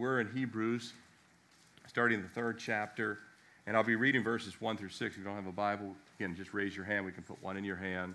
we're 0.00 0.18
in 0.20 0.28
Hebrews, 0.34 0.94
starting 1.86 2.22
the 2.22 2.28
third 2.28 2.58
chapter, 2.58 3.18
and 3.66 3.76
I'll 3.76 3.84
be 3.84 3.96
reading 3.96 4.24
verses 4.24 4.58
1 4.58 4.78
through 4.78 4.88
6. 4.88 5.12
If 5.12 5.18
you 5.18 5.24
don't 5.24 5.36
have 5.36 5.46
a 5.46 5.52
Bible, 5.52 5.94
again, 6.18 6.34
just 6.34 6.54
raise 6.54 6.74
your 6.74 6.86
hand. 6.86 7.04
We 7.04 7.12
can 7.12 7.22
put 7.22 7.40
one 7.42 7.58
in 7.58 7.64
your 7.64 7.76
hand. 7.76 8.14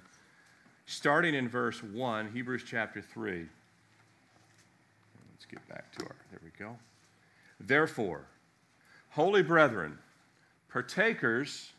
Starting 0.88 1.36
in 1.36 1.48
verse 1.48 1.84
1, 1.84 2.32
Hebrews 2.34 2.64
chapter 2.68 3.02
3. 3.02 3.46
Let's 5.32 5.46
get 5.46 5.68
back 5.70 5.92
to 5.98 6.06
our, 6.06 6.16
there 6.32 6.40
we 6.44 6.50
go. 6.58 6.76
Therefore, 7.60 8.26
holy 9.10 9.44
brethren, 9.44 10.00
partakers 10.70 11.72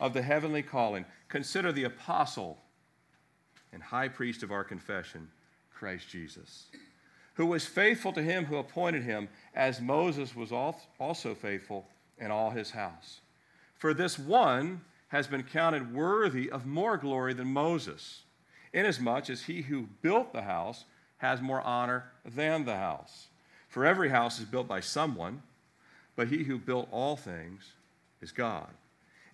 of 0.00 0.14
the 0.14 0.22
heavenly 0.22 0.62
calling, 0.62 1.04
consider 1.28 1.70
the 1.70 1.84
apostle 1.84 2.56
and 3.74 3.82
high 3.82 4.08
priest 4.08 4.42
of 4.42 4.52
our 4.52 4.64
confession, 4.64 5.28
Christ 5.70 6.08
Jesus, 6.08 6.68
who 7.34 7.46
was 7.46 7.66
faithful 7.66 8.12
to 8.12 8.22
him 8.22 8.44
who 8.44 8.56
appointed 8.56 9.02
him, 9.02 9.28
as 9.54 9.80
Moses 9.80 10.34
was 10.36 10.52
also 10.52 11.34
faithful 11.34 11.86
in 12.18 12.30
all 12.30 12.50
his 12.50 12.70
house. 12.70 13.20
For 13.76 13.94
this 13.94 14.18
one 14.18 14.82
has 15.08 15.26
been 15.26 15.42
counted 15.42 15.94
worthy 15.94 16.50
of 16.50 16.66
more 16.66 16.96
glory 16.96 17.34
than 17.34 17.48
Moses, 17.48 18.22
inasmuch 18.72 19.30
as 19.30 19.42
he 19.42 19.62
who 19.62 19.88
built 20.02 20.32
the 20.32 20.42
house 20.42 20.84
has 21.18 21.40
more 21.40 21.60
honor 21.62 22.04
than 22.24 22.64
the 22.64 22.76
house. 22.76 23.28
For 23.68 23.84
every 23.84 24.08
house 24.08 24.38
is 24.38 24.44
built 24.44 24.68
by 24.68 24.80
someone, 24.80 25.42
but 26.16 26.28
he 26.28 26.44
who 26.44 26.58
built 26.58 26.88
all 26.90 27.16
things 27.16 27.72
is 28.20 28.32
God. 28.32 28.68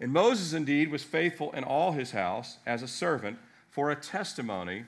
And 0.01 0.13
Moses 0.13 0.53
indeed 0.53 0.91
was 0.91 1.03
faithful 1.03 1.53
in 1.53 1.65
all 1.65 1.93
his 1.93 2.11
house 2.11 2.59
as 2.67 2.83
a 2.83 2.89
servant 2.89 3.39
for 3.71 3.91
a 3.91 3.97
testimony 3.97 4.85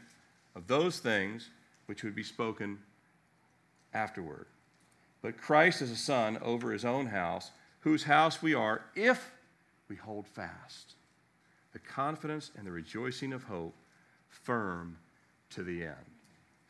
of 0.54 0.66
those 0.66 0.98
things 0.98 1.50
which 1.86 2.02
would 2.02 2.14
be 2.14 2.22
spoken 2.22 2.78
afterward. 3.94 4.46
But 5.22 5.36
Christ 5.36 5.82
is 5.82 5.90
a 5.90 5.96
son 5.96 6.38
over 6.42 6.72
his 6.72 6.84
own 6.84 7.06
house, 7.06 7.50
whose 7.80 8.04
house 8.04 8.42
we 8.42 8.54
are 8.54 8.82
if 8.94 9.32
we 9.88 9.96
hold 9.96 10.26
fast 10.26 10.94
the 11.72 11.78
confidence 11.78 12.50
and 12.56 12.66
the 12.66 12.72
rejoicing 12.72 13.32
of 13.32 13.44
hope 13.44 13.74
firm 14.28 14.96
to 15.50 15.62
the 15.62 15.82
end. 15.82 15.94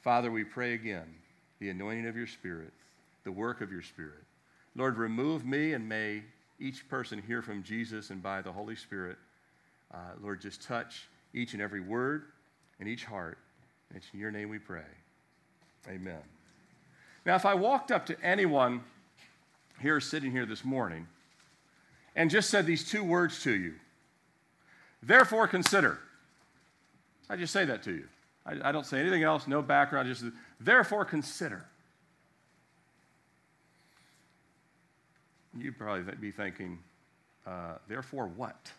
Father, 0.00 0.30
we 0.30 0.44
pray 0.44 0.74
again 0.74 1.14
the 1.60 1.70
anointing 1.70 2.06
of 2.06 2.16
your 2.16 2.26
Spirit, 2.26 2.72
the 3.24 3.32
work 3.32 3.60
of 3.60 3.72
your 3.72 3.82
Spirit. 3.82 4.24
Lord, 4.76 4.96
remove 4.96 5.44
me 5.44 5.72
and 5.72 5.88
may 5.88 6.22
each 6.60 6.88
person 6.88 7.22
hear 7.26 7.42
from 7.42 7.62
Jesus 7.62 8.10
and 8.10 8.22
by 8.22 8.42
the 8.42 8.52
Holy 8.52 8.76
Spirit. 8.76 9.16
Uh, 9.92 10.12
Lord, 10.22 10.40
just 10.40 10.62
touch 10.62 11.08
each 11.34 11.52
and 11.52 11.62
every 11.62 11.80
word 11.80 12.24
and 12.80 12.88
each 12.88 13.04
heart. 13.04 13.38
And 13.88 13.98
it's 13.98 14.06
in 14.12 14.20
your 14.20 14.30
name 14.30 14.48
we 14.48 14.58
pray. 14.58 14.82
Amen. 15.88 16.37
Now, 17.28 17.34
if 17.34 17.44
I 17.44 17.52
walked 17.52 17.92
up 17.92 18.06
to 18.06 18.16
anyone 18.24 18.80
here 19.82 20.00
sitting 20.00 20.30
here 20.30 20.46
this 20.46 20.64
morning 20.64 21.06
and 22.16 22.30
just 22.30 22.48
said 22.48 22.64
these 22.64 22.88
two 22.88 23.04
words 23.04 23.42
to 23.42 23.52
you, 23.52 23.74
therefore 25.02 25.46
consider, 25.46 25.98
I 27.28 27.36
just 27.36 27.52
say 27.52 27.66
that 27.66 27.82
to 27.82 27.92
you. 27.92 28.04
I, 28.46 28.70
I 28.70 28.72
don't 28.72 28.86
say 28.86 28.98
anything 28.98 29.24
else, 29.24 29.46
no 29.46 29.60
background, 29.60 30.08
just 30.08 30.24
therefore 30.58 31.04
consider. 31.04 31.66
You'd 35.54 35.76
probably 35.76 36.10
be 36.14 36.30
thinking, 36.30 36.78
uh, 37.46 37.74
therefore 37.88 38.28
what? 38.28 38.72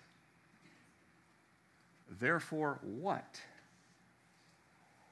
Therefore 2.19 2.79
what? 2.81 3.39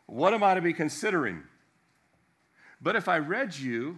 What 0.08 0.34
am 0.34 0.42
I 0.42 0.56
to 0.56 0.62
be 0.62 0.74
considering? 0.74 1.44
But 2.82 2.96
if 2.96 3.08
I 3.08 3.18
read 3.18 3.58
you 3.58 3.98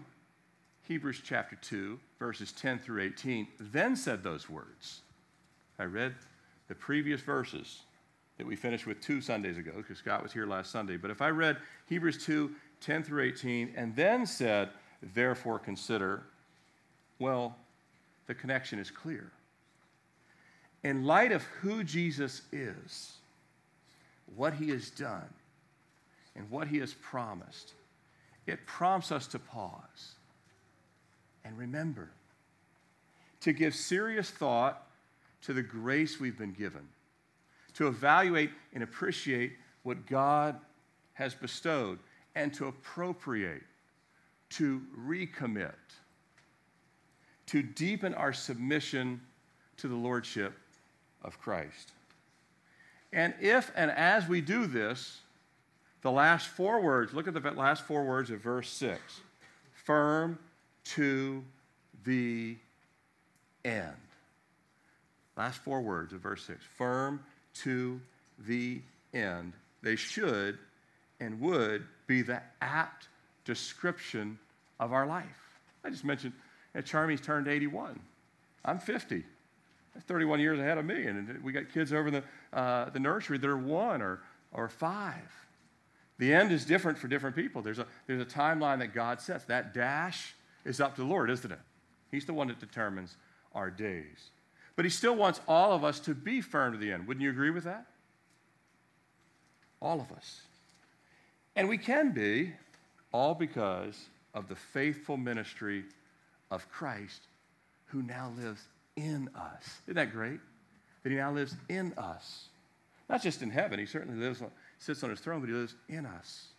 Hebrews 0.88 1.22
chapter 1.24 1.56
2, 1.58 2.00
verses 2.18 2.52
10 2.52 2.80
through 2.80 3.04
18, 3.04 3.48
then 3.60 3.96
said 3.96 4.24
those 4.24 4.50
words. 4.50 5.02
I 5.78 5.84
read 5.84 6.16
the 6.68 6.76
previous 6.76 7.22
verses 7.22 7.82
that 8.38 8.48
we 8.48 8.56
finished 8.56 8.88
with 8.88 9.02
two 9.02 9.22
Sundays 9.22 9.58
ago, 9.58 9.74
because 9.76 9.98
Scott 9.98 10.24
was 10.24 10.32
here 10.32 10.46
last 10.46 10.72
Sunday. 10.72 10.98
But 10.98 11.12
if 11.12 11.22
I 11.22 11.30
read 11.30 11.58
Hebrews 11.88 12.26
2, 12.26 12.52
10 12.82 13.04
through 13.04 13.24
18, 13.24 13.74
and 13.76 13.96
then 13.96 14.26
said, 14.26 14.70
therefore 15.14 15.60
consider, 15.60 16.24
well, 17.20 17.56
the 18.28 18.34
connection 18.34 18.80
is 18.80 18.90
clear. 18.90 19.32
In 20.84 21.04
light 21.04 21.32
of 21.32 21.44
who 21.62 21.84
Jesus 21.84 22.44
is, 22.52 23.14
what 24.36 24.54
he 24.54 24.70
has 24.70 24.90
done, 24.90 25.28
and 26.36 26.50
what 26.50 26.68
he 26.68 26.78
has 26.78 26.94
promised, 26.94 27.74
it 28.50 28.66
prompts 28.66 29.12
us 29.12 29.28
to 29.28 29.40
pause 29.40 30.16
and 31.44 31.58
remember 31.58 32.10
to 33.42 33.54
give 33.54 33.74
serious 33.74 34.30
thought 34.30 34.86
to 35.42 35.54
the 35.54 35.62
grace 35.64 36.20
we've 36.20 36.38
been 36.38 36.52
given, 36.52 36.88
to 37.74 37.88
evaluate 37.88 38.52
and 38.74 38.84
appreciate 38.84 39.54
what 39.84 40.06
God 40.06 40.60
has 41.14 41.34
bestowed, 41.34 42.00
and 42.36 42.54
to 42.54 42.68
appropriate, 42.68 43.64
to 44.50 44.82
recommit 45.08 45.74
to 47.50 47.64
deepen 47.64 48.14
our 48.14 48.32
submission 48.32 49.20
to 49.76 49.88
the 49.88 49.96
Lordship 49.96 50.54
of 51.24 51.42
Christ. 51.42 51.94
And 53.12 53.34
if 53.42 53.72
and 53.76 53.90
as 53.90 54.28
we 54.28 54.40
do 54.40 54.68
this, 54.68 55.22
the 56.02 56.12
last 56.12 56.48
four 56.48 56.82
words, 56.82 57.14
look 57.14 57.28
at 57.28 57.34
the 57.34 57.52
last 57.52 57.84
four 57.84 58.04
words 58.04 58.30
of 58.32 58.40
verse 58.42 58.70
6 58.70 59.00
firm 59.86 60.38
to 60.84 61.44
the 62.06 62.56
end. 63.66 63.96
Last 65.36 65.60
four 65.60 65.82
words 65.82 66.14
of 66.14 66.22
verse 66.22 66.44
6 66.46 66.60
firm 66.78 67.24
to 67.56 68.00
the 68.48 68.82
end. 69.14 69.54
They 69.82 69.96
should 69.96 70.58
and 71.20 71.40
would 71.42 71.86
be 72.08 72.22
the 72.22 72.42
apt 72.62 73.08
description 73.46 74.38
of 74.80 74.94
our 74.94 75.06
life. 75.06 75.26
I 75.84 75.90
just 75.90 76.06
mentioned 76.06 76.34
that 76.74 76.86
Charmy's 76.86 77.22
turned 77.22 77.48
81. 77.48 78.00
I'm 78.66 78.80
50. 78.80 79.24
That's 79.94 80.06
31 80.06 80.40
years 80.40 80.60
ahead 80.60 80.78
of 80.78 80.86
me. 80.86 81.06
And 81.06 81.42
we 81.44 81.52
got 81.52 81.74
kids 81.74 81.92
over 81.92 82.08
in 82.08 82.14
the, 82.14 82.58
uh, 82.58 82.90
the 82.90 83.00
nursery 83.00 83.38
that 83.38 83.50
are 83.50 83.58
one 83.58 84.02
or, 84.02 84.22
or 84.54 84.70
five. 84.70 85.32
The 86.20 86.34
end 86.34 86.52
is 86.52 86.66
different 86.66 86.98
for 86.98 87.08
different 87.08 87.36
people. 87.36 87.62
There's 87.62 87.80
a, 87.80 87.88
there's 88.06 88.22
a 88.22 88.26
timeline 88.26 88.80
that 88.80 88.94
God 88.94 89.22
sets. 89.22 89.46
That 89.46 89.74
dash 89.74 90.36
is 90.66 90.80
up 90.80 90.96
to 90.96 91.02
the 91.02 91.08
Lord, 91.08 91.30
isn't 91.30 91.52
it? 91.52 91.60
He's 92.12 92.26
the 92.26 92.34
one 92.34 92.50
that 92.50 92.60
determines 92.60 93.16
our 93.56 93.72
days. 93.72 94.30
But 94.76 94.86
He 94.86 94.92
still 94.92 95.16
wants 95.16 95.40
all 95.48 95.72
of 95.72 95.84
us 95.84 96.00
to 96.02 96.14
be 96.14 96.42
firm 96.42 96.74
to 96.74 96.78
the 96.78 96.92
end. 96.92 97.08
Wouldn't 97.08 97.24
you 97.24 97.30
agree 97.30 97.52
with 97.52 97.64
that? 97.64 97.86
All 99.82 100.02
of 100.02 100.12
us. 100.12 100.42
And 101.56 101.70
we 101.70 101.78
can 101.78 102.12
be, 102.12 102.54
all 103.12 103.34
because 103.34 104.08
of 104.34 104.48
the 104.50 104.56
faithful 104.56 105.18
ministry 105.18 105.86
of 106.52 106.70
Christ 106.70 107.22
who 107.86 108.02
now 108.02 108.32
lives 108.38 108.62
in 108.96 109.30
us. 109.36 109.64
Isn't 109.86 109.96
that 109.96 110.12
great? 110.12 110.40
That 111.04 111.10
he 111.12 111.16
now 111.16 111.32
lives 111.32 111.56
in 111.70 111.94
us. 111.98 112.50
Not 113.10 113.24
just 113.24 113.42
in 113.42 113.50
heaven, 113.50 113.80
he 113.80 113.86
certainly 113.86 114.24
lives 114.24 114.42
sits 114.78 115.04
on 115.04 115.10
his 115.10 115.20
throne, 115.20 115.42
but 115.42 115.50
he 115.50 115.56
lives 115.56 115.76
in 115.90 116.06
us. 116.06 116.50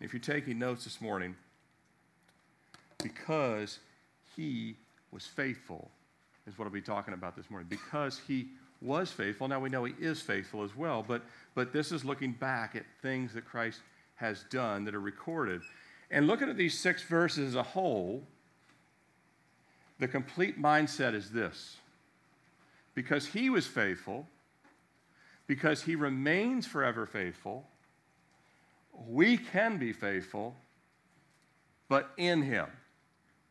if 0.00 0.12
you're 0.12 0.20
taking 0.20 0.58
notes 0.58 0.84
this 0.84 1.00
morning, 1.00 1.34
because 3.02 3.78
he 4.36 4.76
was 5.10 5.26
faithful, 5.26 5.90
is 6.46 6.58
what 6.58 6.66
I'll 6.66 6.70
be 6.70 6.80
talking 6.80 7.14
about 7.14 7.36
this 7.36 7.50
morning. 7.50 7.66
Because 7.68 8.20
he 8.26 8.48
was 8.80 9.10
faithful, 9.10 9.48
now 9.48 9.58
we 9.58 9.70
know 9.70 9.84
he 9.84 9.94
is 9.98 10.20
faithful 10.20 10.62
as 10.62 10.76
well, 10.76 11.04
but, 11.06 11.22
but 11.54 11.72
this 11.72 11.90
is 11.90 12.04
looking 12.04 12.32
back 12.32 12.76
at 12.76 12.84
things 13.02 13.32
that 13.34 13.44
Christ 13.44 13.80
has 14.16 14.44
done 14.50 14.84
that 14.84 14.94
are 14.94 15.00
recorded. 15.00 15.62
And 16.10 16.26
looking 16.26 16.48
at 16.48 16.56
these 16.56 16.78
six 16.78 17.02
verses 17.02 17.48
as 17.48 17.54
a 17.54 17.62
whole, 17.62 18.22
the 19.98 20.08
complete 20.08 20.60
mindset 20.60 21.14
is 21.14 21.30
this 21.30 21.76
because 22.94 23.26
he 23.26 23.48
was 23.48 23.66
faithful, 23.66 24.26
because 25.48 25.82
he 25.82 25.96
remains 25.96 26.66
forever 26.66 27.06
faithful, 27.06 27.66
we 29.08 29.36
can 29.36 29.78
be 29.78 29.92
faithful, 29.92 30.54
but 31.88 32.10
in 32.16 32.42
him. 32.42 32.66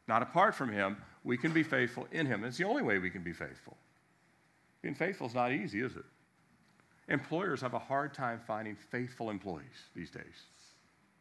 Not 0.08 0.22
apart 0.22 0.56
from 0.56 0.72
him, 0.72 0.98
we 1.26 1.38
can 1.38 1.52
be 1.52 1.64
faithful 1.64 2.08
in 2.14 2.26
him. 2.26 2.46
It's 2.46 2.58
the 2.58 2.64
only 2.64 2.84
way 2.84 3.00
we 3.00 3.10
can 3.10 3.24
be 3.24 3.34
faithful. 3.34 3.76
Being 4.82 4.96
faithful 4.96 5.28
is 5.28 5.34
not 5.34 5.52
easy, 5.52 5.82
is 5.82 5.98
it? 5.98 6.06
Employers 7.10 7.62
have 7.62 7.74
a 7.74 7.80
hard 7.80 8.14
time 8.14 8.40
finding 8.46 8.76
faithful 8.76 9.30
employees 9.30 9.66
these 9.96 10.12
days. 10.12 10.24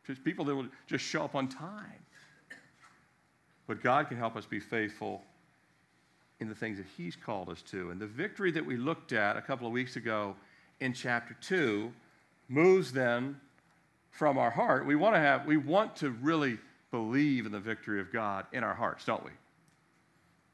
Just 0.06 0.22
people 0.22 0.44
that 0.44 0.54
will 0.54 0.68
just 0.86 1.04
show 1.04 1.24
up 1.24 1.34
on 1.34 1.48
time. 1.48 2.04
But 3.66 3.82
God 3.82 4.08
can 4.08 4.18
help 4.18 4.36
us 4.36 4.44
be 4.46 4.60
faithful 4.60 5.22
in 6.38 6.48
the 6.48 6.54
things 6.54 6.76
that 6.78 6.86
He's 6.96 7.16
called 7.16 7.48
us 7.48 7.62
to. 7.62 7.90
And 7.90 8.00
the 8.00 8.06
victory 8.06 8.50
that 8.52 8.64
we 8.64 8.76
looked 8.76 9.12
at 9.12 9.36
a 9.36 9.42
couple 9.42 9.66
of 9.66 9.72
weeks 9.72 9.96
ago 9.96 10.36
in 10.80 10.92
chapter 10.92 11.36
2 11.40 11.92
moves 12.48 12.92
then 12.92 13.40
from 14.10 14.38
our 14.38 14.50
heart. 14.50 14.86
We 14.86 14.96
want 14.96 15.14
to 15.14 15.20
have, 15.20 15.46
we 15.46 15.56
want 15.56 15.96
to 15.96 16.10
really 16.10 16.58
believe 16.90 17.46
in 17.46 17.52
the 17.52 17.60
victory 17.60 18.00
of 18.00 18.12
God 18.12 18.46
in 18.52 18.64
our 18.64 18.74
hearts, 18.74 19.04
don't 19.04 19.24
we? 19.24 19.30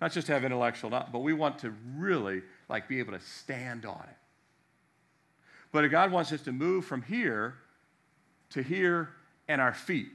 Not 0.01 0.13
just 0.13 0.27
have 0.29 0.45
intellectual, 0.45 0.91
not, 0.91 1.13
but 1.13 1.21
we 1.21 1.33
want 1.33 1.61
to 1.61 1.73
really 1.97 2.43
like 2.69 2.89
be 2.89 2.99
able 2.99 3.13
to 3.13 3.21
stand 3.21 3.85
on 3.85 4.05
it. 4.09 4.17
But 5.71 5.87
God 5.89 6.11
wants 6.11 6.33
us 6.33 6.43
to 6.43 6.53
move 6.53 6.85
from 6.85 7.03
here 7.03 7.55
to 8.51 8.63
here 8.63 9.11
and 9.49 9.61
our 9.61 9.73
feet 9.73 10.11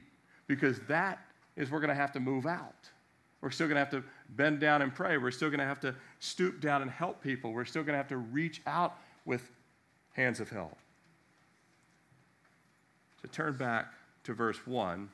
because 0.46 0.78
that 0.88 1.18
is 1.56 1.70
we're 1.70 1.80
going 1.80 1.88
to 1.88 1.94
have 1.94 2.12
to 2.12 2.20
move 2.20 2.46
out. 2.46 2.88
We're 3.40 3.50
still 3.50 3.66
going 3.66 3.76
to 3.76 3.80
have 3.80 3.90
to 3.90 4.02
bend 4.30 4.60
down 4.60 4.82
and 4.82 4.94
pray. 4.94 5.16
We're 5.16 5.30
still 5.30 5.48
going 5.48 5.60
to 5.60 5.66
have 5.66 5.80
to 5.80 5.94
stoop 6.18 6.60
down 6.60 6.82
and 6.82 6.90
help 6.90 7.22
people. 7.22 7.52
We're 7.52 7.64
still 7.64 7.82
going 7.82 7.94
to 7.94 7.98
have 7.98 8.08
to 8.08 8.16
reach 8.16 8.60
out 8.66 8.98
with 9.24 9.50
hands 10.18 10.40
of 10.40 10.50
help. 10.50 10.76
So 13.22 13.28
turn 13.30 13.56
back 13.56 13.86
to 14.24 14.34
verse 14.34 14.58
1 14.66 15.08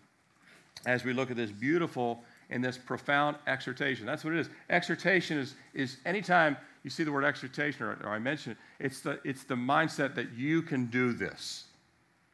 as 0.87 1.05
we 1.05 1.13
look 1.13 1.31
at 1.31 1.37
this 1.37 1.51
beautiful 1.51 2.23
and 2.49 2.65
this 2.65 2.79
profound 2.79 3.37
exhortation. 3.47 4.07
That's 4.07 4.25
what 4.25 4.33
it 4.33 4.41
is. 4.41 4.49
Exhortation 4.71 5.39
is, 5.39 5.55
is 5.75 5.99
anytime 6.07 6.57
you 6.83 6.91
see 6.91 7.05
the 7.05 7.13
word 7.13 7.25
exhortation 7.25 7.85
or, 7.85 7.99
or 8.03 8.09
I 8.09 8.19
mention 8.19 8.53
it, 8.53 8.59
it's 8.81 9.01
the, 9.01 9.21
it's 9.25 9.45
the 9.45 9.55
mindset 9.55 10.15
that 10.15 10.33
you 10.33 10.63
can 10.63 10.87
do 10.87 11.13
this, 11.13 11.65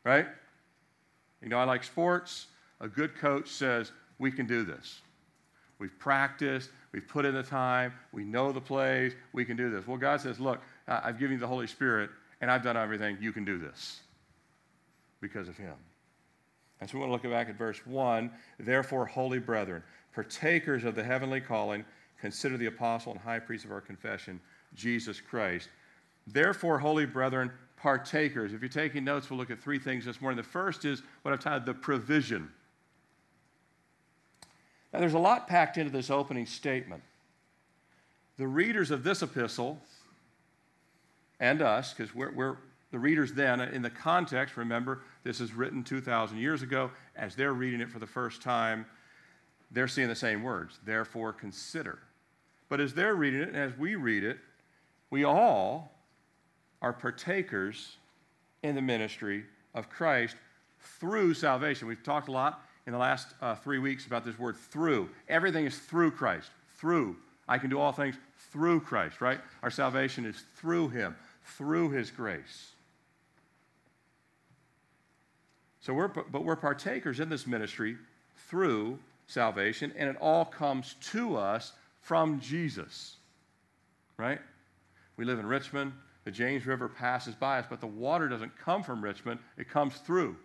right? 0.05 0.27
You 1.43 1.49
know, 1.49 1.59
I 1.59 1.65
like 1.65 1.83
sports. 1.83 2.47
A 2.81 2.89
good 2.89 3.17
coach 3.17 3.49
says, 3.49 3.91
we 4.19 4.31
can 4.31 4.47
do 4.47 4.65
this. 4.65 5.01
We've 5.81 5.99
practiced, 5.99 6.71
we've 6.93 7.09
put 7.09 7.25
in 7.25 7.35
the 7.35 7.43
time, 7.43 7.95
we 8.13 8.23
know 8.23 8.53
the 8.53 8.61
plays, 8.61 9.15
we 9.33 9.45
can 9.45 9.57
do 9.57 9.71
this. 9.71 9.87
Well, 9.87 9.97
God 9.97 10.21
says, 10.21 10.39
look, 10.39 10.61
I've 10.87 11.19
given 11.19 11.35
you 11.35 11.41
the 11.41 11.47
Holy 11.47 11.67
Spirit, 11.67 12.11
and 12.41 12.51
I've 12.51 12.63
done 12.63 12.77
everything. 12.77 13.19
You 13.21 13.33
can 13.33 13.45
do 13.45 13.59
this 13.59 14.01
because 15.21 15.49
of 15.49 15.57
Him. 15.57 15.75
And 16.81 16.89
so 16.89 16.97
we 16.97 17.01
want 17.01 17.23
to 17.23 17.29
look 17.29 17.35
back 17.35 17.49
at 17.49 17.57
verse 17.57 17.85
1. 17.87 18.31
Therefore, 18.59 19.07
holy 19.07 19.39
brethren, 19.39 19.83
partakers 20.15 20.85
of 20.85 20.95
the 20.95 21.05
heavenly 21.05 21.41
calling, 21.41 21.85
consider 22.21 22.57
the 22.57 22.67
apostle 22.67 23.13
and 23.13 23.21
high 23.21 23.39
priest 23.39 23.65
of 23.65 23.73
our 23.73 23.81
confession, 23.81 24.41
Jesus 24.75 25.21
Christ. 25.21 25.69
Therefore, 26.27 26.79
holy 26.79 27.07
brethren, 27.07 27.51
partakers. 27.77 28.53
If 28.53 28.61
you're 28.61 28.69
taking 28.69 29.05
notes, 29.05 29.31
we'll 29.31 29.39
look 29.39 29.51
at 29.51 29.61
three 29.61 29.79
things 29.79 30.05
this 30.05 30.21
morning. 30.21 30.37
The 30.37 30.43
first 30.43 30.85
is 30.85 31.03
what 31.23 31.33
I've 31.33 31.41
titled 31.41 31.67
the 31.67 31.75
provision. 31.75 32.51
Now, 34.93 35.01
there's 35.01 35.15
a 35.15 35.19
lot 35.19 35.47
packed 35.47 35.79
into 35.79 35.91
this 35.91 36.11
opening 36.11 36.47
statement. 36.47 37.03
The 38.39 38.47
readers 38.47 38.91
of 38.91 39.05
this 39.05 39.23
epistle 39.23 39.81
and 41.41 41.63
us, 41.63 41.93
because 41.93 42.15
we're, 42.15 42.31
we're, 42.33 42.57
the 42.93 42.99
readers 42.99 43.33
then, 43.33 43.61
in 43.61 43.83
the 43.83 43.91
context, 43.91 44.57
remember, 44.57 45.01
this 45.25 45.41
is 45.41 45.55
written 45.55 45.83
2,000 45.83 46.39
years 46.39 46.63
ago. 46.63 46.91
As 47.17 47.35
they're 47.35 47.55
reading 47.55 47.81
it 47.81 47.89
for 47.89 47.99
the 47.99 48.07
first 48.07 48.43
time, 48.43 48.87
they're 49.71 49.89
seeing 49.89 50.09
the 50.09 50.15
same 50.15 50.43
words. 50.43 50.79
Therefore, 50.85 51.33
consider. 51.33 51.99
But 52.69 52.81
as 52.81 52.95
they're 52.95 53.15
reading 53.15 53.41
it, 53.41 53.49
and 53.49 53.57
as 53.57 53.77
we 53.77 53.95
read 53.95 54.25
it, 54.25 54.39
we 55.11 55.25
all 55.25 55.93
are 56.83 56.93
partakers 56.93 57.97
in 58.63 58.75
the 58.75 58.83
ministry 58.83 59.45
of 59.75 59.89
Christ 59.89 60.37
through 60.81 61.35
salvation. 61.35 61.89
We've 61.89 62.03
talked 62.03 62.29
a 62.29 62.33
lot 62.33 62.63
in 62.87 62.93
the 62.93 62.99
last 62.99 63.35
uh, 63.41 63.55
three 63.55 63.79
weeks 63.79 64.07
about 64.07 64.25
this 64.25 64.39
word 64.39 64.57
through. 64.57 65.11
Everything 65.29 65.67
is 65.67 65.79
through 65.79 66.13
Christ. 66.13 66.51
Through. 66.79 67.17
I 67.49 67.59
can 67.59 67.71
do 67.71 67.79
all 67.79 67.93
things 67.93 68.17
through 68.53 68.81
Christ, 68.81 69.21
right? 69.21 69.41
Our 69.63 69.71
salvation 69.71 70.25
is 70.25 70.45
through 70.57 70.89
Him, 70.89 71.17
through 71.56 71.91
His 71.91 72.11
grace. 72.11 72.73
So 75.81 75.94
we're, 75.94 76.08
but 76.08 76.44
we're 76.44 76.56
partakers 76.56 77.20
in 77.20 77.29
this 77.29 77.47
ministry 77.47 77.97
through 78.49 78.99
salvation, 79.26 79.93
and 79.97 80.11
it 80.11 80.17
all 80.20 80.44
comes 80.44 80.94
to 81.12 81.37
us 81.37 81.73
from 82.02 82.41
Jesus, 82.41 83.17
right? 84.17 84.41
We 85.17 85.25
live 85.25 85.38
in 85.38 85.47
Richmond. 85.47 85.93
The 86.25 86.31
James 86.31 86.67
River 86.67 86.88
passes 86.88 87.35
by 87.35 87.58
us, 87.58 87.67
but 87.69 87.81
the 87.81 87.87
water 87.87 88.29
doesn't 88.29 88.56
come 88.58 88.82
from 88.82 89.02
Richmond, 89.02 89.41
it 89.56 89.70
comes 89.70 89.94
through. 89.97 90.37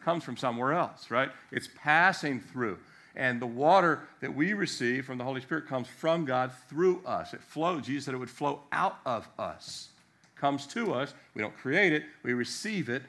It 0.00 0.04
comes 0.04 0.24
from 0.24 0.36
somewhere 0.36 0.72
else, 0.72 1.10
right? 1.10 1.30
It's 1.52 1.68
passing 1.82 2.40
through. 2.40 2.78
And 3.14 3.40
the 3.40 3.46
water 3.46 4.02
that 4.20 4.34
we 4.34 4.52
receive 4.52 5.04
from 5.06 5.18
the 5.18 5.24
Holy 5.24 5.40
Spirit 5.40 5.66
comes 5.66 5.88
from 5.88 6.24
God 6.24 6.52
through 6.68 7.02
us. 7.06 7.34
It 7.34 7.42
flows. 7.42 7.86
Jesus 7.86 8.04
said 8.04 8.14
it 8.14 8.18
would 8.18 8.30
flow 8.30 8.60
out 8.72 8.98
of 9.04 9.28
us. 9.38 9.88
Comes 10.36 10.66
to 10.68 10.92
us. 10.92 11.14
We 11.34 11.42
don't 11.42 11.56
create 11.56 11.92
it, 11.92 12.04
we 12.22 12.34
receive 12.34 12.88
it 12.88 13.02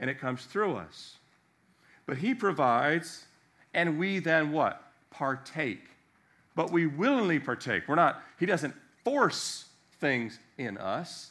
and 0.00 0.08
it 0.10 0.18
comes 0.18 0.46
through 0.46 0.74
us. 0.76 1.18
But 2.06 2.16
He 2.16 2.34
provides, 2.34 3.26
and 3.74 3.98
we 3.98 4.18
then 4.18 4.50
what? 4.50 4.82
Partake. 5.10 5.84
But 6.56 6.72
we 6.72 6.86
willingly 6.86 7.38
partake. 7.38 7.84
We're 7.86 7.94
not, 7.94 8.22
He 8.40 8.46
doesn't 8.46 8.74
force 9.04 9.66
things 10.00 10.40
in 10.58 10.78
us. 10.78 11.30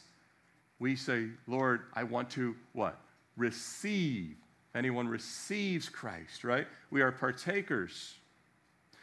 We 0.78 0.96
say, 0.96 1.26
Lord, 1.46 1.82
I 1.92 2.04
want 2.04 2.30
to 2.30 2.54
what? 2.72 2.98
Receive. 3.36 4.36
Anyone 4.74 5.08
receives 5.08 5.88
Christ, 5.88 6.44
right? 6.44 6.66
We 6.90 7.02
are 7.02 7.10
partakers. 7.10 8.14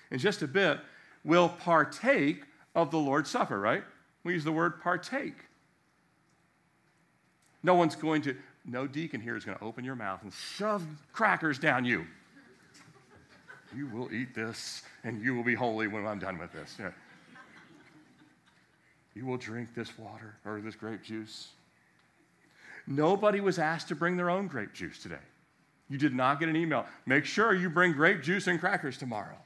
In 0.10 0.18
just 0.18 0.42
a 0.42 0.48
bit, 0.48 0.80
we'll 1.26 1.50
partake 1.50 2.44
of 2.74 2.90
the 2.90 2.98
Lord's 2.98 3.30
Supper, 3.30 3.60
right? 3.60 3.84
We 4.24 4.34
use 4.34 4.46
the 4.46 4.52
word 4.52 4.82
partake. 4.82 5.36
No 7.64 7.76
one's 7.76 7.96
going 7.96 8.22
to, 8.24 8.36
no 8.66 8.88
deacon 8.88 9.22
here 9.22 9.36
is 9.36 9.46
going 9.46 9.58
to 9.58 9.64
open 9.64 9.84
your 9.84 9.96
mouth 9.96 10.22
and 10.24 10.32
shove 10.34 10.86
crackers 11.14 11.60
down 11.60 11.86
you. 11.86 12.06
You 13.76 13.88
will 13.88 14.12
eat 14.14 14.34
this 14.34 14.84
and 15.04 15.22
you 15.22 15.36
will 15.36 15.44
be 15.44 15.56
holy 15.56 15.88
when 15.88 16.06
I'm 16.06 16.20
done 16.20 16.38
with 16.38 16.52
this. 16.54 16.76
Yeah. 16.80 16.92
You 19.14 19.26
will 19.26 19.38
drink 19.38 19.74
this 19.76 19.98
water 19.98 20.36
or 20.46 20.62
this 20.62 20.76
grape 20.76 21.04
juice. 21.04 21.50
Nobody 22.86 23.42
was 23.42 23.60
asked 23.60 23.90
to 23.90 23.96
bring 23.96 24.16
their 24.16 24.30
own 24.30 24.48
grape 24.48 24.74
juice 24.74 25.02
today. 25.02 25.16
You 25.90 25.98
did 25.98 26.14
not 26.14 26.40
get 26.40 26.50
an 26.50 26.56
email. 26.56 26.86
Make 27.06 27.26
sure 27.26 27.54
you 27.54 27.70
bring 27.70 27.94
grape 27.94 28.22
juice 28.22 28.48
and 28.48 28.60
crackers 28.60 28.98
tomorrow. 28.98 29.38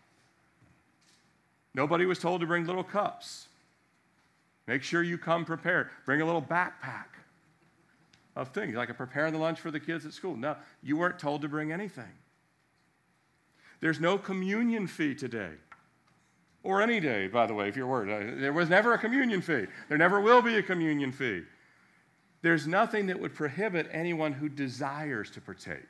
Nobody 1.73 2.05
was 2.05 2.19
told 2.19 2.41
to 2.41 2.47
bring 2.47 2.65
little 2.65 2.83
cups. 2.83 3.47
Make 4.67 4.83
sure 4.83 5.01
you 5.01 5.17
come 5.17 5.45
prepared. 5.45 5.89
Bring 6.05 6.21
a 6.21 6.25
little 6.25 6.41
backpack 6.41 7.05
of 8.35 8.49
things, 8.49 8.75
like 8.75 8.95
preparing 8.97 9.33
the 9.33 9.39
lunch 9.39 9.59
for 9.59 9.71
the 9.71 9.79
kids 9.79 10.05
at 10.05 10.13
school. 10.13 10.35
No, 10.35 10.55
you 10.81 10.97
weren't 10.97 11.19
told 11.19 11.41
to 11.41 11.49
bring 11.49 11.71
anything. 11.71 12.11
There's 13.81 13.99
no 13.99 14.17
communion 14.17 14.87
fee 14.87 15.15
today. 15.15 15.51
Or 16.63 16.81
any 16.81 16.99
day, 16.99 17.27
by 17.27 17.47
the 17.47 17.55
way, 17.55 17.67
if 17.67 17.75
you're 17.75 17.87
worried. 17.87 18.11
Uh, 18.11 18.39
there 18.39 18.53
was 18.53 18.69
never 18.69 18.93
a 18.93 18.97
communion 18.99 19.41
fee. 19.41 19.65
There 19.89 19.97
never 19.97 20.21
will 20.21 20.43
be 20.43 20.57
a 20.57 20.63
communion 20.63 21.11
fee. 21.11 21.41
There's 22.43 22.67
nothing 22.67 23.07
that 23.07 23.19
would 23.19 23.33
prohibit 23.33 23.89
anyone 23.91 24.33
who 24.33 24.47
desires 24.47 25.31
to 25.31 25.41
partake, 25.41 25.89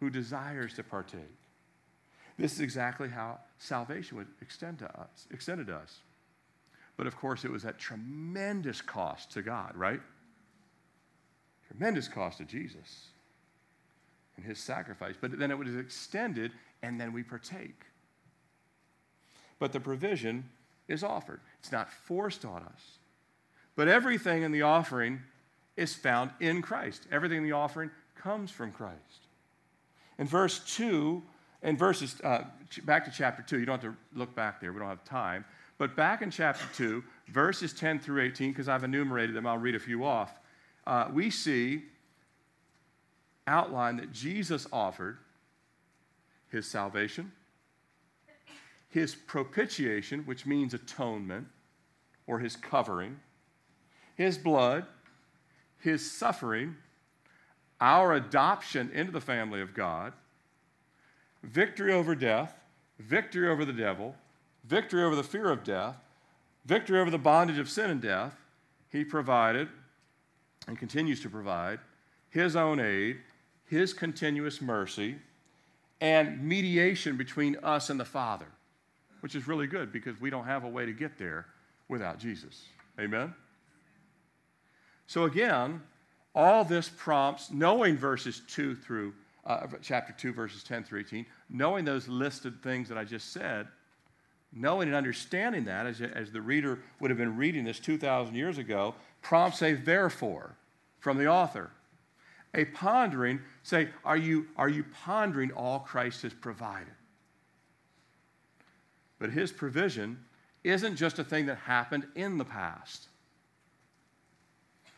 who 0.00 0.10
desires 0.10 0.74
to 0.74 0.82
partake. 0.82 1.20
This 2.38 2.52
is 2.52 2.60
exactly 2.60 3.08
how 3.08 3.38
salvation 3.58 4.18
would 4.18 4.28
extend 4.40 4.78
to 4.80 5.00
us, 5.00 5.26
extended 5.30 5.66
to 5.68 5.76
us. 5.76 6.00
But 6.96 7.06
of 7.06 7.16
course, 7.16 7.44
it 7.44 7.50
was 7.50 7.64
at 7.64 7.78
tremendous 7.78 8.80
cost 8.80 9.30
to 9.32 9.42
God, 9.42 9.74
right? 9.74 10.00
Tremendous 11.68 12.08
cost 12.08 12.38
to 12.38 12.44
Jesus 12.44 13.08
and 14.36 14.44
his 14.44 14.58
sacrifice. 14.58 15.14
But 15.20 15.38
then 15.38 15.50
it 15.50 15.58
was 15.58 15.74
extended, 15.76 16.52
and 16.82 17.00
then 17.00 17.12
we 17.12 17.22
partake. 17.22 17.84
But 19.58 19.72
the 19.72 19.80
provision 19.80 20.48
is 20.86 21.04
offered, 21.04 21.40
it's 21.58 21.72
not 21.72 21.92
forced 21.92 22.44
on 22.44 22.62
us. 22.62 22.98
But 23.76 23.88
everything 23.88 24.42
in 24.42 24.52
the 24.52 24.62
offering 24.62 25.20
is 25.76 25.94
found 25.94 26.30
in 26.40 26.62
Christ. 26.62 27.06
Everything 27.12 27.38
in 27.38 27.44
the 27.44 27.52
offering 27.52 27.90
comes 28.16 28.50
from 28.50 28.72
Christ. 28.72 29.26
In 30.18 30.26
verse 30.26 30.74
2, 30.76 31.22
in 31.62 31.76
verses, 31.76 32.20
uh, 32.24 32.44
back 32.84 33.04
to 33.04 33.10
chapter 33.10 33.42
2, 33.42 33.58
you 33.58 33.66
don't 33.66 33.80
have 33.80 33.92
to 33.92 33.98
look 34.18 34.34
back 34.34 34.60
there, 34.60 34.72
we 34.72 34.80
don't 34.80 34.88
have 34.88 35.04
time. 35.04 35.44
But 35.76 35.94
back 35.94 36.22
in 36.22 36.30
chapter 36.30 36.64
2, 36.74 37.04
verses 37.28 37.72
10 37.72 38.00
through 38.00 38.22
18, 38.22 38.50
because 38.50 38.68
I've 38.68 38.82
enumerated 38.82 39.36
them, 39.36 39.46
I'll 39.46 39.58
read 39.58 39.76
a 39.76 39.80
few 39.80 40.04
off 40.04 40.32
uh, 40.88 41.06
we 41.12 41.30
see 41.30 41.82
outline 43.46 43.98
that 43.98 44.10
Jesus 44.10 44.66
offered 44.72 45.18
his 46.50 46.66
salvation, 46.66 47.30
his 48.88 49.14
propitiation, 49.14 50.22
which 50.24 50.46
means 50.46 50.72
atonement 50.72 51.46
or 52.26 52.38
his 52.38 52.56
covering, 52.56 53.20
his 54.16 54.38
blood, 54.38 54.86
his 55.78 56.10
suffering, 56.10 56.74
our 57.82 58.14
adoption 58.14 58.90
into 58.94 59.12
the 59.12 59.20
family 59.20 59.60
of 59.60 59.74
God, 59.74 60.14
victory 61.42 61.92
over 61.92 62.14
death, 62.14 62.58
victory 62.98 63.46
over 63.46 63.66
the 63.66 63.74
devil, 63.74 64.14
victory 64.64 65.02
over 65.02 65.14
the 65.14 65.22
fear 65.22 65.50
of 65.50 65.62
death, 65.62 65.96
victory 66.64 66.98
over 66.98 67.10
the 67.10 67.18
bondage 67.18 67.58
of 67.58 67.68
sin 67.68 67.90
and 67.90 68.00
death. 68.00 68.34
He 68.90 69.04
provided 69.04 69.68
and 70.68 70.78
continues 70.78 71.20
to 71.22 71.30
provide 71.30 71.80
His 72.30 72.54
own 72.54 72.78
aid, 72.78 73.18
His 73.64 73.92
continuous 73.92 74.62
mercy, 74.62 75.16
and 76.00 76.40
mediation 76.40 77.16
between 77.16 77.56
us 77.64 77.90
and 77.90 77.98
the 77.98 78.04
Father, 78.04 78.46
which 79.20 79.34
is 79.34 79.48
really 79.48 79.66
good 79.66 79.90
because 79.92 80.20
we 80.20 80.30
don't 80.30 80.44
have 80.44 80.62
a 80.62 80.68
way 80.68 80.86
to 80.86 80.92
get 80.92 81.18
there 81.18 81.46
without 81.88 82.20
Jesus. 82.20 82.66
Amen? 83.00 83.34
So, 85.06 85.24
again, 85.24 85.80
all 86.34 86.64
this 86.64 86.88
prompts, 86.88 87.50
knowing 87.50 87.96
verses 87.96 88.42
2 88.48 88.76
through 88.76 89.14
uh, 89.46 89.66
chapter 89.80 90.12
2, 90.12 90.32
verses 90.34 90.62
10 90.62 90.84
through 90.84 91.00
18, 91.00 91.26
knowing 91.48 91.84
those 91.84 92.06
listed 92.06 92.62
things 92.62 92.88
that 92.90 92.98
I 92.98 93.04
just 93.04 93.32
said, 93.32 93.66
knowing 94.52 94.88
and 94.88 94.96
understanding 94.96 95.64
that, 95.64 95.86
as, 95.86 96.00
as 96.00 96.32
the 96.32 96.40
reader 96.40 96.78
would 97.00 97.10
have 97.10 97.18
been 97.18 97.36
reading 97.36 97.64
this 97.64 97.78
2,000 97.78 98.34
years 98.34 98.58
ago, 98.58 98.94
prompts 99.22 99.62
a 99.62 99.74
therefore 99.74 100.54
from 101.00 101.18
the 101.18 101.26
author. 101.26 101.70
A 102.54 102.64
pondering, 102.64 103.40
say, 103.62 103.88
are 104.04 104.16
you, 104.16 104.46
are 104.56 104.68
you 104.68 104.84
pondering 105.04 105.52
all 105.52 105.80
Christ 105.80 106.22
has 106.22 106.32
provided? 106.32 106.92
But 109.18 109.30
his 109.30 109.52
provision 109.52 110.24
isn't 110.64 110.96
just 110.96 111.18
a 111.18 111.24
thing 111.24 111.46
that 111.46 111.58
happened 111.58 112.06
in 112.14 112.38
the 112.38 112.44
past. 112.44 113.08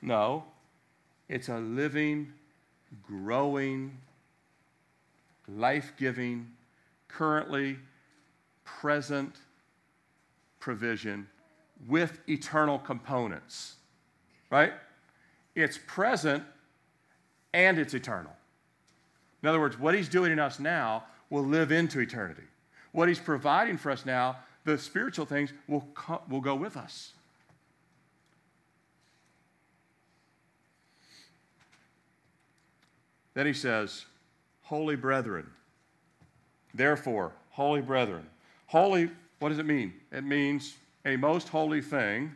No, 0.02 0.44
it's 1.28 1.48
a 1.48 1.58
living, 1.58 2.32
growing, 3.06 3.98
life 5.48 5.92
giving, 5.98 6.50
currently 7.08 7.76
present 8.80 9.36
provision 10.58 11.26
with 11.88 12.18
eternal 12.28 12.78
components, 12.78 13.76
right? 14.50 14.72
It's 15.54 15.78
present 15.86 16.44
and 17.52 17.78
it's 17.78 17.94
eternal. 17.94 18.32
In 19.42 19.48
other 19.48 19.60
words, 19.60 19.78
what 19.78 19.94
he's 19.94 20.08
doing 20.08 20.32
in 20.32 20.38
us 20.38 20.58
now 20.60 21.04
will 21.30 21.44
live 21.44 21.72
into 21.72 22.00
eternity. 22.00 22.42
What 22.92 23.08
he's 23.08 23.18
providing 23.18 23.78
for 23.78 23.90
us 23.90 24.04
now, 24.04 24.36
the 24.64 24.76
spiritual 24.76 25.24
things, 25.24 25.52
will, 25.66 25.86
co- 25.94 26.22
will 26.28 26.40
go 26.40 26.54
with 26.54 26.76
us. 26.76 27.12
Then 33.34 33.46
he 33.46 33.52
says, 33.52 34.04
Holy 34.62 34.96
brethren. 34.96 35.50
Therefore, 36.74 37.32
holy 37.50 37.80
brethren. 37.80 38.26
Holy, 38.70 39.10
what 39.40 39.48
does 39.48 39.58
it 39.58 39.66
mean? 39.66 39.92
It 40.12 40.22
means 40.22 40.76
a 41.04 41.16
most 41.16 41.48
holy 41.48 41.82
thing. 41.82 42.30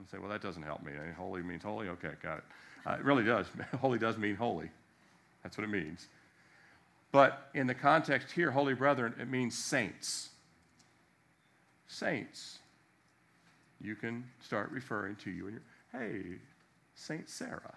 I 0.00 0.08
say, 0.08 0.18
well, 0.18 0.30
that 0.30 0.40
doesn't 0.40 0.62
help 0.62 0.84
me. 0.84 0.92
Holy 1.16 1.42
means 1.42 1.64
holy? 1.64 1.88
Okay, 1.88 2.12
got 2.22 2.38
it. 2.38 2.44
Uh, 2.86 2.92
it 2.92 3.04
really 3.04 3.24
does. 3.24 3.46
holy 3.80 3.98
does 3.98 4.16
mean 4.16 4.36
holy. 4.36 4.70
That's 5.42 5.58
what 5.58 5.64
it 5.64 5.70
means. 5.70 6.06
But 7.10 7.50
in 7.54 7.66
the 7.66 7.74
context 7.74 8.30
here, 8.30 8.52
holy 8.52 8.74
brethren, 8.74 9.14
it 9.20 9.28
means 9.28 9.58
saints. 9.58 10.28
Saints. 11.88 12.60
You 13.80 13.96
can 13.96 14.22
start 14.44 14.70
referring 14.70 15.16
to 15.16 15.30
you 15.32 15.48
and 15.48 15.54
your, 15.54 16.00
hey, 16.00 16.36
Saint 16.94 17.28
Sarah. 17.28 17.74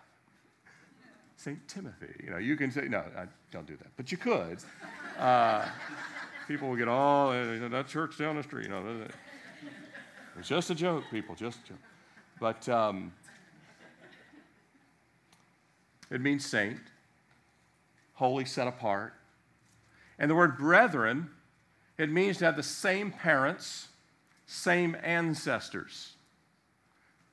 St. 1.35 1.67
Timothy. 1.67 2.13
You 2.23 2.29
know, 2.29 2.37
you 2.37 2.55
can 2.55 2.71
say, 2.71 2.87
no, 2.87 2.99
I 3.17 3.25
don't 3.51 3.65
do 3.65 3.75
that, 3.77 3.87
but 3.97 4.11
you 4.11 4.19
could. 4.19 4.59
Uh, 5.17 5.65
people 6.47 6.69
will 6.69 6.75
get 6.75 6.87
all, 6.87 7.31
that 7.31 7.87
church 7.87 8.17
down 8.17 8.35
the 8.35 8.43
street, 8.43 8.65
you 8.65 8.69
know. 8.69 9.07
It's 10.39 10.47
just 10.47 10.69
a 10.69 10.75
joke, 10.75 11.03
people, 11.11 11.35
just 11.35 11.59
a 11.65 11.69
joke. 11.69 11.77
But 12.39 12.67
um, 12.69 13.13
it 16.09 16.21
means 16.21 16.45
saint, 16.45 16.79
holy, 18.13 18.45
set 18.45 18.67
apart. 18.67 19.13
And 20.19 20.29
the 20.29 20.35
word 20.35 20.57
brethren, 20.57 21.29
it 21.97 22.09
means 22.09 22.37
to 22.39 22.45
have 22.45 22.55
the 22.55 22.63
same 22.63 23.11
parents, 23.11 23.87
same 24.45 24.97
ancestors, 25.03 26.13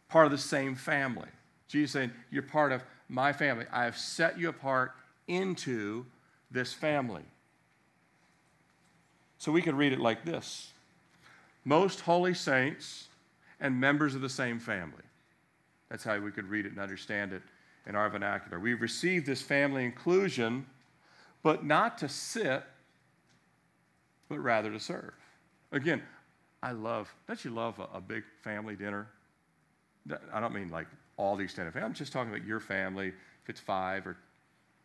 part 0.09 0.27
of 0.27 0.33
the 0.33 0.39
same 0.39 0.75
family. 0.75 1.29
Jesus 1.69 1.93
saying, 1.93 2.11
You're 2.31 2.43
part 2.43 2.73
of 2.73 2.83
my 3.09 3.33
family. 3.33 3.67
I 3.73 3.85
have 3.85 3.97
set 3.97 4.39
you 4.39 4.49
apart 4.49 4.93
into 5.27 6.07
this 6.51 6.73
family. 6.73 7.25
So 9.41 9.51
we 9.51 9.63
could 9.63 9.75
read 9.75 9.95
it 9.95 9.99
like 9.99 10.25
this 10.25 10.71
Most 11.65 12.01
holy 12.01 12.35
saints 12.35 13.09
and 13.59 13.81
members 13.81 14.15
of 14.15 14.21
the 14.21 14.29
same 14.29 14.61
family. 14.61 15.03
That's 15.89 16.05
how 16.05 16.21
we 16.21 16.31
could 16.31 16.49
read 16.49 16.67
it 16.67 16.73
and 16.73 16.79
understand 16.79 17.33
it 17.33 17.43
in 17.87 17.97
our 17.97 18.09
vernacular. 18.09 18.61
We've 18.61 18.81
received 18.81 19.27
this 19.27 19.43
family 19.43 19.85
inclusion, 19.85 20.67
but 21.43 21.65
not 21.65 21.99
to 21.99 22.09
sit, 22.09 22.63
but 24.29 24.39
rather 24.39 24.71
to 24.71 24.79
serve. 24.79 25.15
Again, 25.73 26.03
I 26.63 26.73
love, 26.73 27.13
don't 27.27 27.43
you 27.45 27.51
love 27.51 27.81
a, 27.81 27.97
a 27.97 28.01
big 28.01 28.23
family 28.43 28.77
dinner? 28.77 29.09
I 30.33 30.41
don't 30.41 30.55
mean 30.55 30.69
like 30.69 30.87
all 31.17 31.35
the 31.35 31.45
extended 31.45 31.73
family. 31.73 31.87
I'm 31.87 31.95
just 31.95 32.13
talking 32.13 32.33
about 32.33 32.47
your 32.47 32.61
family, 32.61 33.09
if 33.09 33.49
it's 33.49 33.61
five 33.61 34.07
or 34.07 34.17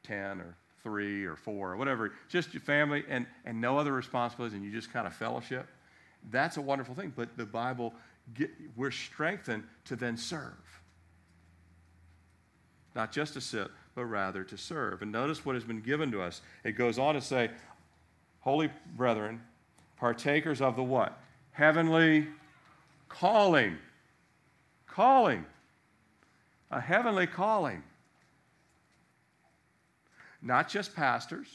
10 0.03 0.39
or 0.39 0.55
three 0.85 1.25
or 1.25 1.35
four 1.35 1.73
or 1.73 1.77
whatever, 1.77 2.13
just 2.29 2.53
your 2.53 2.61
family 2.61 3.03
and, 3.09 3.25
and 3.43 3.59
no 3.59 3.77
other 3.77 3.91
responsibilities, 3.91 4.55
and 4.55 4.63
you 4.63 4.71
just 4.71 4.93
kind 4.93 5.07
of 5.07 5.13
fellowship. 5.15 5.67
That's 6.29 6.57
a 6.57 6.61
wonderful 6.61 6.95
thing. 6.95 7.11
But 7.13 7.35
the 7.35 7.45
Bible, 7.45 7.93
get, 8.33 8.51
we're 8.77 8.91
strengthened 8.91 9.63
to 9.85 9.95
then 9.95 10.15
serve. 10.15 10.53
Not 12.95 13.11
just 13.11 13.33
to 13.33 13.41
sit, 13.41 13.67
but 13.95 14.05
rather 14.05 14.43
to 14.43 14.57
serve. 14.57 15.01
And 15.01 15.11
notice 15.11 15.43
what 15.43 15.55
has 15.55 15.63
been 15.63 15.81
given 15.81 16.11
to 16.11 16.21
us. 16.21 16.41
It 16.63 16.73
goes 16.73 16.99
on 16.99 17.15
to 17.15 17.21
say, 17.21 17.49
Holy 18.41 18.69
brethren, 18.95 19.41
partakers 19.97 20.61
of 20.61 20.75
the 20.75 20.83
what? 20.83 21.19
Heavenly 21.51 22.27
calling. 23.09 23.77
Calling 24.87 25.45
a 26.71 26.81
heavenly 26.81 27.27
calling. 27.27 27.83
Not 30.45 30.69
just 30.69 30.95
pastors, 30.95 31.47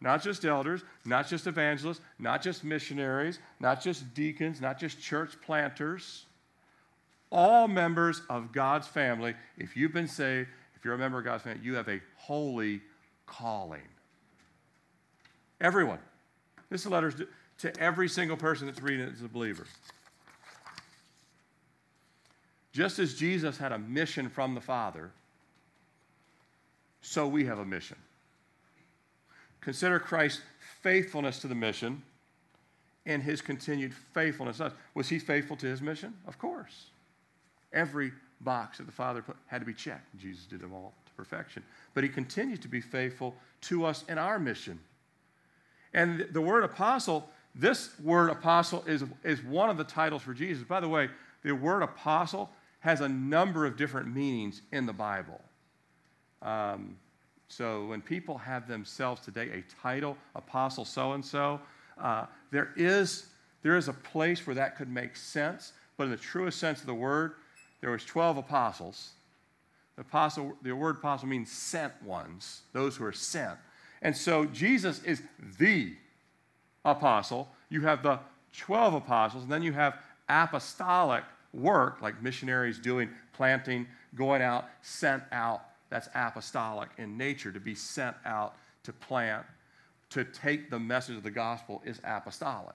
not 0.00 0.22
just 0.22 0.46
elders, 0.46 0.82
not 1.04 1.28
just 1.28 1.46
evangelists, 1.46 2.00
not 2.18 2.42
just 2.42 2.64
missionaries, 2.64 3.38
not 3.60 3.82
just 3.82 4.14
deacons, 4.14 4.62
not 4.62 4.80
just 4.80 4.98
church 4.98 5.34
planters. 5.42 6.24
All 7.30 7.68
members 7.68 8.22
of 8.30 8.50
God's 8.50 8.88
family, 8.88 9.34
if 9.58 9.76
you've 9.76 9.92
been 9.92 10.08
saved, 10.08 10.48
if 10.74 10.84
you're 10.84 10.94
a 10.94 10.98
member 10.98 11.18
of 11.18 11.24
God's 11.26 11.42
family, 11.42 11.60
you 11.62 11.74
have 11.74 11.88
a 11.88 12.00
holy 12.16 12.80
calling. 13.26 13.82
Everyone. 15.60 15.98
This 16.70 16.86
letter 16.86 17.08
is 17.08 17.16
to 17.58 17.78
every 17.78 18.08
single 18.08 18.38
person 18.38 18.66
that's 18.66 18.80
reading 18.80 19.06
it 19.06 19.12
as 19.12 19.22
a 19.22 19.28
believer. 19.28 19.66
Just 22.72 22.98
as 22.98 23.14
Jesus 23.14 23.58
had 23.58 23.70
a 23.70 23.78
mission 23.78 24.30
from 24.30 24.54
the 24.54 24.60
Father, 24.62 25.10
so 27.02 27.28
we 27.28 27.44
have 27.44 27.58
a 27.58 27.64
mission. 27.64 27.98
Consider 29.64 29.98
Christ's 29.98 30.42
faithfulness 30.82 31.38
to 31.40 31.48
the 31.48 31.54
mission 31.54 32.02
and 33.06 33.22
his 33.22 33.40
continued 33.40 33.94
faithfulness. 33.94 34.60
Was 34.94 35.08
he 35.08 35.18
faithful 35.18 35.56
to 35.56 35.66
his 35.66 35.80
mission? 35.80 36.14
Of 36.26 36.38
course. 36.38 36.90
Every 37.72 38.12
box 38.42 38.78
that 38.78 38.84
the 38.84 38.92
Father 38.92 39.22
put 39.22 39.36
had 39.46 39.60
to 39.60 39.64
be 39.64 39.72
checked. 39.72 40.16
Jesus 40.18 40.44
did 40.44 40.60
them 40.60 40.74
all 40.74 40.92
to 41.06 41.12
perfection. 41.12 41.62
But 41.94 42.04
he 42.04 42.10
continues 42.10 42.58
to 42.60 42.68
be 42.68 42.82
faithful 42.82 43.34
to 43.62 43.86
us 43.86 44.04
in 44.08 44.18
our 44.18 44.38
mission. 44.38 44.78
And 45.94 46.26
the 46.32 46.42
word 46.42 46.64
apostle, 46.64 47.30
this 47.54 47.98
word 48.00 48.28
apostle 48.28 48.84
is, 48.86 49.02
is 49.22 49.42
one 49.42 49.70
of 49.70 49.78
the 49.78 49.84
titles 49.84 50.20
for 50.20 50.34
Jesus. 50.34 50.62
By 50.62 50.80
the 50.80 50.88
way, 50.88 51.08
the 51.42 51.52
word 51.52 51.82
apostle 51.82 52.50
has 52.80 53.00
a 53.00 53.08
number 53.08 53.64
of 53.64 53.78
different 53.78 54.14
meanings 54.14 54.60
in 54.72 54.84
the 54.84 54.92
Bible. 54.92 55.40
Um, 56.42 56.96
so 57.48 57.86
when 57.86 58.00
people 58.00 58.38
have 58.38 58.66
themselves 58.66 59.20
today 59.20 59.50
a 59.52 59.82
title, 59.82 60.16
apostle 60.34 60.84
so 60.84 61.12
and 61.12 61.24
so, 61.24 61.60
there 62.50 62.70
is 62.76 63.26
there 63.64 63.76
is 63.78 63.88
a 63.88 63.94
place 63.94 64.46
where 64.46 64.54
that 64.54 64.76
could 64.76 64.90
make 64.90 65.16
sense. 65.16 65.72
But 65.96 66.04
in 66.04 66.10
the 66.10 66.16
truest 66.18 66.60
sense 66.60 66.80
of 66.80 66.86
the 66.86 66.94
word, 66.94 67.32
there 67.80 67.90
was 67.90 68.04
12 68.04 68.36
apostles. 68.36 69.12
The, 69.96 70.02
apostle, 70.02 70.52
the 70.62 70.72
word 70.72 70.96
apostle 70.96 71.28
means 71.28 71.50
sent 71.50 71.92
ones, 72.02 72.60
those 72.72 72.96
who 72.96 73.04
are 73.04 73.12
sent. 73.12 73.58
And 74.02 74.14
so 74.14 74.44
Jesus 74.44 75.02
is 75.04 75.22
the 75.58 75.94
apostle. 76.84 77.48
You 77.70 77.80
have 77.82 78.02
the 78.02 78.18
12 78.58 78.94
apostles, 78.94 79.44
and 79.44 79.52
then 79.52 79.62
you 79.62 79.72
have 79.72 79.96
apostolic 80.28 81.24
work, 81.54 82.02
like 82.02 82.22
missionaries 82.22 82.78
doing, 82.78 83.08
planting, 83.32 83.86
going 84.14 84.42
out, 84.42 84.66
sent 84.82 85.22
out. 85.32 85.62
That's 85.94 86.08
apostolic 86.12 86.88
in 86.98 87.16
nature. 87.16 87.52
To 87.52 87.60
be 87.60 87.76
sent 87.76 88.16
out 88.26 88.56
to 88.82 88.92
plant, 88.92 89.46
to 90.10 90.24
take 90.24 90.68
the 90.68 90.80
message 90.80 91.16
of 91.16 91.22
the 91.22 91.30
gospel 91.30 91.80
is 91.84 92.00
apostolic. 92.02 92.74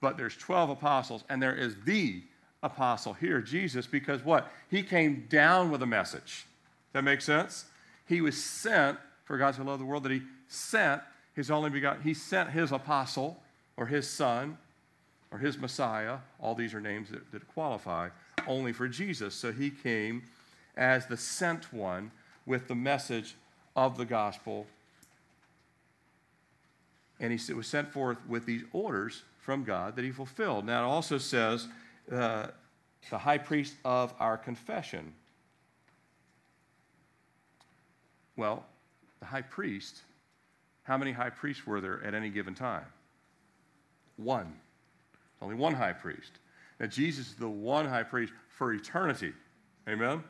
But 0.00 0.16
there's 0.16 0.36
12 0.36 0.70
apostles, 0.70 1.22
and 1.28 1.40
there 1.40 1.54
is 1.54 1.76
the 1.84 2.20
apostle 2.64 3.12
here, 3.12 3.40
Jesus, 3.40 3.86
because 3.86 4.24
what? 4.24 4.50
He 4.72 4.82
came 4.82 5.26
down 5.30 5.70
with 5.70 5.84
a 5.84 5.86
message. 5.86 6.46
That 6.94 7.04
makes 7.04 7.24
sense? 7.24 7.66
He 8.08 8.20
was 8.20 8.36
sent, 8.42 8.98
for 9.22 9.38
God 9.38 9.54
to 9.54 9.62
love 9.62 9.78
the 9.78 9.84
world, 9.84 10.02
that 10.02 10.10
he 10.10 10.22
sent 10.48 11.00
his 11.36 11.52
only 11.52 11.70
begotten, 11.70 12.02
he 12.02 12.12
sent 12.12 12.50
his 12.50 12.72
apostle 12.72 13.40
or 13.76 13.86
his 13.86 14.10
son 14.10 14.58
or 15.30 15.38
his 15.38 15.58
Messiah. 15.58 16.16
All 16.40 16.56
these 16.56 16.74
are 16.74 16.80
names 16.80 17.08
that, 17.10 17.30
that 17.30 17.46
qualify 17.54 18.08
only 18.48 18.72
for 18.72 18.88
Jesus. 18.88 19.36
So 19.36 19.52
he 19.52 19.70
came 19.70 20.24
as 20.76 21.06
the 21.06 21.16
sent 21.16 21.72
one 21.72 22.10
with 22.48 22.66
the 22.66 22.74
message 22.74 23.36
of 23.76 23.96
the 23.96 24.04
gospel. 24.04 24.66
And 27.20 27.32
he 27.32 27.52
was 27.52 27.68
sent 27.68 27.92
forth 27.92 28.18
with 28.26 28.46
these 28.46 28.62
orders 28.72 29.22
from 29.38 29.62
God 29.62 29.94
that 29.94 30.04
he 30.04 30.10
fulfilled. 30.10 30.64
Now, 30.64 30.84
it 30.84 30.88
also 30.88 31.18
says 31.18 31.68
uh, 32.10 32.48
the 33.10 33.18
high 33.18 33.38
priest 33.38 33.74
of 33.84 34.12
our 34.18 34.36
confession. 34.36 35.12
Well, 38.36 38.64
the 39.20 39.26
high 39.26 39.42
priest 39.42 40.02
how 40.88 40.96
many 40.96 41.12
high 41.12 41.28
priests 41.28 41.66
were 41.66 41.82
there 41.82 42.02
at 42.02 42.14
any 42.14 42.30
given 42.30 42.54
time? 42.54 42.86
One. 44.16 44.54
Only 45.42 45.54
one 45.54 45.74
high 45.74 45.92
priest. 45.92 46.32
Now, 46.80 46.86
Jesus 46.86 47.28
is 47.28 47.34
the 47.34 47.48
one 47.48 47.84
high 47.84 48.04
priest 48.04 48.32
for 48.48 48.72
eternity. 48.72 49.34
Amen? 49.86 50.24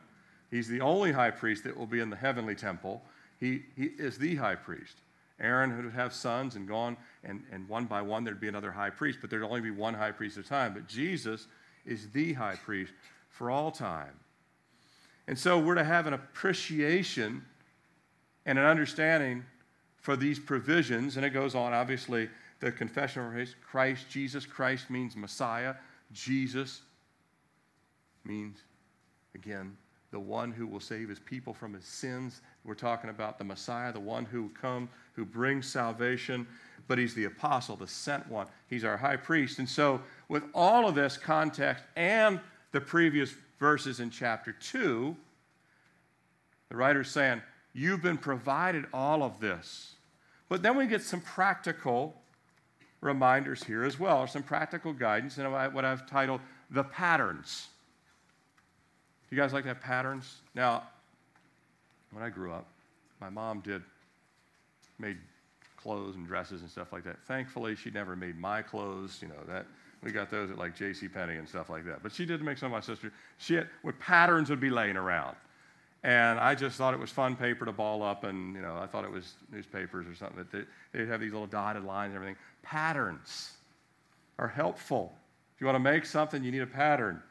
He's 0.51 0.67
the 0.67 0.81
only 0.81 1.11
high 1.11 1.31
priest 1.31 1.63
that 1.63 1.77
will 1.77 1.85
be 1.85 1.99
in 1.99 2.09
the 2.09 2.15
heavenly 2.15 2.55
temple. 2.55 3.01
He, 3.39 3.63
he 3.75 3.85
is 3.85 4.17
the 4.17 4.35
high 4.35 4.55
priest. 4.55 4.97
Aaron 5.39 5.75
would 5.77 5.93
have 5.93 6.13
sons 6.13 6.55
and 6.55 6.67
gone, 6.67 6.97
and, 7.23 7.43
and 7.51 7.67
one 7.69 7.85
by 7.85 8.01
one 8.01 8.23
there'd 8.23 8.41
be 8.41 8.49
another 8.49 8.71
high 8.71 8.89
priest, 8.89 9.19
but 9.21 9.29
there'd 9.29 9.43
only 9.43 9.61
be 9.61 9.71
one 9.71 9.93
high 9.93 10.11
priest 10.11 10.37
at 10.37 10.45
a 10.45 10.47
time. 10.47 10.73
But 10.73 10.87
Jesus 10.87 11.47
is 11.85 12.09
the 12.09 12.33
high 12.33 12.55
priest 12.55 12.91
for 13.29 13.49
all 13.49 13.71
time. 13.71 14.13
And 15.27 15.37
so 15.37 15.59
we're 15.59 15.75
to 15.75 15.83
have 15.83 16.07
an 16.07 16.13
appreciation 16.13 17.45
and 18.45 18.57
an 18.57 18.65
understanding 18.65 19.45
for 20.01 20.15
these 20.15 20.39
provisions. 20.39 21.15
And 21.17 21.25
it 21.25 21.29
goes 21.29 21.55
on, 21.55 21.71
obviously, 21.71 22.29
the 22.59 22.71
confession 22.71 23.23
of 23.23 23.55
Christ, 23.65 24.09
Jesus 24.09 24.45
Christ 24.45 24.89
means 24.89 25.15
Messiah. 25.15 25.75
Jesus 26.11 26.81
means, 28.25 28.57
again, 29.35 29.77
the 30.11 30.19
one 30.19 30.51
who 30.51 30.65
will 30.65 30.79
save 30.79 31.09
his 31.09 31.19
people 31.19 31.53
from 31.53 31.73
his 31.73 31.85
sins. 31.85 32.41
We're 32.63 32.73
talking 32.73 33.09
about 33.09 33.37
the 33.37 33.43
Messiah, 33.43 33.93
the 33.93 33.99
one 33.99 34.25
who 34.25 34.43
will 34.43 34.51
come, 34.59 34.89
who 35.13 35.25
brings 35.25 35.67
salvation, 35.67 36.47
but 36.87 36.97
he's 36.97 37.13
the 37.13 37.25
apostle, 37.25 37.75
the 37.75 37.87
sent 37.87 38.27
one. 38.29 38.47
He's 38.67 38.83
our 38.83 38.97
high 38.97 39.17
priest. 39.17 39.59
And 39.59 39.69
so, 39.69 40.01
with 40.27 40.43
all 40.53 40.87
of 40.87 40.95
this 40.95 41.17
context 41.17 41.83
and 41.95 42.39
the 42.71 42.81
previous 42.81 43.33
verses 43.59 43.99
in 43.99 44.09
chapter 44.09 44.51
2, 44.51 45.15
the 46.69 46.75
writer's 46.75 47.09
saying, 47.11 47.41
You've 47.73 48.01
been 48.01 48.17
provided 48.17 48.85
all 48.93 49.21
of 49.21 49.39
this. 49.39 49.95
But 50.47 50.63
then 50.63 50.75
we 50.75 50.87
get 50.87 51.03
some 51.03 51.21
practical 51.21 52.15
reminders 53.01 53.63
here 53.63 53.83
as 53.83 53.99
well, 53.99 54.19
or 54.19 54.27
some 54.27 54.43
practical 54.43 54.91
guidance 54.91 55.37
in 55.37 55.45
what 55.51 55.85
I've 55.85 56.07
titled 56.07 56.41
the 56.71 56.83
patterns. 56.83 57.67
You 59.29 59.37
guys 59.37 59.53
like 59.53 59.63
to 59.63 59.69
have 59.69 59.81
patterns? 59.81 60.37
Now, 60.55 60.83
when 62.11 62.23
I 62.23 62.29
grew 62.29 62.51
up, 62.51 62.65
my 63.21 63.29
mom 63.29 63.59
did 63.59 63.83
made 64.97 65.17
clothes 65.77 66.15
and 66.15 66.27
dresses 66.27 66.61
and 66.61 66.69
stuff 66.69 66.91
like 66.91 67.03
that. 67.05 67.17
Thankfully, 67.25 67.75
she 67.75 67.89
never 67.89 68.15
made 68.15 68.37
my 68.37 68.61
clothes. 68.61 69.19
You 69.21 69.29
know 69.29 69.43
that 69.47 69.65
we 70.03 70.11
got 70.11 70.29
those 70.29 70.49
at 70.49 70.57
like 70.57 70.75
J.C. 70.75 71.07
Penney 71.07 71.35
and 71.35 71.47
stuff 71.47 71.69
like 71.69 71.85
that. 71.85 72.03
But 72.03 72.11
she 72.11 72.25
did 72.25 72.41
make 72.41 72.57
some 72.57 72.67
of 72.67 72.71
my 72.71 72.81
sisters. 72.81 73.11
She 73.37 73.55
had, 73.55 73.67
with 73.83 73.97
patterns 73.99 74.49
would 74.49 74.59
be 74.59 74.69
laying 74.69 74.97
around. 74.97 75.35
And 76.03 76.39
I 76.39 76.55
just 76.55 76.77
thought 76.77 76.93
it 76.93 76.99
was 76.99 77.09
fun 77.09 77.35
paper 77.35 77.65
to 77.65 77.73
ball 77.73 78.03
up, 78.03 78.23
and 78.23 78.55
you 78.55 78.61
know, 78.61 78.77
I 78.77 78.87
thought 78.87 79.03
it 79.03 79.11
was 79.11 79.33
newspapers 79.51 80.07
or 80.07 80.15
something. 80.15 80.45
That 80.51 80.65
they'd 80.93 81.07
have 81.09 81.19
these 81.19 81.33
little 81.33 81.47
dotted 81.47 81.83
lines 81.83 82.09
and 82.09 82.15
everything. 82.15 82.37
Patterns 82.61 83.53
are 84.37 84.47
helpful. 84.47 85.13
If 85.55 85.61
you 85.61 85.67
want 85.67 85.75
to 85.75 85.79
make 85.79 86.05
something, 86.05 86.41
you 86.41 86.51
need 86.51 86.61
a 86.61 86.67
pattern. 86.67 87.21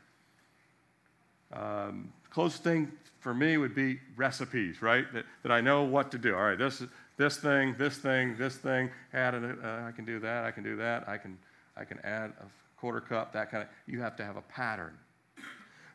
Um, 1.52 2.12
closest 2.30 2.62
thing 2.62 2.92
for 3.20 3.34
me 3.34 3.56
would 3.56 3.74
be 3.74 3.98
recipes, 4.16 4.82
right? 4.82 5.10
That, 5.12 5.24
that 5.42 5.52
I 5.52 5.60
know 5.60 5.82
what 5.82 6.10
to 6.12 6.18
do. 6.18 6.34
All 6.34 6.42
right, 6.42 6.58
this 6.58 6.82
this 7.16 7.36
thing, 7.36 7.74
this 7.78 7.98
thing, 7.98 8.36
this 8.36 8.56
thing. 8.56 8.90
Add 9.12 9.34
it. 9.34 9.58
Uh, 9.62 9.82
I 9.86 9.92
can 9.92 10.04
do 10.04 10.20
that. 10.20 10.44
I 10.44 10.50
can 10.50 10.62
do 10.62 10.76
that. 10.76 11.08
I 11.08 11.16
can 11.18 11.38
I 11.76 11.84
can 11.84 11.98
add 12.04 12.32
a 12.40 12.80
quarter 12.80 13.00
cup. 13.00 13.32
That 13.32 13.50
kind 13.50 13.62
of. 13.62 13.68
You 13.86 14.00
have 14.00 14.16
to 14.16 14.24
have 14.24 14.36
a 14.36 14.42
pattern. 14.42 14.96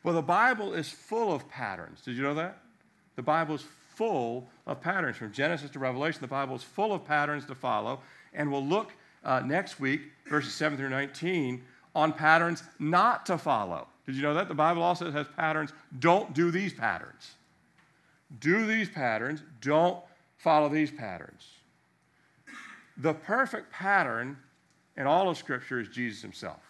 Well, 0.02 0.14
the 0.14 0.22
Bible 0.22 0.74
is 0.74 0.90
full 0.90 1.32
of 1.32 1.48
patterns. 1.48 2.02
Did 2.02 2.16
you 2.16 2.22
know 2.22 2.34
that? 2.34 2.58
The 3.16 3.22
Bible 3.22 3.54
is 3.54 3.64
full 3.94 4.48
of 4.66 4.80
patterns. 4.80 5.16
From 5.16 5.32
Genesis 5.32 5.70
to 5.70 5.78
Revelation, 5.78 6.20
the 6.20 6.26
Bible 6.26 6.56
is 6.56 6.62
full 6.62 6.92
of 6.92 7.06
patterns 7.06 7.46
to 7.46 7.54
follow. 7.54 8.00
And 8.34 8.52
we'll 8.52 8.66
look 8.66 8.92
uh, 9.24 9.40
next 9.40 9.80
week, 9.80 10.02
verses 10.28 10.52
7 10.54 10.76
through 10.76 10.90
19, 10.90 11.64
on 11.94 12.12
patterns 12.12 12.62
not 12.78 13.24
to 13.26 13.38
follow. 13.38 13.86
Did 14.06 14.16
you 14.16 14.22
know 14.22 14.34
that? 14.34 14.48
The 14.48 14.54
Bible 14.54 14.82
also 14.82 15.10
has 15.10 15.26
patterns. 15.36 15.72
Don't 15.98 16.34
do 16.34 16.50
these 16.50 16.72
patterns. 16.72 17.32
Do 18.40 18.66
these 18.66 18.88
patterns. 18.88 19.42
Don't 19.60 19.98
follow 20.36 20.68
these 20.68 20.90
patterns. 20.90 21.48
The 22.98 23.14
perfect 23.14 23.72
pattern 23.72 24.36
in 24.96 25.06
all 25.06 25.28
of 25.28 25.36
Scripture 25.36 25.80
is 25.80 25.88
Jesus 25.88 26.22
himself. 26.22 26.60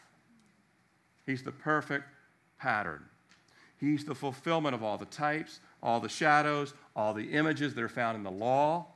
He's 1.27 1.43
the 1.43 1.53
perfect 1.53 2.05
pattern. 2.59 3.03
He's 3.79 4.05
the 4.05 4.15
fulfillment 4.15 4.75
of 4.75 4.83
all 4.83 4.97
the 4.97 5.05
types, 5.07 5.61
all 5.83 6.01
the 6.01 6.09
shadows, 6.09 6.75
all 6.95 7.13
the 7.13 7.33
images 7.33 7.75
that 7.75 7.83
are 7.83 7.89
found 7.89 8.17
in 8.17 8.23
the 8.23 8.31
law 8.31 8.87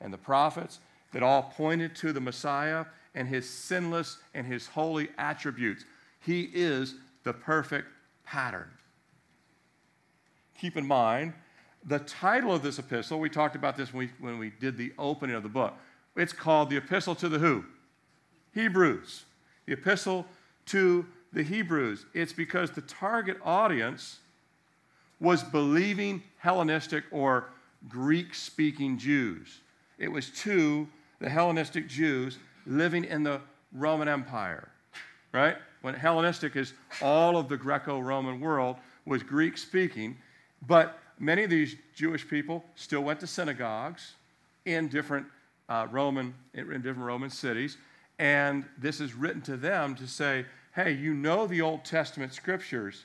and 0.00 0.12
the 0.12 0.18
prophets 0.18 0.78
that 1.12 1.22
all 1.22 1.52
pointed 1.56 1.94
to 1.96 2.12
the 2.12 2.20
Messiah 2.20 2.86
and 3.14 3.28
his 3.28 3.48
sinless 3.48 4.18
and 4.34 4.46
his 4.46 4.66
holy 4.66 5.08
attributes. 5.18 5.84
He 6.20 6.50
is 6.54 6.94
the 7.24 7.32
perfect 7.32 7.88
pattern. 8.24 8.70
Keep 10.58 10.76
in 10.76 10.86
mind, 10.86 11.32
the 11.84 11.98
title 12.00 12.54
of 12.54 12.62
this 12.62 12.78
epistle, 12.78 13.18
we 13.18 13.30
talked 13.30 13.56
about 13.56 13.76
this 13.76 13.92
when 13.92 14.10
we, 14.20 14.24
when 14.24 14.38
we 14.38 14.50
did 14.60 14.76
the 14.76 14.92
opening 14.98 15.34
of 15.34 15.42
the 15.42 15.48
book. 15.48 15.74
It's 16.16 16.32
called 16.32 16.70
the 16.70 16.76
Epistle 16.76 17.14
to 17.16 17.28
the 17.28 17.38
who? 17.38 17.64
Hebrews. 18.52 19.24
The 19.66 19.72
Epistle 19.72 20.26
to 20.66 21.06
the 21.32 21.42
Hebrews. 21.42 22.06
It's 22.12 22.32
because 22.32 22.72
the 22.72 22.82
target 22.82 23.38
audience 23.42 24.18
was 25.20 25.42
believing 25.42 26.22
Hellenistic 26.38 27.04
or 27.10 27.50
Greek 27.88 28.34
speaking 28.34 28.98
Jews. 28.98 29.60
It 29.98 30.08
was 30.08 30.30
to 30.40 30.88
the 31.20 31.28
Hellenistic 31.28 31.88
Jews 31.88 32.38
living 32.66 33.04
in 33.04 33.22
the 33.22 33.40
Roman 33.72 34.08
Empire, 34.08 34.68
right? 35.32 35.56
When 35.82 35.94
Hellenistic 35.94 36.56
is 36.56 36.74
all 37.00 37.36
of 37.36 37.48
the 37.48 37.56
Greco 37.56 38.00
Roman 38.00 38.40
world 38.40 38.76
was 39.06 39.22
Greek 39.22 39.56
speaking, 39.56 40.16
but 40.66 40.98
many 41.18 41.44
of 41.44 41.50
these 41.50 41.76
Jewish 41.94 42.28
people 42.28 42.64
still 42.74 43.02
went 43.02 43.20
to 43.20 43.26
synagogues 43.26 44.14
in 44.66 44.88
different 44.88 45.26
uh, 45.68 45.86
Roman 45.90 46.34
in 46.54 46.66
different 46.66 46.98
Roman 46.98 47.30
cities, 47.30 47.78
and 48.18 48.64
this 48.76 49.00
is 49.00 49.14
written 49.14 49.40
to 49.42 49.56
them 49.56 49.94
to 49.94 50.06
say, 50.06 50.44
"Hey, 50.74 50.92
you 50.92 51.14
know 51.14 51.46
the 51.46 51.62
Old 51.62 51.84
Testament 51.84 52.34
scriptures, 52.34 53.04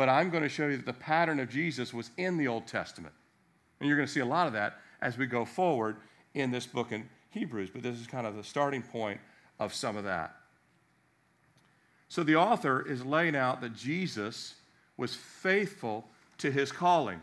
but 0.00 0.08
I'm 0.08 0.30
going 0.30 0.42
to 0.42 0.48
show 0.48 0.66
you 0.68 0.78
that 0.78 0.86
the 0.86 0.94
pattern 0.94 1.40
of 1.40 1.50
Jesus 1.50 1.92
was 1.92 2.10
in 2.16 2.38
the 2.38 2.48
Old 2.48 2.66
Testament. 2.66 3.12
And 3.78 3.86
you're 3.86 3.98
going 3.98 4.06
to 4.06 4.12
see 4.12 4.20
a 4.20 4.24
lot 4.24 4.46
of 4.46 4.54
that 4.54 4.78
as 5.02 5.18
we 5.18 5.26
go 5.26 5.44
forward 5.44 5.96
in 6.32 6.50
this 6.50 6.66
book 6.66 6.90
in 6.90 7.06
Hebrews. 7.28 7.68
But 7.68 7.82
this 7.82 7.98
is 8.00 8.06
kind 8.06 8.26
of 8.26 8.34
the 8.34 8.42
starting 8.42 8.82
point 8.82 9.20
of 9.58 9.74
some 9.74 9.98
of 9.98 10.04
that. 10.04 10.36
So 12.10 12.24
the 12.24 12.34
author 12.34 12.84
is 12.86 13.04
laying 13.04 13.36
out 13.36 13.60
that 13.60 13.74
Jesus 13.74 14.56
was 14.96 15.14
faithful 15.14 16.04
to 16.38 16.50
his 16.50 16.72
calling 16.72 17.20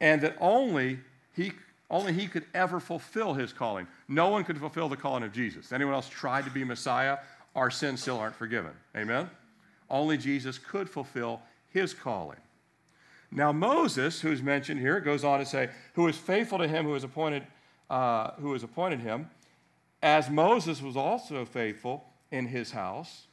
and 0.00 0.20
that 0.22 0.36
only 0.40 0.98
he, 1.36 1.52
only 1.88 2.12
he 2.12 2.26
could 2.26 2.44
ever 2.54 2.80
fulfill 2.80 3.34
his 3.34 3.52
calling. 3.52 3.86
No 4.08 4.30
one 4.30 4.42
could 4.42 4.58
fulfill 4.58 4.88
the 4.88 4.96
calling 4.96 5.22
of 5.22 5.32
Jesus. 5.32 5.72
Anyone 5.72 5.94
else 5.94 6.08
tried 6.08 6.44
to 6.44 6.50
be 6.50 6.64
Messiah, 6.64 7.18
our 7.54 7.70
sins 7.70 8.02
still 8.02 8.18
aren't 8.18 8.34
forgiven. 8.34 8.72
Amen? 8.96 9.30
Only 9.88 10.18
Jesus 10.18 10.58
could 10.58 10.90
fulfill 10.90 11.40
his 11.70 11.94
calling. 11.94 12.40
Now, 13.30 13.52
Moses, 13.52 14.20
who's 14.20 14.42
mentioned 14.42 14.80
here, 14.80 14.98
goes 14.98 15.22
on 15.22 15.38
to 15.38 15.46
say, 15.46 15.70
who 15.94 16.08
is 16.08 16.18
faithful 16.18 16.58
to 16.58 16.66
him 16.66 16.84
who 16.84 16.94
has 16.94 17.04
appointed, 17.04 17.46
uh, 17.88 18.32
who 18.40 18.54
has 18.54 18.64
appointed 18.64 18.98
him, 18.98 19.30
as 20.02 20.28
Moses 20.28 20.82
was 20.82 20.96
also 20.96 21.44
faithful 21.44 22.04
in 22.32 22.48
his 22.48 22.72
house, 22.72 23.28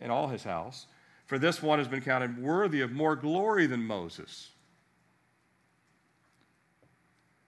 in 0.00 0.10
all 0.10 0.28
his 0.28 0.44
house, 0.44 0.86
for 1.26 1.38
this 1.38 1.62
one 1.62 1.78
has 1.78 1.88
been 1.88 2.00
counted 2.00 2.40
worthy 2.40 2.80
of 2.80 2.92
more 2.92 3.16
glory 3.16 3.66
than 3.66 3.82
Moses. 3.84 4.50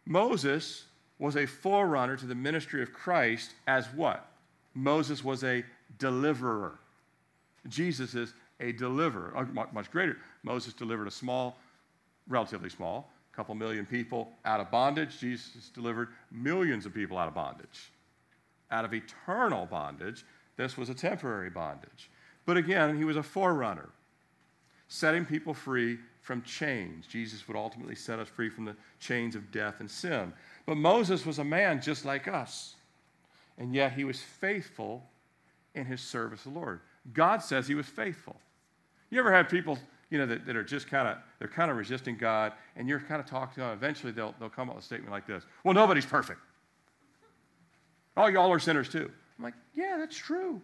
Moses 0.05 0.85
was 1.19 1.37
a 1.37 1.47
forerunner 1.47 2.17
to 2.17 2.27
the 2.27 2.35
ministry 2.35 2.83
of 2.83 2.93
Christ 2.93 3.53
as 3.67 3.87
what? 3.95 4.31
Moses 4.75 5.23
was 5.23 5.45
a 5.45 5.65
deliverer. 5.99 6.79
Jesus 7.69 8.15
is 8.15 8.33
a 8.61 8.73
deliverer, 8.73 9.33
oh, 9.37 9.67
much 9.73 9.91
greater. 9.91 10.17
Moses 10.43 10.73
delivered 10.73 11.07
a 11.07 11.11
small, 11.11 11.59
relatively 12.29 12.71
small 12.71 13.11
couple 13.39 13.55
million 13.55 13.87
people 13.87 14.33
out 14.45 14.59
of 14.59 14.69
bondage. 14.69 15.21
Jesus 15.21 15.69
delivered 15.69 16.09
millions 16.33 16.87
of 16.87 16.93
people 16.93 17.17
out 17.17 17.29
of 17.29 17.35
bondage. 17.35 17.93
Out 18.73 18.85
of 18.85 18.93
eternal 18.93 19.65
bondage, 19.65 20.25
this 20.57 20.77
was 20.77 20.89
a 20.89 20.95
temporary 20.95 21.49
bondage. 21.49 22.11
But 22.49 22.57
again, 22.57 22.97
he 22.97 23.05
was 23.05 23.19
a 23.19 23.23
forerunner, 23.23 23.91
setting 24.89 25.27
people 25.27 25.53
free 25.53 25.99
from 26.23 26.41
chains. 26.41 27.07
Jesus 27.07 27.47
would 27.47 27.59
ultimately 27.59 27.95
set 27.95 28.19
us 28.19 28.27
free 28.27 28.49
from 28.49 28.65
the 28.65 28.75
chains 28.99 29.37
of 29.37 29.53
death 29.53 29.81
and 29.81 29.91
sin. 29.91 30.33
But 30.65 30.79
Moses 30.79 31.27
was 31.27 31.41
a 31.41 31.45
man 31.45 31.83
just 31.83 32.07
like 32.07 32.27
us, 32.27 32.77
and 33.59 33.75
yet 33.75 33.93
he 33.93 34.05
was 34.05 34.23
faithful 34.23 35.05
in 35.75 35.85
his 35.85 36.01
service 36.01 36.45
to 36.45 36.49
the 36.49 36.55
Lord. 36.55 36.81
God 37.13 37.43
says 37.43 37.69
he 37.69 37.75
was 37.75 37.85
faithful. 37.85 38.37
You 39.11 39.21
ever 39.21 39.31
had 39.31 39.51
people, 39.51 39.79
you 40.09 40.17
know, 40.17 40.25
that, 40.25 40.47
that 40.47 40.57
are 40.57 40.65
just 40.65 40.89
kind 40.89 41.07
of, 41.07 41.19
they're 41.39 41.49
kind 41.49 41.71
of 41.71 41.77
resisting 41.77 42.17
God, 42.17 42.55
and 42.77 42.89
you're 42.89 42.99
kind 42.99 43.21
of 43.21 43.27
talking 43.27 43.57
to 43.57 43.61
them, 43.61 43.73
eventually 43.73 44.11
they'll, 44.11 44.35
they'll 44.41 44.49
come 44.49 44.71
up 44.71 44.77
with 44.77 44.85
a 44.85 44.87
statement 44.87 45.13
like 45.13 45.27
this 45.27 45.45
Well, 45.65 45.75
nobody's 45.75 46.07
perfect. 46.07 46.41
All 48.17 48.31
y'all 48.31 48.51
are 48.51 48.59
sinners 48.59 48.89
too. 48.89 49.11
I'm 49.37 49.45
like, 49.45 49.55
yeah, 49.75 49.97
that's 49.99 50.17
true. 50.17 50.63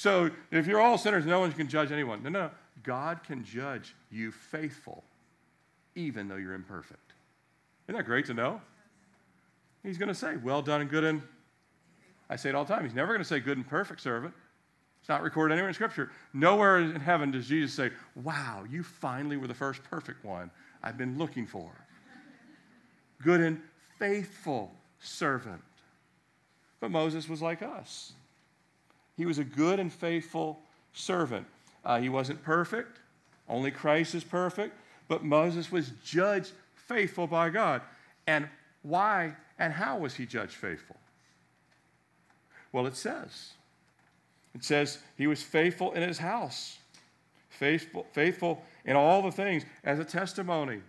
So 0.00 0.30
if 0.50 0.66
you're 0.66 0.80
all 0.80 0.96
sinners, 0.96 1.26
no 1.26 1.40
one 1.40 1.52
can 1.52 1.68
judge 1.68 1.92
anyone. 1.92 2.22
No, 2.22 2.30
no. 2.30 2.50
God 2.82 3.22
can 3.22 3.44
judge 3.44 3.94
you 4.10 4.32
faithful, 4.32 5.04
even 5.94 6.26
though 6.26 6.36
you're 6.36 6.54
imperfect. 6.54 7.12
Isn't 7.86 7.98
that 7.98 8.06
great 8.06 8.24
to 8.24 8.32
know? 8.32 8.62
He's 9.82 9.98
going 9.98 10.08
to 10.08 10.14
say, 10.14 10.36
Well 10.38 10.62
done 10.62 10.80
and 10.80 10.88
good 10.88 11.04
and 11.04 11.20
I 12.30 12.36
say 12.36 12.48
it 12.48 12.54
all 12.54 12.64
the 12.64 12.72
time. 12.72 12.84
He's 12.84 12.94
never 12.94 13.12
going 13.12 13.20
to 13.20 13.28
say 13.28 13.40
good 13.40 13.58
and 13.58 13.68
perfect 13.68 14.00
servant. 14.00 14.32
It's 15.00 15.08
not 15.10 15.20
recorded 15.20 15.52
anywhere 15.52 15.68
in 15.68 15.74
Scripture. 15.74 16.10
Nowhere 16.32 16.78
in 16.78 16.98
heaven 16.98 17.30
does 17.30 17.46
Jesus 17.46 17.74
say, 17.74 17.90
Wow, 18.14 18.64
you 18.70 18.82
finally 18.82 19.36
were 19.36 19.48
the 19.48 19.54
first 19.54 19.84
perfect 19.84 20.24
one 20.24 20.50
I've 20.82 20.96
been 20.96 21.18
looking 21.18 21.46
for. 21.46 21.70
Good 23.22 23.42
and 23.42 23.60
faithful 23.98 24.72
servant. 24.98 25.60
But 26.80 26.90
Moses 26.90 27.28
was 27.28 27.42
like 27.42 27.60
us. 27.60 28.14
He 29.20 29.26
was 29.26 29.36
a 29.38 29.44
good 29.44 29.78
and 29.78 29.92
faithful 29.92 30.62
servant. 30.94 31.46
Uh, 31.84 32.00
he 32.00 32.08
wasn't 32.08 32.42
perfect, 32.42 33.00
only 33.50 33.70
Christ 33.70 34.14
is 34.14 34.24
perfect, 34.24 34.74
but 35.08 35.22
Moses 35.22 35.70
was 35.70 35.92
judged 36.02 36.52
faithful 36.74 37.26
by 37.26 37.50
God. 37.50 37.82
And 38.26 38.48
why 38.80 39.36
and 39.58 39.74
how 39.74 39.98
was 39.98 40.14
he 40.14 40.24
judged 40.24 40.54
faithful? 40.54 40.96
Well, 42.72 42.86
it 42.86 42.96
says. 42.96 43.50
It 44.54 44.64
says 44.64 45.00
he 45.18 45.26
was 45.26 45.42
faithful 45.42 45.92
in 45.92 46.00
his 46.00 46.16
house, 46.16 46.78
faithful, 47.50 48.06
faithful 48.12 48.64
in 48.86 48.96
all 48.96 49.20
the 49.20 49.32
things 49.32 49.66
as 49.84 49.98
a 49.98 50.04
testimony. 50.06 50.80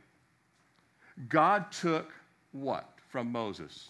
God 1.28 1.70
took 1.70 2.13
what 2.54 2.94
from 3.10 3.30
Moses? 3.30 3.89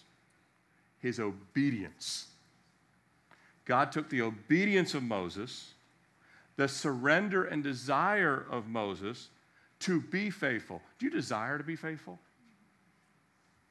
His 0.99 1.19
obedience. 1.19 2.30
God 3.65 3.91
took 3.91 4.09
the 4.09 4.21
obedience 4.21 4.93
of 4.93 5.03
Moses, 5.03 5.73
the 6.57 6.67
surrender 6.67 7.43
and 7.43 7.63
desire 7.63 8.45
of 8.49 8.67
Moses 8.67 9.29
to 9.81 10.01
be 10.01 10.29
faithful. 10.29 10.81
Do 10.99 11.05
you 11.05 11.11
desire 11.11 11.57
to 11.57 11.63
be 11.63 11.75
faithful? 11.75 12.19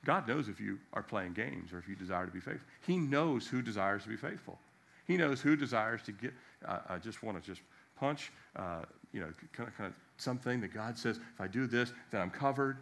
God 0.04 0.26
knows 0.26 0.48
if 0.48 0.60
you 0.60 0.78
are 0.92 1.02
playing 1.02 1.34
games 1.34 1.72
or 1.72 1.78
if 1.78 1.86
you 1.88 1.94
desire 1.94 2.26
to 2.26 2.32
be 2.32 2.40
faithful. 2.40 2.66
He 2.86 2.96
knows 2.96 3.46
who 3.46 3.62
desires 3.62 4.04
to 4.04 4.08
be 4.08 4.16
faithful. 4.16 4.58
He 5.06 5.16
knows 5.16 5.40
who 5.40 5.56
desires 5.56 6.02
to 6.02 6.12
get, 6.12 6.32
uh, 6.66 6.78
I 6.88 6.98
just 6.98 7.22
want 7.22 7.42
to 7.42 7.46
just 7.46 7.60
punch, 7.96 8.32
uh, 8.56 8.82
you 9.12 9.20
know, 9.20 9.28
kind 9.52 9.68
of, 9.68 9.76
kind 9.76 9.88
of 9.88 9.94
something 10.16 10.60
that 10.60 10.72
God 10.72 10.96
says, 10.96 11.16
if 11.16 11.40
I 11.40 11.48
do 11.48 11.66
this, 11.66 11.92
then 12.10 12.20
I'm 12.20 12.30
covered. 12.30 12.78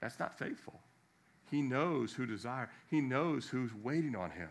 That's 0.00 0.18
not 0.18 0.38
faithful. 0.38 0.78
He 1.50 1.62
knows 1.62 2.12
who 2.12 2.26
desire. 2.26 2.70
He 2.90 3.00
knows 3.00 3.48
who's 3.48 3.74
waiting 3.74 4.14
on 4.14 4.30
him. 4.30 4.50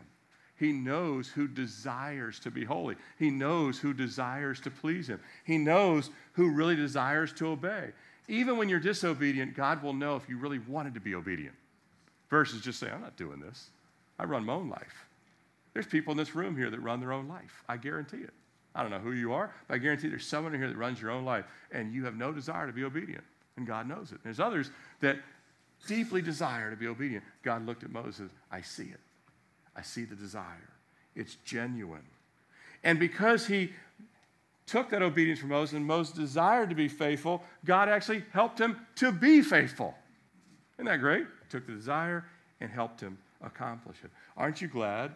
He 0.64 0.72
knows 0.72 1.28
who 1.28 1.50
desires 1.50 2.40
to 2.40 2.50
be 2.50 2.64
holy. 2.64 2.96
He 3.20 3.30
knows 3.30 3.78
who 3.78 3.94
desires 3.94 4.62
to 4.62 4.72
please 4.72 5.10
him. 5.10 5.20
He 5.44 5.58
knows 5.58 6.10
who 6.32 6.52
really 6.52 6.78
desires 6.78 7.34
to 7.34 7.48
obey. 7.48 7.90
Even 8.30 8.56
when 8.56 8.70
you're 8.70 8.80
disobedient, 8.80 9.58
God 9.58 9.84
will 9.84 9.92
know 9.92 10.16
if 10.16 10.30
you 10.30 10.38
really 10.38 10.60
wanted 10.60 10.94
to 10.94 11.02
be 11.02 11.16
obedient 11.16 11.56
versus 12.30 12.62
just 12.62 12.80
say, 12.80 12.90
I'm 12.90 13.02
not 13.02 13.18
doing 13.18 13.42
this. 13.42 13.72
I 14.18 14.24
run 14.24 14.46
my 14.46 14.54
own 14.54 14.70
life. 14.70 15.06
There's 15.74 15.86
people 15.86 16.12
in 16.12 16.18
this 16.18 16.34
room 16.34 16.56
here 16.56 16.70
that 16.70 16.80
run 16.80 17.02
their 17.02 17.12
own 17.12 17.28
life. 17.28 17.66
I 17.68 17.76
guarantee 17.76 18.22
it. 18.22 18.34
I 18.74 18.84
don't 18.84 18.92
know 18.92 19.00
who 19.00 19.12
you 19.12 19.34
are, 19.34 19.54
but 19.68 19.76
I 19.76 19.78
guarantee 19.80 20.08
there's 20.08 20.26
someone 20.26 20.54
in 20.54 20.62
here 20.62 20.70
that 20.70 20.78
runs 20.78 21.02
your 21.02 21.12
own 21.12 21.26
life 21.26 21.44
and 21.74 21.94
you 21.94 22.06
have 22.06 22.16
no 22.16 22.32
desire 22.32 22.68
to 22.68 22.74
be 22.74 22.86
obedient. 22.86 23.26
And 23.58 23.68
God 23.68 23.86
knows 23.86 24.14
it. 24.14 24.20
There's 24.24 24.40
others 24.40 24.72
that 25.02 25.18
deeply 25.88 26.22
desire 26.22 26.72
to 26.72 26.78
be 26.78 26.88
obedient. 26.88 27.26
God 27.44 27.66
looked 27.66 27.84
at 27.84 27.92
Moses. 27.92 28.32
I 28.50 28.62
see 28.62 28.84
it. 28.84 29.02
I 29.76 29.82
see 29.82 30.06
the 30.06 30.16
desire. 30.16 30.70
It's 31.16 31.36
genuine. 31.46 32.06
And 32.84 33.00
because 33.00 33.48
he 33.48 33.72
took 34.66 34.90
that 34.90 35.02
obedience 35.02 35.40
from 35.40 35.50
Moses 35.50 35.74
and 35.74 35.86
Moses 35.86 36.14
desired 36.16 36.70
to 36.70 36.76
be 36.76 36.88
faithful, 36.88 37.44
God 37.66 37.90
actually 37.90 38.24
helped 38.32 38.60
him 38.60 38.78
to 38.96 39.12
be 39.12 39.42
faithful. 39.42 39.96
Isn't 40.78 40.86
that 40.86 41.00
great? 41.00 41.26
Took 41.50 41.66
the 41.68 41.74
desire 41.74 42.26
and 42.62 42.70
helped 42.70 43.02
him 43.02 43.18
accomplish 43.42 43.98
it. 44.04 44.12
Aren't 44.38 44.62
you 44.62 44.68
glad, 44.68 45.12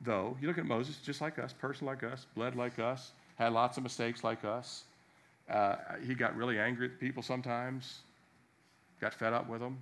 though? 0.00 0.36
You 0.40 0.48
look 0.48 0.58
at 0.58 0.66
Moses, 0.66 0.98
just 0.98 1.20
like 1.20 1.38
us, 1.38 1.52
person 1.52 1.86
like 1.86 2.02
us, 2.02 2.26
bled 2.34 2.56
like 2.56 2.78
us, 2.78 3.12
had 3.36 3.52
lots 3.52 3.76
of 3.76 3.82
mistakes 3.82 4.24
like 4.24 4.44
us. 4.44 4.84
Uh, 5.48 5.76
he 6.06 6.14
got 6.14 6.36
really 6.36 6.58
angry 6.58 6.86
at 6.86 7.00
people 7.00 7.22
sometimes, 7.22 8.00
got 9.00 9.14
fed 9.14 9.32
up 9.32 9.48
with 9.48 9.60
them, 9.60 9.78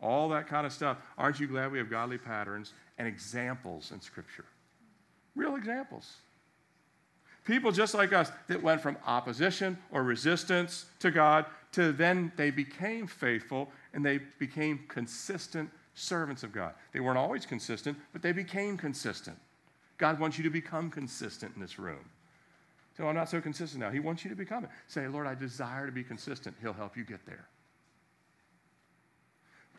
all 0.00 0.28
that 0.30 0.46
kind 0.46 0.66
of 0.66 0.72
stuff. 0.72 0.98
Aren't 1.16 1.40
you 1.40 1.46
glad 1.46 1.72
we 1.72 1.78
have 1.78 1.90
godly 1.90 2.18
patterns 2.18 2.72
and 2.98 3.08
examples 3.08 3.90
in 3.92 4.00
Scripture? 4.00 4.44
Real 5.34 5.56
examples. 5.56 6.16
People 7.44 7.72
just 7.72 7.94
like 7.94 8.12
us 8.12 8.30
that 8.48 8.62
went 8.62 8.80
from 8.80 8.96
opposition 9.06 9.78
or 9.90 10.02
resistance 10.02 10.86
to 11.00 11.10
God 11.10 11.46
to 11.72 11.92
then 11.92 12.32
they 12.36 12.50
became 12.50 13.06
faithful 13.06 13.70
and 13.94 14.04
they 14.04 14.18
became 14.38 14.80
consistent 14.88 15.70
servants 15.94 16.42
of 16.42 16.52
God. 16.52 16.74
They 16.92 17.00
weren't 17.00 17.18
always 17.18 17.46
consistent, 17.46 17.96
but 18.12 18.22
they 18.22 18.32
became 18.32 18.76
consistent. 18.76 19.38
God 19.96 20.20
wants 20.20 20.38
you 20.38 20.44
to 20.44 20.50
become 20.50 20.90
consistent 20.90 21.54
in 21.54 21.60
this 21.60 21.78
room. 21.78 22.04
So 22.96 23.06
I'm 23.06 23.14
not 23.14 23.28
so 23.28 23.40
consistent 23.40 23.80
now. 23.80 23.90
He 23.90 24.00
wants 24.00 24.24
you 24.24 24.30
to 24.30 24.36
become 24.36 24.64
it. 24.64 24.70
Say, 24.86 25.06
Lord, 25.08 25.26
I 25.26 25.34
desire 25.34 25.86
to 25.86 25.92
be 25.92 26.04
consistent. 26.04 26.56
He'll 26.60 26.72
help 26.72 26.96
you 26.96 27.04
get 27.04 27.24
there. 27.26 27.46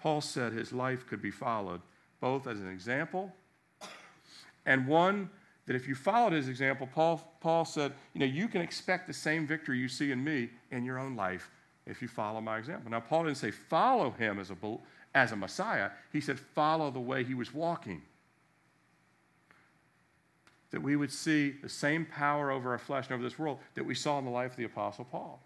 Paul 0.02 0.22
said 0.22 0.54
his 0.54 0.72
life 0.72 1.06
could 1.08 1.22
be 1.22 1.32
followed 1.32 1.82
both 2.22 2.48
as 2.48 2.60
an 2.60 2.70
example 2.70 3.34
and 4.66 4.88
one 4.88 5.30
that 5.66 5.76
if 5.76 5.88
you 5.88 5.96
followed 5.96 6.34
his 6.34 6.48
example, 6.48 6.88
Paul, 6.92 7.36
Paul 7.42 7.66
said, 7.66 7.94
you 8.14 8.20
know, 8.20 8.26
you 8.26 8.48
can 8.48 8.62
expect 8.62 9.08
the 9.08 9.14
same 9.14 9.46
victory 9.46 9.78
you 9.78 9.88
see 9.88 10.12
in 10.12 10.24
me 10.24 10.50
in 10.72 10.84
your 10.84 11.00
own 11.00 11.16
life 11.16 11.50
if 11.86 12.02
you 12.02 12.08
follow 12.08 12.42
my 12.42 12.58
example. 12.58 12.90
Now, 12.92 13.00
Paul 13.00 13.26
didn't 13.26 13.38
say 13.38 13.52
follow 13.52 14.12
him 14.12 14.40
as 14.40 14.52
a, 14.52 14.56
as 15.14 15.32
a 15.32 15.36
Messiah, 15.36 15.92
he 16.12 16.22
said 16.22 16.40
follow 16.40 16.92
the 16.92 17.00
way 17.00 17.24
he 17.24 17.34
was 17.34 17.54
walking. 17.54 18.02
That 20.72 20.84
we 20.84 20.96
would 20.96 21.12
see 21.12 21.50
the 21.50 21.70
same 21.70 22.06
power 22.06 22.52
over 22.52 22.72
our 22.72 22.78
flesh 22.78 23.06
and 23.06 23.14
over 23.14 23.24
this 23.24 23.40
world 23.40 23.58
that 23.74 23.86
we 23.86 23.96
saw 23.96 24.20
in 24.20 24.26
the 24.26 24.32
life 24.32 24.52
of 24.52 24.58
the 24.58 24.66
Apostle 24.66 25.06
Paul. 25.06 25.42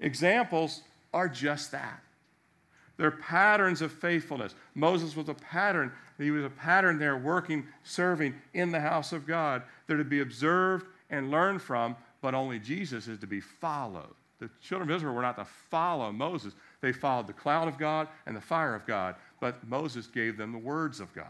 Examples 0.00 0.82
are 1.14 1.28
just 1.28 1.72
that. 1.72 2.02
They're 3.00 3.10
patterns 3.10 3.80
of 3.80 3.92
faithfulness. 3.92 4.54
Moses 4.74 5.16
was 5.16 5.30
a 5.30 5.34
pattern. 5.34 5.90
He 6.18 6.30
was 6.30 6.44
a 6.44 6.50
pattern 6.50 6.98
there 6.98 7.16
working, 7.16 7.66
serving 7.82 8.34
in 8.52 8.72
the 8.72 8.80
house 8.80 9.14
of 9.14 9.26
God. 9.26 9.62
They're 9.86 9.96
to 9.96 10.04
be 10.04 10.20
observed 10.20 10.84
and 11.08 11.30
learned 11.30 11.62
from, 11.62 11.96
but 12.20 12.34
only 12.34 12.58
Jesus 12.58 13.08
is 13.08 13.18
to 13.20 13.26
be 13.26 13.40
followed. 13.40 14.12
The 14.38 14.50
children 14.62 14.90
of 14.90 14.96
Israel 14.96 15.14
were 15.14 15.22
not 15.22 15.38
to 15.38 15.46
follow 15.46 16.12
Moses. 16.12 16.52
They 16.82 16.92
followed 16.92 17.26
the 17.26 17.32
cloud 17.32 17.68
of 17.68 17.78
God 17.78 18.06
and 18.26 18.36
the 18.36 18.40
fire 18.42 18.74
of 18.74 18.86
God, 18.86 19.14
but 19.40 19.66
Moses 19.66 20.06
gave 20.06 20.36
them 20.36 20.52
the 20.52 20.58
words 20.58 21.00
of 21.00 21.10
God. 21.14 21.24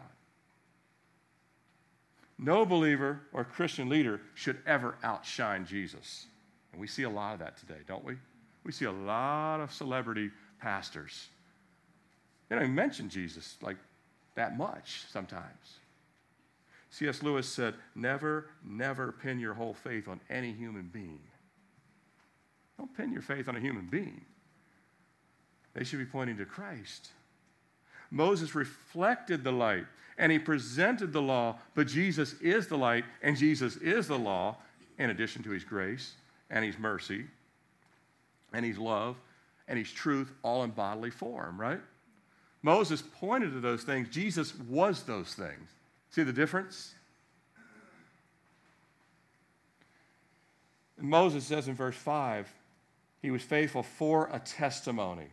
No 2.37 2.66
believer 2.66 3.20
or 3.33 3.44
Christian 3.44 3.88
leader 3.88 4.20
should 4.35 4.59
ever 4.66 4.96
outshine 5.04 5.64
Jesus. 5.66 6.26
And 6.72 6.80
we 6.80 6.88
see 6.88 7.04
a 7.04 7.11
lot 7.11 7.35
of 7.35 7.38
that 7.38 7.59
today, 7.59 7.78
don't 7.87 8.04
we? 8.04 8.16
We 8.64 8.72
see 8.72 8.87
a 8.87 8.92
lot 8.92 9.61
of 9.61 9.72
celebrity 9.72 10.33
pastors 10.61 11.28
they 12.51 12.57
don't 12.57 12.65
even 12.65 12.75
mention 12.75 13.09
Jesus 13.09 13.57
like 13.63 13.77
that 14.35 14.59
much 14.59 15.05
sometimes. 15.11 15.79
C.S. 16.91 17.23
Lewis 17.23 17.49
said, 17.49 17.75
Never, 17.95 18.49
never 18.65 19.13
pin 19.13 19.39
your 19.39 19.55
whole 19.55 19.73
faith 19.73 20.09
on 20.09 20.21
any 20.29 20.53
human 20.53 20.91
being. 20.93 21.21
Don't 22.77 22.95
pin 22.97 23.13
your 23.13 23.23
faith 23.23 23.49
on 23.49 23.57
a 23.57 23.61
human 23.61 23.87
being. 23.87 24.23
They 25.75 25.85
should 25.85 26.01
be 26.01 26.05
pointing 26.05 26.39
to 26.39 26.45
Christ. 26.45 27.11
Moses 28.11 28.57
reflected 28.57 29.45
the 29.45 29.53
light 29.53 29.87
and 30.19 30.33
he 30.33 30.39
presented 30.39 31.13
the 31.13 31.23
law, 31.23 31.57
but 31.77 31.87
Jesus 31.87 32.35
is 32.41 32.67
the 32.67 32.77
light 32.77 33.05
and 33.23 33.37
Jesus 33.37 33.77
is 33.77 34.09
the 34.09 34.19
law 34.19 34.57
in 34.99 35.11
addition 35.11 35.45
to 35.45 35.51
his 35.51 35.63
grace 35.63 36.15
and 36.51 36.65
his 36.65 36.77
mercy 36.77 37.27
and 38.53 38.67
his 38.67 38.77
love 38.77 39.17
and 39.69 39.79
his 39.79 39.93
truth 39.93 40.33
all 40.43 40.65
in 40.65 40.71
bodily 40.71 41.11
form, 41.11 41.61
right? 41.61 41.81
Moses 42.62 43.03
pointed 43.03 43.53
to 43.53 43.61
those 43.61 43.83
things. 43.83 44.09
Jesus 44.09 44.55
was 44.68 45.03
those 45.05 45.33
things. 45.35 45.70
See 46.11 46.23
the 46.23 46.33
difference? 46.33 46.94
And 50.99 51.09
Moses 51.09 51.44
says 51.44 51.68
in 51.68 51.75
verse 51.75 51.96
5, 51.96 52.53
he 53.23 53.31
was 53.31 53.42
faithful 53.42 53.83
for 53.83 54.29
a 54.33 54.38
testimony. 54.38 55.29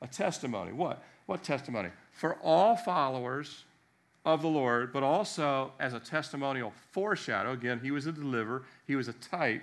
A 0.00 0.06
testimony. 0.06 0.72
What? 0.72 1.02
What 1.26 1.42
testimony? 1.42 1.90
For 2.12 2.34
all 2.42 2.76
followers 2.76 3.64
of 4.24 4.42
the 4.42 4.48
Lord, 4.48 4.92
but 4.92 5.02
also 5.02 5.72
as 5.80 5.94
a 5.94 6.00
testimonial 6.00 6.72
foreshadow. 6.92 7.52
Again, 7.52 7.80
he 7.82 7.90
was 7.90 8.06
a 8.06 8.12
deliverer, 8.12 8.62
he 8.86 8.94
was 8.94 9.08
a 9.08 9.12
type, 9.14 9.62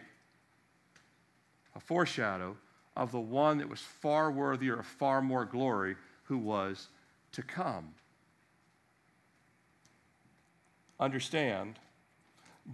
a 1.75 1.79
foreshadow 1.79 2.57
of 2.97 3.11
the 3.11 3.19
one 3.19 3.57
that 3.59 3.69
was 3.69 3.79
far 3.79 4.29
worthier 4.31 4.79
of 4.79 4.85
far 4.85 5.21
more 5.21 5.45
glory, 5.45 5.95
who 6.29 6.37
was 6.37 6.87
to 7.31 7.41
come. 7.41 7.89
Understand, 10.99 11.79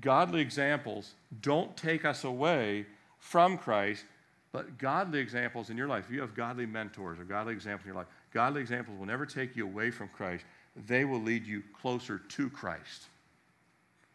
godly 0.01 0.41
examples 0.41 1.13
don't 1.41 1.75
take 1.77 2.03
us 2.03 2.25
away 2.25 2.85
from 3.17 3.57
Christ, 3.57 4.03
but 4.51 4.77
godly 4.77 5.19
examples 5.19 5.69
in 5.69 5.77
your 5.77 5.87
life, 5.87 6.05
if 6.07 6.11
you 6.11 6.21
have 6.21 6.35
godly 6.35 6.65
mentors 6.65 7.17
or 7.17 7.23
godly 7.23 7.53
examples 7.53 7.85
in 7.85 7.93
your 7.93 7.97
life, 7.97 8.07
godly 8.33 8.59
examples 8.59 8.99
will 8.99 9.05
never 9.05 9.25
take 9.25 9.55
you 9.55 9.65
away 9.65 9.89
from 9.89 10.09
Christ. 10.09 10.43
They 10.87 11.05
will 11.05 11.21
lead 11.21 11.47
you 11.47 11.63
closer 11.79 12.19
to 12.19 12.49
Christ. 12.49 13.07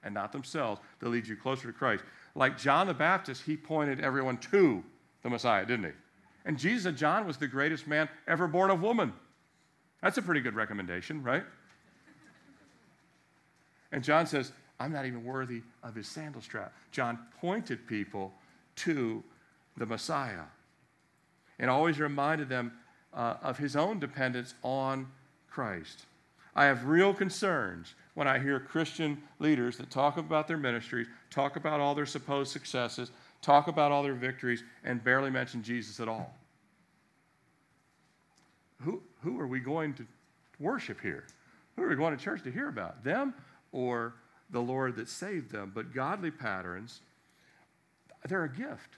And 0.04 0.12
not 0.12 0.32
themselves, 0.32 0.82
they'll 0.98 1.10
lead 1.10 1.26
you 1.26 1.36
closer 1.36 1.66
to 1.66 1.72
Christ. 1.72 2.04
Like 2.34 2.58
John 2.58 2.86
the 2.86 2.94
Baptist, 2.94 3.42
he 3.44 3.56
pointed 3.56 4.00
everyone 4.00 4.36
to 4.50 4.84
the 5.22 5.30
Messiah, 5.30 5.64
didn't 5.64 5.86
he? 5.86 5.92
And 6.44 6.58
Jesus 6.58 6.82
said 6.82 6.96
John 6.96 7.26
was 7.26 7.38
the 7.38 7.48
greatest 7.48 7.86
man 7.86 8.08
ever 8.28 8.46
born 8.46 8.70
of 8.70 8.82
woman. 8.82 9.12
That's 10.02 10.18
a 10.18 10.22
pretty 10.22 10.40
good 10.40 10.54
recommendation, 10.54 11.22
right? 11.22 11.44
And 13.92 14.04
John 14.04 14.26
says, 14.26 14.52
I'm 14.78 14.92
not 14.92 15.04
even 15.04 15.24
worthy 15.24 15.62
of 15.82 15.94
his 15.94 16.08
sandal 16.08 16.40
strap. 16.40 16.72
John 16.90 17.18
pointed 17.40 17.86
people 17.86 18.32
to 18.76 19.22
the 19.76 19.86
Messiah 19.86 20.44
and 21.58 21.68
always 21.68 21.98
reminded 21.98 22.48
them 22.48 22.72
uh, 23.12 23.34
of 23.42 23.58
his 23.58 23.76
own 23.76 23.98
dependence 23.98 24.54
on 24.62 25.06
Christ. 25.50 26.06
I 26.54 26.64
have 26.64 26.86
real 26.86 27.12
concerns 27.12 27.94
when 28.14 28.26
I 28.26 28.38
hear 28.38 28.58
Christian 28.58 29.22
leaders 29.38 29.76
that 29.76 29.90
talk 29.90 30.16
about 30.16 30.48
their 30.48 30.56
ministries, 30.56 31.06
talk 31.30 31.56
about 31.56 31.80
all 31.80 31.94
their 31.94 32.06
supposed 32.06 32.50
successes, 32.50 33.10
talk 33.42 33.68
about 33.68 33.92
all 33.92 34.02
their 34.02 34.14
victories, 34.14 34.64
and 34.84 35.02
barely 35.02 35.30
mention 35.30 35.62
Jesus 35.62 36.00
at 36.00 36.08
all. 36.08 36.34
Who, 38.80 39.02
who 39.22 39.38
are 39.40 39.46
we 39.46 39.60
going 39.60 39.94
to 39.94 40.06
worship 40.58 41.00
here? 41.00 41.24
Who 41.76 41.82
are 41.82 41.88
we 41.88 41.96
going 41.96 42.16
to 42.16 42.22
church 42.22 42.42
to 42.44 42.50
hear 42.50 42.68
about? 42.68 43.04
Them 43.04 43.34
or 43.72 44.14
the 44.50 44.60
Lord 44.60 44.96
that 44.96 45.08
saved 45.08 45.50
them? 45.50 45.72
But 45.74 45.94
godly 45.94 46.30
patterns, 46.30 47.00
they're 48.28 48.44
a 48.44 48.52
gift. 48.52 48.96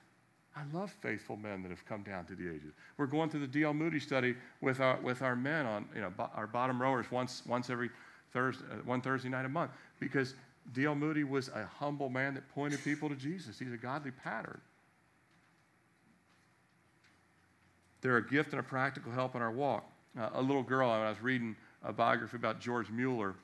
I 0.54 0.62
love 0.72 0.90
faithful 0.90 1.36
men 1.36 1.62
that 1.62 1.70
have 1.70 1.84
come 1.86 2.02
down 2.02 2.26
through 2.26 2.36
the 2.36 2.48
ages. 2.48 2.72
We're 2.98 3.06
going 3.06 3.30
through 3.30 3.40
the 3.40 3.46
D.L. 3.46 3.72
Moody 3.72 4.00
study 4.00 4.34
with 4.60 4.80
our, 4.80 4.98
with 5.00 5.22
our 5.22 5.34
men 5.34 5.64
on, 5.64 5.86
you 5.94 6.02
know, 6.02 6.12
our 6.34 6.46
bottom 6.46 6.80
rowers 6.80 7.10
once, 7.10 7.42
once 7.46 7.70
every 7.70 7.90
Thursday, 8.32 8.64
uh, 8.70 8.76
one 8.84 9.00
Thursday 9.00 9.28
night 9.28 9.44
a 9.44 9.48
month 9.48 9.70
because 9.98 10.34
D.L. 10.74 10.94
Moody 10.94 11.24
was 11.24 11.48
a 11.48 11.66
humble 11.78 12.08
man 12.08 12.34
that 12.34 12.48
pointed 12.50 12.82
people 12.84 13.08
to 13.08 13.16
Jesus. 13.16 13.58
He's 13.58 13.72
a 13.72 13.76
godly 13.76 14.10
pattern. 14.10 14.60
They're 18.02 18.16
a 18.16 18.28
gift 18.28 18.50
and 18.50 18.60
a 18.60 18.62
practical 18.62 19.12
help 19.12 19.34
in 19.34 19.42
our 19.42 19.50
walk. 19.50 19.91
Uh, 20.18 20.28
a 20.34 20.42
little 20.42 20.62
girl, 20.62 20.90
I 20.90 21.08
was 21.08 21.20
reading 21.22 21.56
a 21.84 21.92
biography 21.92 22.36
about 22.36 22.60
George 22.60 22.90
Mueller, 22.90 23.34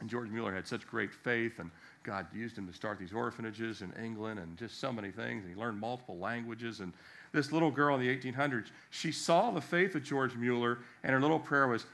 and 0.00 0.08
George 0.08 0.30
Mueller 0.30 0.54
had 0.54 0.66
such 0.66 0.86
great 0.86 1.12
faith, 1.12 1.58
and 1.58 1.70
God 2.02 2.26
used 2.34 2.56
him 2.56 2.66
to 2.66 2.72
start 2.72 2.98
these 2.98 3.12
orphanages 3.12 3.82
in 3.82 3.92
England 4.02 4.40
and 4.40 4.56
just 4.56 4.80
so 4.80 4.92
many 4.92 5.10
things. 5.10 5.44
And 5.44 5.54
he 5.54 5.60
learned 5.60 5.78
multiple 5.78 6.18
languages. 6.18 6.80
And 6.80 6.92
this 7.32 7.52
little 7.52 7.70
girl 7.70 7.94
in 7.94 8.00
the 8.00 8.16
1800s, 8.16 8.70
she 8.90 9.12
saw 9.12 9.50
the 9.50 9.60
faith 9.60 9.94
of 9.94 10.02
George 10.02 10.34
Mueller, 10.34 10.78
and 11.04 11.12
her 11.12 11.20
little 11.20 11.38
prayer 11.38 11.68
was, 11.68 11.86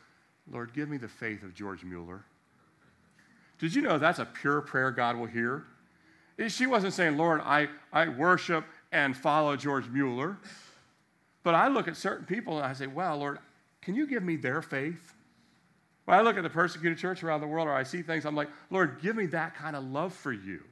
Lord, 0.50 0.72
give 0.72 0.88
me 0.88 0.96
the 0.96 1.08
faith 1.08 1.42
of 1.42 1.54
George 1.54 1.84
Mueller. 1.84 2.22
Did 3.58 3.74
you 3.74 3.82
know 3.82 3.98
that's 3.98 4.20
a 4.20 4.24
pure 4.24 4.61
prayer 4.61 4.90
God 4.90 5.16
will 5.16 5.26
hear? 5.26 5.64
She 6.46 6.66
wasn't 6.66 6.94
saying, 6.94 7.16
Lord, 7.16 7.40
I, 7.44 7.68
I 7.92 8.08
worship 8.08 8.64
and 8.92 9.16
follow 9.16 9.56
George 9.56 9.88
Mueller. 9.88 10.38
But 11.42 11.56
I 11.56 11.68
look 11.68 11.88
at 11.88 11.96
certain 11.96 12.26
people 12.26 12.58
and 12.58 12.66
I 12.66 12.72
say, 12.72 12.87
wow, 12.87 13.16
Lord, 13.16 13.38
can 13.82 13.94
you 13.94 14.06
give 14.06 14.22
me 14.22 14.36
their 14.36 14.62
faith? 14.62 15.14
When 16.04 16.18
I 16.18 16.22
look 16.22 16.36
at 16.36 16.42
the 16.42 16.50
persecuted 16.50 16.98
church 16.98 17.22
around 17.22 17.40
the 17.42 17.46
world 17.46 17.68
or 17.68 17.72
I 17.72 17.82
see 17.82 18.02
things, 18.02 18.24
I'm 18.24 18.34
like, 18.34 18.48
Lord, 18.70 19.00
give 19.02 19.14
me 19.14 19.26
that 19.26 19.54
kind 19.54 19.76
of 19.76 19.84
love 19.84 20.14
for 20.14 20.32
you. 20.32 20.62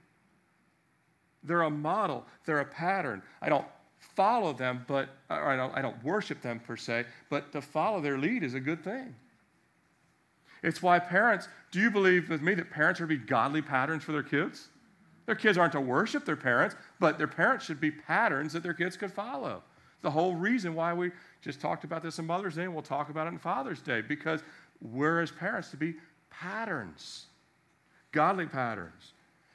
They're 1.42 1.62
a 1.62 1.70
model, 1.70 2.24
they're 2.44 2.60
a 2.60 2.64
pattern. 2.64 3.22
I 3.40 3.48
don't 3.48 3.66
follow 3.98 4.52
them, 4.52 4.84
but 4.88 5.10
or 5.30 5.48
I 5.50 5.56
don't, 5.56 5.76
I 5.76 5.82
don't 5.82 6.02
worship 6.02 6.40
them 6.40 6.60
per 6.60 6.76
se, 6.76 7.04
but 7.28 7.52
to 7.52 7.60
follow 7.60 8.00
their 8.00 8.18
lead 8.18 8.42
is 8.42 8.54
a 8.54 8.60
good 8.60 8.82
thing. 8.82 9.14
It's 10.62 10.82
why 10.82 10.98
parents, 10.98 11.48
do 11.70 11.80
you 11.80 11.90
believe 11.90 12.28
with 12.28 12.42
me 12.42 12.54
that 12.54 12.70
parents 12.70 13.00
are 13.00 13.04
to 13.04 13.08
be 13.08 13.18
godly 13.18 13.62
patterns 13.62 14.02
for 14.02 14.12
their 14.12 14.22
kids? 14.22 14.68
Their 15.26 15.34
kids 15.34 15.58
aren't 15.58 15.72
to 15.72 15.80
worship 15.80 16.24
their 16.24 16.36
parents, 16.36 16.76
but 16.98 17.18
their 17.18 17.26
parents 17.26 17.64
should 17.64 17.80
be 17.80 17.90
patterns 17.90 18.52
that 18.52 18.62
their 18.62 18.74
kids 18.74 18.96
could 18.96 19.12
follow. 19.12 19.62
The 20.02 20.10
whole 20.10 20.34
reason 20.34 20.74
why 20.74 20.92
we 20.92 21.10
just 21.40 21.60
talked 21.60 21.84
about 21.84 22.02
this 22.02 22.18
on 22.18 22.26
Mother's 22.26 22.56
Day, 22.56 22.64
and 22.64 22.72
we'll 22.72 22.82
talk 22.82 23.08
about 23.08 23.26
it 23.26 23.30
on 23.30 23.38
Father's 23.38 23.80
Day, 23.80 24.00
because 24.00 24.42
we're 24.80 25.20
as 25.20 25.30
parents 25.30 25.70
to 25.70 25.76
be 25.76 25.94
patterns, 26.30 27.26
godly 28.12 28.46
patterns. 28.46 29.12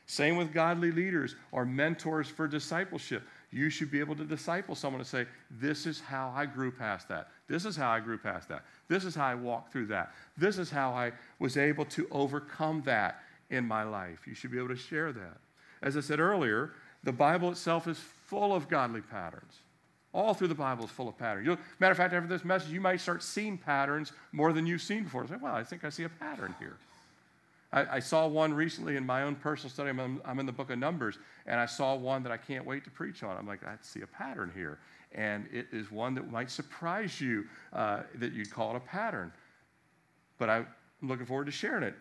Same 0.07 0.35
with 0.35 0.53
godly 0.53 0.91
leaders 0.91 1.35
or 1.53 1.63
mentors 1.63 2.27
for 2.27 2.47
discipleship. 2.47 3.23
You 3.49 3.69
should 3.69 3.91
be 3.91 3.99
able 3.99 4.15
to 4.15 4.25
disciple 4.25 4.75
someone 4.75 5.01
to 5.01 5.07
say, 5.07 5.25
This 5.49 5.85
is 5.85 6.01
how 6.01 6.33
I 6.35 6.45
grew 6.45 6.71
past 6.71 7.07
that. 7.07 7.29
This 7.47 7.65
is 7.65 7.77
how 7.77 7.89
I 7.89 8.01
grew 8.01 8.17
past 8.17 8.49
that. 8.49 8.65
This 8.89 9.05
is 9.05 9.15
how 9.15 9.27
I 9.27 9.35
walked 9.35 9.71
through 9.71 9.87
that. 9.87 10.11
This 10.37 10.57
is 10.57 10.69
how 10.69 10.91
I 10.91 11.13
was 11.39 11.55
able 11.55 11.85
to 11.85 12.07
overcome 12.11 12.81
that 12.85 13.21
in 13.51 13.65
my 13.65 13.83
life. 13.83 14.27
You 14.27 14.33
should 14.33 14.51
be 14.51 14.57
able 14.57 14.69
to 14.69 14.75
share 14.75 15.13
that. 15.13 15.37
As 15.81 15.95
I 15.95 16.01
said 16.01 16.19
earlier, 16.19 16.71
the 17.03 17.11
Bible 17.11 17.51
itself 17.51 17.87
is 17.87 17.97
full 17.97 18.53
of 18.53 18.67
godly 18.69 19.01
patterns. 19.01 19.59
All 20.13 20.33
through 20.33 20.49
the 20.49 20.55
Bible 20.55 20.83
is 20.85 20.91
full 20.91 21.07
of 21.07 21.17
patterns. 21.17 21.47
Matter 21.79 21.91
of 21.91 21.97
fact, 21.97 22.13
after 22.13 22.27
this 22.27 22.43
message, 22.43 22.71
you 22.71 22.81
might 22.81 22.99
start 22.99 23.23
seeing 23.23 23.57
patterns 23.57 24.11
more 24.33 24.51
than 24.51 24.65
you've 24.65 24.81
seen 24.81 25.03
before. 25.03 25.25
Say, 25.25 25.35
well, 25.41 25.55
I 25.55 25.63
think 25.63 25.85
I 25.85 25.89
see 25.89 26.03
a 26.03 26.09
pattern 26.09 26.53
here. 26.59 26.75
I, 27.71 27.97
I 27.97 27.99
saw 27.99 28.27
one 28.27 28.53
recently 28.53 28.97
in 28.97 29.05
my 29.05 29.23
own 29.23 29.35
personal 29.35 29.69
study. 29.69 29.89
I'm 29.89 29.99
in, 29.99 30.21
I'm 30.25 30.39
in, 30.39 30.45
the 30.45 30.51
book 30.51 30.69
of 30.69 30.79
Numbers, 30.79 31.17
and 31.45 31.59
I 31.59 31.65
saw 31.65 31.95
one 31.95 32.23
that 32.23 32.31
I 32.31 32.37
can't 32.37 32.65
wait 32.65 32.83
to 32.83 32.89
preach 32.89 33.23
on. 33.23 33.37
I'm 33.37 33.47
like, 33.47 33.65
I 33.65 33.75
see 33.81 34.01
a 34.01 34.07
pattern 34.07 34.51
here. 34.53 34.79
And 35.13 35.47
it 35.51 35.67
is 35.71 35.91
one 35.91 36.13
that 36.15 36.29
might 36.29 36.51
surprise 36.51 37.19
you 37.19 37.45
uh, 37.73 38.01
that 38.15 38.33
you'd 38.33 38.51
call 38.51 38.71
it 38.71 38.77
a 38.77 38.81
pattern. 38.81 39.31
But 40.37 40.49
I'm 40.49 40.67
looking 41.01 41.25
forward 41.25 41.45
to 41.45 41.51
sharing 41.51 41.83
it. 41.83 41.95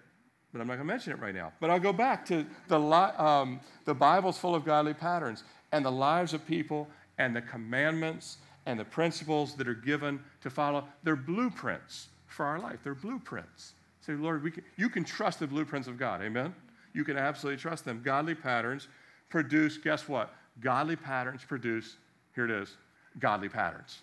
But 0.53 0.61
I'm 0.61 0.67
not 0.67 0.75
going 0.75 0.87
to 0.87 0.93
mention 0.93 1.13
it 1.13 1.21
right 1.21 1.35
now. 1.35 1.53
But 1.61 1.71
I'll 1.71 1.79
go 1.79 1.93
back 1.93 2.27
to 2.27 2.45
the, 2.67 2.81
um, 2.81 3.61
the 3.85 3.95
Bible's 3.95 4.39
full 4.39 4.57
of 4.57 4.65
godly 4.65 4.95
patterns, 4.95 5.45
and 5.71 5.85
the 5.85 5.93
lives 5.93 6.35
of 6.35 6.45
people 6.45 6.89
and 7.21 7.37
the 7.37 7.43
commandments 7.43 8.39
and 8.65 8.81
the 8.81 8.85
principles 8.85 9.55
that 9.55 9.69
are 9.69 9.75
given 9.75 10.19
to 10.41 10.49
follow, 10.49 10.89
they're 11.03 11.15
blueprints 11.15 12.09
for 12.27 12.47
our 12.47 12.59
life. 12.59 12.79
They're 12.83 12.95
blueprints. 12.95 13.75
Say, 14.01 14.15
Lord, 14.15 14.43
can, 14.55 14.65
you 14.79 14.89
can 14.89 15.05
trust 15.05 15.39
the 15.39 15.47
blueprints 15.47 15.87
of 15.87 15.99
God. 15.99 16.23
Amen? 16.23 16.55
You 16.95 17.05
can 17.05 17.19
absolutely 17.19 17.61
trust 17.61 17.85
them. 17.85 18.01
Godly 18.03 18.35
patterns 18.35 18.89
produce, 19.29 19.77
guess 19.77 20.09
what? 20.09 20.35
Godly 20.61 20.97
patterns 20.97 21.45
produce, 21.47 21.97
here 22.35 22.47
it 22.47 22.51
is, 22.51 22.75
godly 23.19 23.51
patterns. 23.51 23.99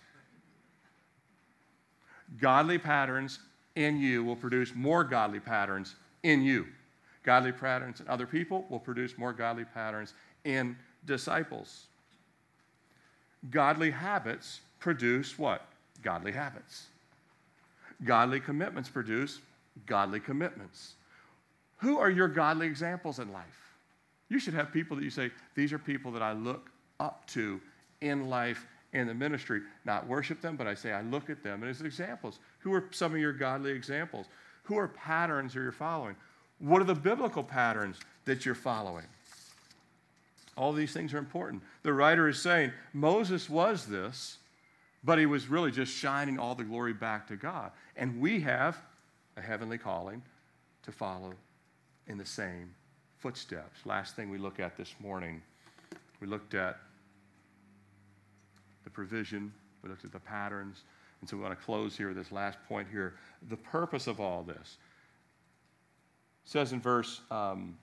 Godly 2.40 2.78
patterns 2.78 3.40
in 3.76 3.98
you 3.98 4.24
will 4.24 4.36
produce 4.36 4.76
more 4.76 5.04
godly 5.04 5.40
patterns 5.40 5.96
in 6.22 6.44
you. 6.44 6.68
Godly 7.24 7.52
patterns 7.52 8.00
in 8.00 8.08
other 8.08 8.28
people 8.28 8.66
will 8.70 8.80
produce 8.80 9.18
more 9.18 9.34
godly 9.34 9.66
patterns 9.66 10.14
in 10.44 10.78
disciples. 11.06 11.88
Godly 13.50 13.92
habits 13.92 14.62
produce 14.80 15.38
what? 15.38 15.66
Godly 16.02 16.32
habits. 16.32 16.88
Godly 18.04 18.40
commitments 18.40 18.90
produce 18.90 19.40
godly 19.86 20.20
commitments. 20.20 20.94
Who 21.78 21.98
are 21.98 22.10
your 22.10 22.28
godly 22.28 22.68
examples 22.68 23.20
in 23.20 23.32
life? 23.32 23.76
You 24.30 24.40
should 24.40 24.54
have 24.54 24.74
people 24.74 24.98
that 24.98 25.04
you 25.04 25.10
say, 25.10 25.32
These 25.56 25.72
are 25.72 25.80
people 25.80 26.12
that 26.12 26.22
I 26.22 26.34
look 26.34 26.70
up 27.00 27.26
to 27.28 27.62
in 28.02 28.30
life, 28.30 28.66
in 28.94 29.08
the 29.08 29.14
ministry. 29.14 29.62
Not 29.86 30.08
worship 30.08 30.42
them, 30.42 30.56
but 30.56 30.68
I 30.68 30.74
say, 30.74 30.92
I 30.92 31.02
look 31.02 31.30
at 31.30 31.44
them 31.44 31.64
as 31.64 31.82
examples. 31.82 32.40
Who 32.60 32.74
are 32.74 32.86
some 32.92 33.14
of 33.14 33.20
your 33.20 33.34
godly 33.34 33.72
examples? 33.72 34.28
Who 34.64 34.78
are 34.78 34.90
patterns 34.90 35.54
that 35.54 35.62
you're 35.62 35.72
following? 35.72 36.16
What 36.60 36.82
are 36.82 36.86
the 36.86 36.96
biblical 36.96 37.44
patterns 37.44 38.00
that 38.26 38.46
you're 38.46 38.56
following? 38.56 39.06
All 40.58 40.74
these 40.74 40.92
things 40.92 41.14
are 41.14 41.20
important. 41.20 41.62
The 41.84 41.94
writer 41.94 42.28
is 42.28 42.42
saying 42.42 42.74
Moses 42.92 43.50
was 43.50 43.86
this, 43.86 44.38
But 45.04 45.20
he 45.20 45.26
was 45.26 45.48
really 45.48 45.72
just 45.72 45.94
shining 45.94 46.40
all 46.40 46.56
the 46.56 46.64
glory 46.64 46.94
back 46.94 47.28
to 47.28 47.36
God. 47.36 47.72
And 47.96 48.20
we 48.20 48.42
have 48.42 48.82
a 49.38 49.42
heavenly 49.42 49.78
calling 49.78 50.24
to 50.84 50.92
follow 50.92 51.34
in 52.08 52.18
the 52.18 52.26
same 52.26 52.74
footsteps. 53.20 53.86
Last 53.86 54.16
thing 54.16 54.30
we 54.30 54.38
look 54.38 54.60
at 54.60 54.76
this 54.76 54.96
morning, 55.00 55.42
we 56.20 56.28
looked 56.28 56.56
at 56.56 56.80
the 58.84 58.90
provision, 58.90 59.54
we 59.84 59.90
looked 59.90 60.06
at 60.06 60.12
the 60.12 60.20
patterns. 60.20 60.84
And 61.22 61.30
so 61.30 61.38
we 61.38 61.44
want 61.44 61.58
to 61.58 61.66
close 61.66 61.96
here 61.96 62.10
with 62.10 62.18
this 62.18 62.32
last 62.32 62.58
point 62.68 62.88
here. 62.92 63.16
The 63.50 63.58
purpose 63.58 64.08
of 64.08 64.20
all 64.20 64.44
this 64.44 64.78
says 66.46 66.74
in 66.74 66.80
verse, 66.80 67.22
um, 67.30 67.78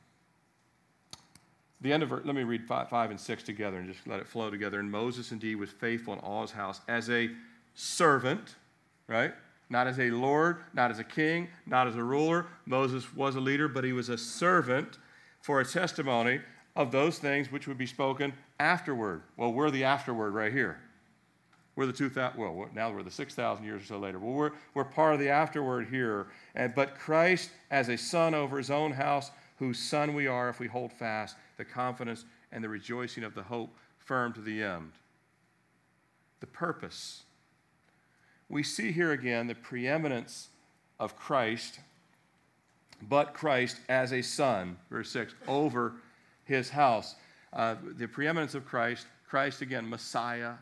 the 1.84 1.92
end 1.92 2.02
of 2.02 2.10
it, 2.12 2.24
let 2.24 2.34
me 2.34 2.42
read 2.44 2.64
five, 2.64 2.88
five 2.88 3.10
and 3.10 3.20
six 3.20 3.42
together 3.42 3.76
and 3.76 3.92
just 3.92 4.06
let 4.06 4.18
it 4.18 4.26
flow 4.26 4.50
together. 4.50 4.80
And 4.80 4.90
Moses 4.90 5.32
indeed 5.32 5.56
was 5.56 5.68
faithful 5.68 6.14
in 6.14 6.18
all 6.20 6.40
his 6.40 6.50
house 6.50 6.80
as 6.88 7.10
a 7.10 7.30
servant, 7.74 8.56
right? 9.06 9.34
Not 9.68 9.86
as 9.86 10.00
a 10.00 10.10
lord, 10.10 10.56
not 10.72 10.90
as 10.90 10.98
a 10.98 11.04
king, 11.04 11.46
not 11.66 11.86
as 11.86 11.94
a 11.96 12.02
ruler. 12.02 12.46
Moses 12.64 13.14
was 13.14 13.36
a 13.36 13.40
leader, 13.40 13.68
but 13.68 13.84
he 13.84 13.92
was 13.92 14.08
a 14.08 14.16
servant 14.16 14.96
for 15.42 15.60
a 15.60 15.64
testimony 15.64 16.40
of 16.74 16.90
those 16.90 17.18
things 17.18 17.52
which 17.52 17.68
would 17.68 17.76
be 17.76 17.86
spoken 17.86 18.32
afterward. 18.58 19.22
Well, 19.36 19.52
we're 19.52 19.70
the 19.70 19.84
afterward 19.84 20.30
right 20.32 20.52
here. 20.52 20.78
We're 21.76 21.86
the 21.86 21.92
2,000, 21.92 22.40
well, 22.40 22.70
now 22.74 22.90
we're 22.92 23.02
the 23.02 23.10
6,000 23.10 23.62
years 23.62 23.82
or 23.82 23.86
so 23.86 23.98
later. 23.98 24.18
Well, 24.18 24.32
we're, 24.32 24.52
we're 24.72 24.84
part 24.84 25.12
of 25.12 25.20
the 25.20 25.28
afterward 25.28 25.88
here. 25.90 26.28
And, 26.54 26.74
but 26.74 26.94
Christ, 26.94 27.50
as 27.70 27.90
a 27.90 27.98
son 27.98 28.34
over 28.34 28.56
his 28.56 28.70
own 28.70 28.92
house, 28.92 29.30
whose 29.58 29.78
son 29.78 30.14
we 30.14 30.26
are 30.26 30.48
if 30.48 30.58
we 30.58 30.66
hold 30.66 30.92
fast 30.92 31.36
the 31.56 31.64
confidence 31.64 32.24
and 32.52 32.62
the 32.62 32.68
rejoicing 32.68 33.24
of 33.24 33.34
the 33.34 33.42
hope 33.42 33.74
firm 33.98 34.32
to 34.32 34.40
the 34.40 34.62
end. 34.62 34.92
The 36.40 36.46
purpose. 36.46 37.22
We 38.48 38.62
see 38.62 38.92
here 38.92 39.12
again 39.12 39.46
the 39.46 39.54
preeminence 39.54 40.48
of 41.00 41.16
Christ, 41.16 41.80
but 43.02 43.34
Christ 43.34 43.78
as 43.88 44.12
a 44.12 44.22
son, 44.22 44.76
verse 44.90 45.10
6, 45.10 45.34
over 45.48 45.94
his 46.44 46.70
house. 46.70 47.14
Uh, 47.52 47.76
the 47.96 48.06
preeminence 48.06 48.54
of 48.54 48.66
Christ, 48.66 49.06
Christ 49.28 49.62
again, 49.62 49.88
Messiah, 49.88 50.54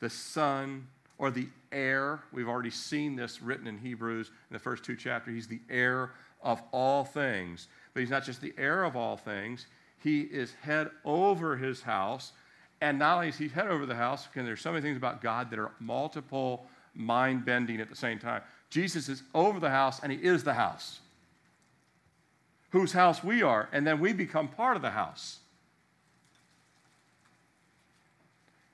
the 0.00 0.10
Son, 0.10 0.86
or 1.18 1.30
the 1.30 1.48
heir. 1.72 2.20
We've 2.32 2.48
already 2.48 2.70
seen 2.70 3.16
this 3.16 3.42
written 3.42 3.66
in 3.66 3.78
Hebrews 3.78 4.28
in 4.28 4.54
the 4.54 4.60
first 4.60 4.84
two 4.84 4.96
chapters. 4.96 5.34
He's 5.34 5.48
the 5.48 5.60
heir 5.68 6.12
of 6.42 6.62
all 6.72 7.04
things. 7.04 7.68
But 7.94 8.00
he's 8.00 8.10
not 8.10 8.24
just 8.24 8.40
the 8.40 8.54
heir 8.56 8.84
of 8.84 8.96
all 8.96 9.16
things, 9.16 9.66
he 10.02 10.20
is 10.20 10.52
head 10.62 10.90
over 11.04 11.56
his 11.56 11.82
house. 11.82 12.32
And 12.80 12.98
not 12.98 13.16
only 13.16 13.28
is 13.28 13.36
he 13.36 13.48
head 13.48 13.66
over 13.66 13.86
the 13.86 13.96
house, 13.96 14.26
because 14.26 14.46
there's 14.46 14.60
so 14.60 14.70
many 14.70 14.82
things 14.82 14.96
about 14.96 15.20
God 15.20 15.50
that 15.50 15.58
are 15.58 15.72
multiple 15.80 16.66
mind 16.94 17.44
bending 17.44 17.80
at 17.80 17.88
the 17.88 17.96
same 17.96 18.18
time. 18.18 18.42
Jesus 18.70 19.08
is 19.08 19.22
over 19.34 19.58
the 19.58 19.70
house 19.70 20.00
and 20.02 20.12
he 20.12 20.18
is 20.18 20.44
the 20.44 20.54
house, 20.54 21.00
whose 22.70 22.92
house 22.92 23.24
we 23.24 23.42
are, 23.42 23.68
and 23.72 23.86
then 23.86 23.98
we 23.98 24.12
become 24.12 24.48
part 24.48 24.76
of 24.76 24.82
the 24.82 24.90
house. 24.90 25.38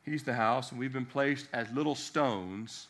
He's 0.05 0.23
the 0.23 0.35
house, 0.35 0.71
and 0.71 0.79
we've 0.79 0.93
been 0.93 1.07
placed 1.07 1.47
as 1.55 1.71
little 1.71 1.95
stones 1.95 2.89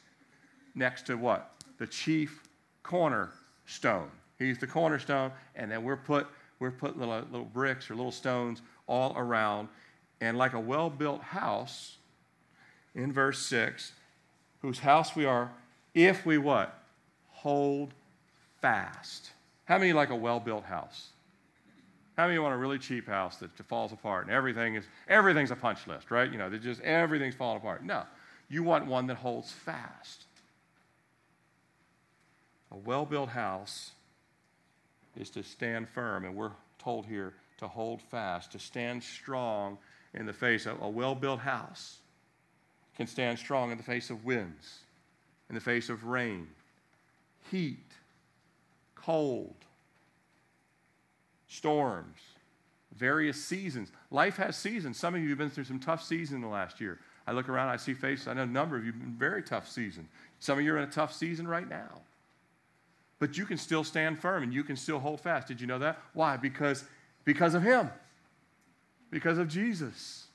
next 0.74 1.06
to 1.06 1.16
what? 1.16 1.52
The 1.78 1.86
chief 1.86 2.42
cornerstone. 2.82 4.10
He's 4.44 4.58
the 4.58 4.66
cornerstone, 4.66 5.32
and 5.54 5.70
then 5.70 5.82
we're 5.82 5.96
put, 5.96 6.26
we're 6.58 6.70
put 6.70 6.98
little, 6.98 7.18
little 7.30 7.46
bricks 7.46 7.90
or 7.90 7.94
little 7.94 8.12
stones 8.12 8.62
all 8.86 9.14
around. 9.16 9.68
And 10.20 10.38
like 10.38 10.52
a 10.52 10.60
well 10.60 10.90
built 10.90 11.22
house, 11.22 11.96
in 12.94 13.12
verse 13.12 13.40
6, 13.46 13.92
whose 14.62 14.78
house 14.78 15.16
we 15.16 15.24
are, 15.24 15.52
if 15.94 16.24
we 16.24 16.38
what? 16.38 16.78
Hold 17.30 17.92
fast. 18.60 19.30
How 19.64 19.78
many 19.78 19.92
like 19.92 20.10
a 20.10 20.16
well 20.16 20.40
built 20.40 20.64
house? 20.64 21.08
How 22.16 22.26
many 22.26 22.38
want 22.38 22.54
a 22.54 22.56
really 22.56 22.78
cheap 22.78 23.08
house 23.08 23.36
that 23.38 23.50
falls 23.68 23.92
apart 23.92 24.26
and 24.26 24.34
everything 24.34 24.76
is 24.76 24.84
everything's 25.08 25.50
a 25.50 25.56
punch 25.56 25.86
list, 25.86 26.10
right? 26.10 26.30
You 26.30 26.38
know, 26.38 26.48
they 26.48 26.58
just 26.58 26.80
everything's 26.82 27.34
falling 27.34 27.56
apart. 27.56 27.84
No. 27.84 28.04
You 28.48 28.62
want 28.62 28.86
one 28.86 29.08
that 29.08 29.16
holds 29.16 29.50
fast. 29.50 30.24
A 32.70 32.76
well-built 32.76 33.30
house 33.30 33.92
is 35.16 35.30
to 35.30 35.42
stand 35.42 35.88
firm, 35.88 36.24
and 36.24 36.34
we're 36.34 36.52
told 36.78 37.06
here 37.06 37.34
to 37.58 37.68
hold 37.68 38.02
fast, 38.02 38.52
to 38.52 38.58
stand 38.58 39.02
strong 39.02 39.78
in 40.14 40.26
the 40.26 40.32
face 40.32 40.66
of 40.66 40.80
a 40.82 40.88
well-built 40.88 41.40
house 41.40 41.98
can 42.96 43.06
stand 43.06 43.38
strong 43.38 43.70
in 43.70 43.76
the 43.76 43.82
face 43.82 44.10
of 44.10 44.24
winds, 44.24 44.80
in 45.48 45.54
the 45.54 45.60
face 45.60 45.88
of 45.88 46.04
rain, 46.04 46.46
heat, 47.50 47.92
cold, 48.94 49.54
storms, 51.48 52.20
various 52.96 53.42
seasons. 53.42 53.90
Life 54.10 54.36
has 54.36 54.56
seasons. 54.56 54.96
Some 54.96 55.14
of 55.14 55.22
you 55.22 55.28
have 55.30 55.38
been 55.38 55.50
through 55.50 55.64
some 55.64 55.80
tough 55.80 56.02
seasons 56.02 56.36
in 56.36 56.40
the 56.40 56.48
last 56.48 56.80
year. 56.80 57.00
I 57.26 57.32
look 57.32 57.48
around, 57.48 57.68
I 57.68 57.76
see 57.76 57.94
faces. 57.94 58.28
I 58.28 58.34
know 58.34 58.42
a 58.42 58.46
number 58.46 58.76
of 58.76 58.84
you 58.84 58.92
have 58.92 59.00
been 59.00 59.16
very 59.18 59.42
tough 59.42 59.68
seasons. 59.68 60.08
Some 60.38 60.58
of 60.58 60.64
you 60.64 60.74
are 60.74 60.78
in 60.78 60.84
a 60.84 60.92
tough 60.92 61.12
season 61.12 61.48
right 61.48 61.68
now. 61.68 62.02
But 63.18 63.36
you 63.36 63.46
can 63.46 63.58
still 63.58 63.84
stand 63.84 64.18
firm 64.18 64.42
and 64.42 64.52
you 64.52 64.64
can 64.64 64.76
still 64.76 64.98
hold 64.98 65.20
fast. 65.20 65.48
Did 65.48 65.60
you 65.60 65.66
know 65.66 65.78
that? 65.78 65.98
Why? 66.12 66.36
Because, 66.36 66.84
because 67.24 67.54
of 67.54 67.62
Him, 67.62 67.90
because 69.10 69.38
of 69.38 69.48
Jesus. 69.48 70.26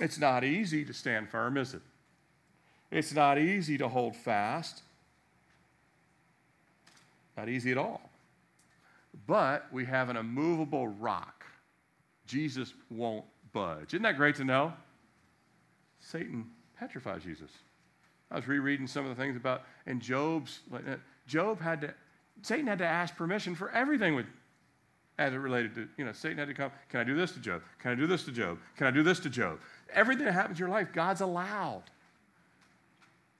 It's 0.00 0.18
not 0.18 0.42
easy 0.42 0.84
to 0.84 0.92
stand 0.92 1.28
firm, 1.28 1.56
is 1.56 1.74
it? 1.74 1.82
It's 2.90 3.12
not 3.12 3.38
easy 3.38 3.78
to 3.78 3.88
hold 3.88 4.16
fast. 4.16 4.82
Not 7.36 7.48
easy 7.48 7.72
at 7.72 7.78
all. 7.78 8.10
But 9.26 9.66
we 9.72 9.84
have 9.84 10.08
an 10.08 10.16
immovable 10.16 10.88
rock. 10.88 11.44
Jesus 12.26 12.72
won't 12.90 13.24
budge. 13.52 13.94
Isn't 13.94 14.02
that 14.02 14.16
great 14.16 14.36
to 14.36 14.44
know? 14.44 14.72
Satan 16.00 16.46
petrifies 16.78 17.22
Jesus. 17.22 17.50
I 18.34 18.36
was 18.38 18.48
rereading 18.48 18.88
some 18.88 19.06
of 19.06 19.16
the 19.16 19.22
things 19.22 19.36
about 19.36 19.62
in 19.86 20.00
Job's. 20.00 20.58
Uh, 20.74 20.96
Job 21.28 21.60
had 21.60 21.82
to, 21.82 21.94
Satan 22.42 22.66
had 22.66 22.78
to 22.78 22.84
ask 22.84 23.14
permission 23.14 23.54
for 23.54 23.70
everything 23.70 24.16
with, 24.16 24.26
as 25.20 25.32
it 25.32 25.36
related 25.36 25.76
to, 25.76 25.88
you 25.96 26.04
know, 26.04 26.10
Satan 26.10 26.38
had 26.38 26.48
to 26.48 26.54
come. 26.54 26.72
Can 26.88 26.98
I 26.98 27.04
do 27.04 27.14
this 27.14 27.30
to 27.32 27.38
Job? 27.38 27.62
Can 27.78 27.92
I 27.92 27.94
do 27.94 28.08
this 28.08 28.24
to 28.24 28.32
Job? 28.32 28.58
Can 28.76 28.88
I 28.88 28.90
do 28.90 29.04
this 29.04 29.20
to 29.20 29.30
Job? 29.30 29.60
Everything 29.92 30.24
that 30.24 30.32
happens 30.32 30.58
in 30.58 30.66
your 30.66 30.68
life, 30.68 30.88
God's 30.92 31.20
allowed. 31.20 31.84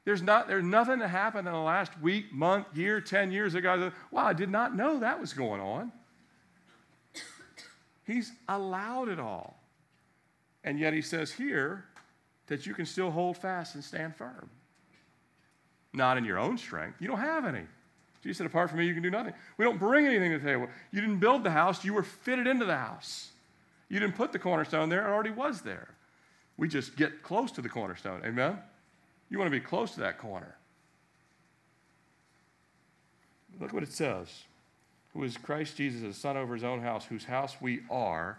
There's, 0.05 0.23
not, 0.23 0.47
there's 0.47 0.63
nothing 0.63 1.01
that 1.01 1.09
happened 1.09 1.49
in 1.49 1.55
the 1.55 1.59
last 1.59 1.91
week, 2.01 2.33
month, 2.33 2.67
year, 2.73 3.01
10 3.01 3.33
years 3.33 3.57
ago. 3.57 3.91
Wow, 4.13 4.27
I 4.27 4.33
did 4.33 4.49
not 4.49 4.77
know 4.77 5.01
that 5.01 5.21
was 5.21 5.33
going 5.33 5.61
on. 5.61 5.91
He's 8.07 8.31
allowed 8.49 9.09
it 9.09 9.19
all. 9.19 9.59
And 10.63 10.79
yet 10.79 10.93
he 10.93 11.03
says 11.03 11.33
here 11.33 11.87
that 12.47 12.65
you 12.65 12.75
can 12.75 12.87
still 12.87 13.11
hold 13.11 13.37
fast 13.37 13.75
and 13.75 13.83
stand 13.83 14.15
firm. 14.15 14.51
Not 15.95 16.19
in 16.19 16.25
your 16.25 16.39
own 16.39 16.59
strength. 16.59 17.01
You 17.01 17.07
don't 17.07 17.21
have 17.21 17.47
any. 17.47 17.63
Jesus 18.23 18.39
said, 18.39 18.47
apart 18.47 18.71
from 18.71 18.81
me, 18.81 18.87
you 18.87 18.95
can 18.95 19.03
do 19.03 19.11
nothing. 19.11 19.33
We 19.57 19.65
don't 19.65 19.79
bring 19.79 20.07
anything 20.07 20.33
to 20.33 20.39
the 20.39 20.45
table. 20.45 20.69
You 20.91 21.01
didn't 21.01 21.21
build 21.21 21.45
the 21.45 21.51
house, 21.51 21.85
you 21.85 21.95
were 21.95 22.03
fitted 22.03 22.47
into 22.47 22.65
the 22.65 22.77
house. 22.77 23.31
You 23.89 24.01
didn't 24.01 24.17
put 24.17 24.33
the 24.33 24.39
cornerstone 24.39 24.89
there, 24.89 25.07
it 25.07 25.11
already 25.11 25.31
was 25.31 25.61
there. 25.61 25.89
We 26.57 26.69
just 26.69 26.97
get 26.97 27.23
close 27.23 27.53
to 27.53 27.63
the 27.63 27.69
cornerstone. 27.69 28.23
Amen? 28.25 28.59
You 29.29 29.39
want 29.39 29.47
to 29.47 29.59
be 29.59 29.65
close 29.65 29.93
to 29.93 30.01
that 30.01 30.19
corner. 30.19 30.57
Look 33.61 33.73
what 33.73 33.83
it 33.83 33.93
says. 33.93 34.29
Who 35.13 35.23
is 35.23 35.37
Christ 35.37 35.77
Jesus, 35.77 36.01
the 36.01 36.13
Son 36.13 36.37
over 36.37 36.55
his 36.55 36.65
own 36.65 36.81
house, 36.81 37.05
whose 37.05 37.25
house 37.25 37.57
we 37.61 37.81
are, 37.91 38.39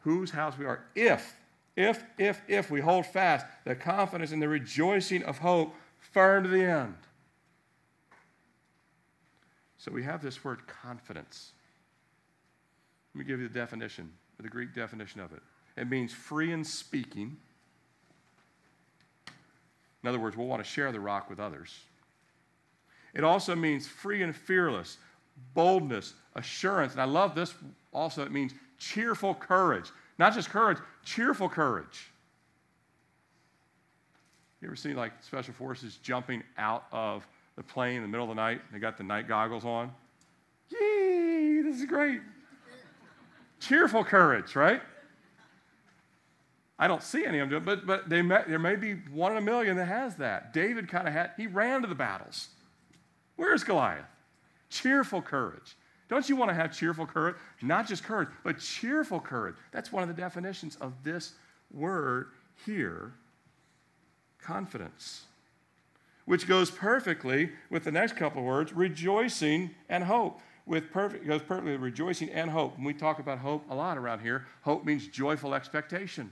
whose 0.00 0.30
house 0.30 0.56
we 0.56 0.64
are, 0.64 0.84
if, 0.94 1.34
if, 1.76 2.04
if, 2.18 2.40
if 2.46 2.70
we 2.70 2.80
hold 2.80 3.06
fast 3.06 3.46
the 3.64 3.74
confidence 3.74 4.32
and 4.32 4.40
the 4.40 4.48
rejoicing 4.48 5.24
of 5.24 5.38
hope 5.38 5.74
firm 6.12 6.44
to 6.44 6.48
the 6.48 6.62
end. 6.62 6.94
So 9.76 9.92
we 9.92 10.02
have 10.02 10.22
this 10.22 10.44
word 10.44 10.66
confidence. 10.66 11.52
Let 13.14 13.20
me 13.20 13.24
give 13.24 13.40
you 13.40 13.48
the 13.48 13.54
definition, 13.54 14.12
the 14.40 14.48
Greek 14.48 14.74
definition 14.74 15.20
of 15.20 15.32
it. 15.32 15.40
It 15.76 15.88
means 15.88 16.12
free 16.12 16.52
in 16.52 16.64
speaking 16.64 17.36
in 20.02 20.08
other 20.08 20.18
words, 20.18 20.36
we'll 20.36 20.46
want 20.46 20.62
to 20.62 20.68
share 20.68 20.92
the 20.92 21.00
rock 21.00 21.28
with 21.28 21.40
others. 21.40 21.80
It 23.14 23.24
also 23.24 23.56
means 23.56 23.86
free 23.86 24.22
and 24.22 24.34
fearless, 24.34 24.98
boldness, 25.54 26.14
assurance. 26.34 26.92
And 26.92 27.02
I 27.02 27.04
love 27.04 27.34
this 27.34 27.54
also, 27.92 28.22
it 28.22 28.30
means 28.30 28.52
cheerful 28.78 29.34
courage. 29.34 29.90
Not 30.18 30.34
just 30.34 30.50
courage, 30.50 30.78
cheerful 31.04 31.48
courage. 31.48 32.10
You 34.60 34.66
ever 34.68 34.76
see 34.76 34.92
like 34.92 35.12
special 35.22 35.54
forces 35.54 35.98
jumping 36.02 36.42
out 36.56 36.84
of 36.90 37.26
the 37.56 37.62
plane 37.62 37.96
in 37.96 38.02
the 38.02 38.08
middle 38.08 38.24
of 38.24 38.30
the 38.30 38.40
night? 38.40 38.60
They 38.72 38.78
got 38.78 38.96
the 38.96 39.04
night 39.04 39.28
goggles 39.28 39.64
on. 39.64 39.92
Yee, 40.70 41.62
this 41.62 41.76
is 41.76 41.86
great. 41.86 42.20
cheerful 43.60 44.04
courage, 44.04 44.56
right? 44.56 44.82
I 46.78 46.86
don't 46.86 47.02
see 47.02 47.24
any 47.24 47.38
of 47.40 47.50
them, 47.50 47.64
but, 47.64 47.86
but 47.86 48.08
they 48.08 48.22
may, 48.22 48.42
there 48.46 48.58
may 48.58 48.76
be 48.76 48.94
one 49.10 49.32
in 49.32 49.38
a 49.38 49.40
million 49.42 49.76
that 49.76 49.86
has 49.86 50.16
that. 50.16 50.52
David 50.52 50.88
kind 50.88 51.08
of 51.08 51.14
had, 51.14 51.32
he 51.36 51.46
ran 51.46 51.82
to 51.82 51.88
the 51.88 51.94
battles. 51.94 52.48
Where's 53.36 53.64
Goliath? 53.64 54.04
Cheerful 54.70 55.22
courage. 55.22 55.76
Don't 56.08 56.28
you 56.28 56.36
want 56.36 56.50
to 56.50 56.54
have 56.54 56.76
cheerful 56.76 57.06
courage? 57.06 57.36
Not 57.62 57.86
just 57.86 58.04
courage, 58.04 58.28
but 58.44 58.58
cheerful 58.58 59.20
courage. 59.20 59.56
That's 59.72 59.92
one 59.92 60.02
of 60.02 60.08
the 60.08 60.14
definitions 60.14 60.76
of 60.76 60.92
this 61.02 61.34
word 61.72 62.28
here 62.64 63.12
confidence, 64.38 65.24
which 66.24 66.46
goes 66.46 66.70
perfectly 66.70 67.50
with 67.70 67.84
the 67.84 67.92
next 67.92 68.16
couple 68.16 68.40
of 68.40 68.46
words 68.46 68.72
rejoicing 68.72 69.70
and 69.88 70.04
hope. 70.04 70.40
With 70.66 70.90
perfect, 70.90 71.26
goes 71.26 71.40
perfectly 71.40 71.72
with 71.72 71.80
rejoicing 71.80 72.28
and 72.28 72.50
hope. 72.50 72.76
When 72.76 72.84
we 72.84 72.92
talk 72.92 73.18
about 73.18 73.38
hope 73.38 73.64
a 73.70 73.74
lot 73.74 73.96
around 73.96 74.20
here, 74.20 74.46
hope 74.62 74.84
means 74.84 75.06
joyful 75.08 75.54
expectation. 75.54 76.30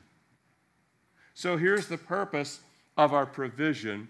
So 1.32 1.57
here's 1.57 1.86
the 1.86 1.98
purpose 1.98 2.61
of 2.96 3.14
our 3.14 3.24
provision 3.24 4.09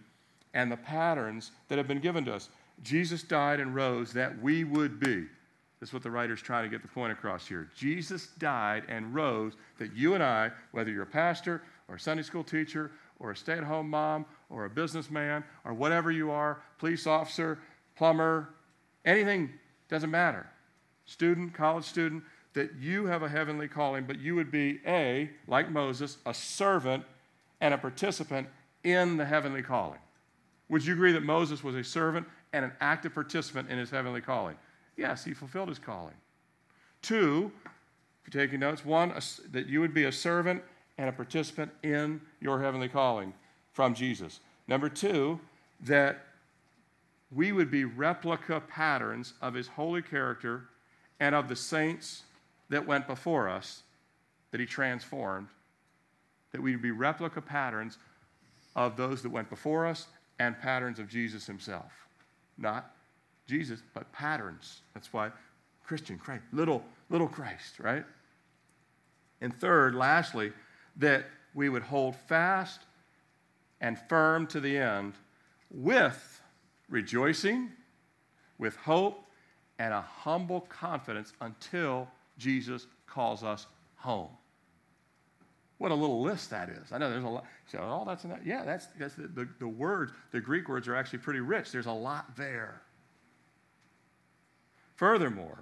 and 0.53 0.71
the 0.71 0.77
patterns 0.77 1.53
that 1.69 1.79
have 1.79 1.87
been 1.87 2.01
given 2.01 2.25
to 2.25 2.35
us. 2.35 2.49
Jesus 2.83 3.23
died 3.23 3.61
and 3.61 3.75
rose 3.75 4.13
that 4.13 4.41
we 4.41 4.65
would 4.65 4.99
be. 4.99 5.27
That's 5.81 5.93
what 5.93 6.03
the 6.03 6.11
writer's 6.11 6.41
trying 6.41 6.65
to 6.65 6.71
get 6.71 6.83
the 6.83 6.89
point 6.89 7.13
across 7.13 7.47
here. 7.47 7.71
Jesus 7.77 8.29
died 8.39 8.85
and 8.89 9.15
rose 9.15 9.55
that 9.79 9.95
you 9.95 10.15
and 10.15 10.23
I, 10.23 10.51
whether 10.73 10.91
you're 10.91 11.03
a 11.03 11.07
pastor 11.07 11.63
or 11.89 11.97
a 11.97 12.01
Sunday 12.01 12.23
school 12.23 12.43
teacher 12.43 12.91
or 13.19 13.31
a 13.31 13.37
stay 13.37 13.55
at 13.55 13.65
home 13.65 13.89
mom 13.91 14.27
or 14.51 14.65
a 14.65 14.71
businessman 14.71 15.45
or 15.65 15.75
whatever 15.75 16.11
you 16.11 16.31
are, 16.31 16.63
police 16.79 17.07
officer, 17.07 17.59
plumber, 17.97 18.51
anything, 19.05 19.51
doesn't 19.89 20.11
matter. 20.11 20.47
Student, 21.05 21.55
college 21.55 21.85
student, 21.85 22.23
that 22.55 22.75
you 22.77 23.07
have 23.07 23.23
a 23.23 23.29
heavenly 23.29 23.69
calling, 23.69 24.05
but 24.05 24.19
you 24.19 24.35
would 24.35 24.51
be 24.51 24.81
a, 24.87 25.31
like 25.47 25.71
Moses, 25.71 26.19
a 26.27 26.35
servant 26.35 27.05
and 27.61 27.75
a 27.75 27.79
participant 27.79 28.49
in 28.83 29.17
the 29.17 29.25
heavenly 29.25 29.63
calling. 29.63 29.99
Would 30.69 30.85
you 30.85 30.95
agree 30.95 31.13
that 31.13 31.23
Moses 31.23 31.63
was 31.63 31.75
a 31.75 31.85
servant 31.85 32.27
and 32.53 32.65
an 32.65 32.73
active 32.81 33.15
participant 33.15 33.71
in 33.71 33.79
his 33.79 33.91
heavenly 33.91 34.21
calling? 34.21 34.57
Yes, 34.97 35.25
he 35.25 35.35
fulfilled 35.35 35.69
his 35.69 35.79
calling. 35.79 36.15
Two, 37.03 37.53
if 38.25 38.35
you're 38.35 38.43
taking 38.43 38.61
notes, 38.61 38.85
one, 38.85 39.13
that 39.51 39.67
you 39.67 39.81
would 39.81 39.95
be 39.95 40.05
a 40.05 40.13
servant 40.13 40.63
and 40.99 41.09
a 41.09 41.13
participant 41.13 41.71
in 41.83 42.21
your 42.41 42.61
heavenly 42.61 42.89
calling 42.89 43.33
from 43.73 43.95
Jesus. 43.95 44.41
Number 44.67 44.89
two, 44.89 45.39
that 45.81 46.25
we 47.31 47.53
would 47.53 47.71
be 47.71 47.85
replica 47.85 48.61
patterns 48.61 49.35
of 49.43 49.55
his 49.55 49.67
holy 49.67 50.03
character 50.03 50.69
and 51.21 51.35
of 51.35 51.49
the 51.49 51.57
saints 51.57 52.23
that 52.69 52.87
went 52.87 53.07
before 53.07 53.49
us 53.49 53.83
that 54.51 54.61
he 54.61 54.67
transformed, 54.67 55.49
that 56.53 56.63
we 56.63 56.73
would 56.73 56.83
be 56.83 56.91
replica 56.91 57.41
patterns 57.41 57.99
of 58.75 58.97
those 58.97 59.23
that 59.23 59.31
went 59.31 59.51
before 59.51 59.87
us 59.87 60.07
and 60.39 60.59
patterns 60.59 60.99
of 60.99 61.09
Jesus 61.09 61.47
himself. 61.47 61.93
Not 62.59 62.95
Jesus, 63.47 63.83
but 63.95 64.11
patterns. 64.13 64.81
That's 64.95 65.13
why 65.13 65.31
Christian 65.85 66.19
Christ, 66.19 66.43
little, 66.53 66.83
little 67.11 67.29
Christ, 67.29 67.79
right? 67.79 68.05
And 69.41 69.55
third, 69.55 69.95
lastly, 69.95 70.53
that 70.97 71.27
we 71.55 71.69
would 71.69 71.83
hold 71.83 72.17
fast 72.17 72.81
and 73.81 73.99
firm 74.09 74.47
to 74.49 74.61
the 74.61 74.77
end 74.79 75.15
with 75.71 76.41
rejoicing, 76.89 77.71
with 78.59 78.77
hope, 78.77 79.25
and 79.79 79.93
a 79.93 80.01
humble 80.01 80.63
confidence 80.63 81.33
until 81.41 82.09
Jesus 82.39 82.87
calls 83.07 83.43
us 83.43 83.67
home. 83.97 84.29
What 85.79 85.91
a 85.91 85.95
little 85.95 86.23
list 86.23 86.51
that 86.51 86.71
is. 86.71 86.91
I 86.91 86.99
know 86.99 87.11
there's 87.11 87.25
a 87.25 87.29
lot. 87.29 87.45
So, 87.71 87.79
oh, 87.83 88.05
that's 88.07 88.23
that. 88.23 88.47
Yeah, 88.47 88.65
that's, 88.65 88.87
that's 88.99 89.15
the, 89.15 89.27
the, 89.29 89.49
the 89.59 89.69
words, 89.69 90.13
the 90.31 90.41
Greek 90.41 90.69
words 90.69 90.89
are 90.89 90.97
actually 90.97 91.19
pretty 91.19 91.41
rich. 91.41 91.71
There's 91.71 91.87
a 91.87 91.93
lot 91.93 92.35
there. 92.37 92.81
Furthermore, 94.95 95.59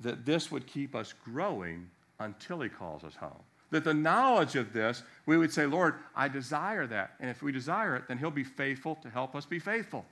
that 0.00 0.26
this 0.26 0.50
would 0.50 0.66
keep 0.66 0.94
us 0.94 1.14
growing 1.24 1.88
until 2.20 2.60
He 2.60 2.68
calls 2.68 3.02
us 3.02 3.16
home. 3.16 3.42
That 3.70 3.84
the 3.84 3.94
knowledge 3.94 4.56
of 4.56 4.72
this, 4.72 5.02
we 5.26 5.36
would 5.36 5.52
say, 5.52 5.66
Lord, 5.66 5.94
I 6.14 6.28
desire 6.28 6.86
that. 6.86 7.12
And 7.20 7.30
if 7.30 7.42
we 7.42 7.52
desire 7.52 7.96
it, 7.96 8.04
then 8.08 8.18
He'll 8.18 8.30
be 8.30 8.44
faithful 8.44 8.94
to 8.96 9.10
help 9.10 9.34
us 9.34 9.44
be 9.44 9.58
faithful. 9.58 10.04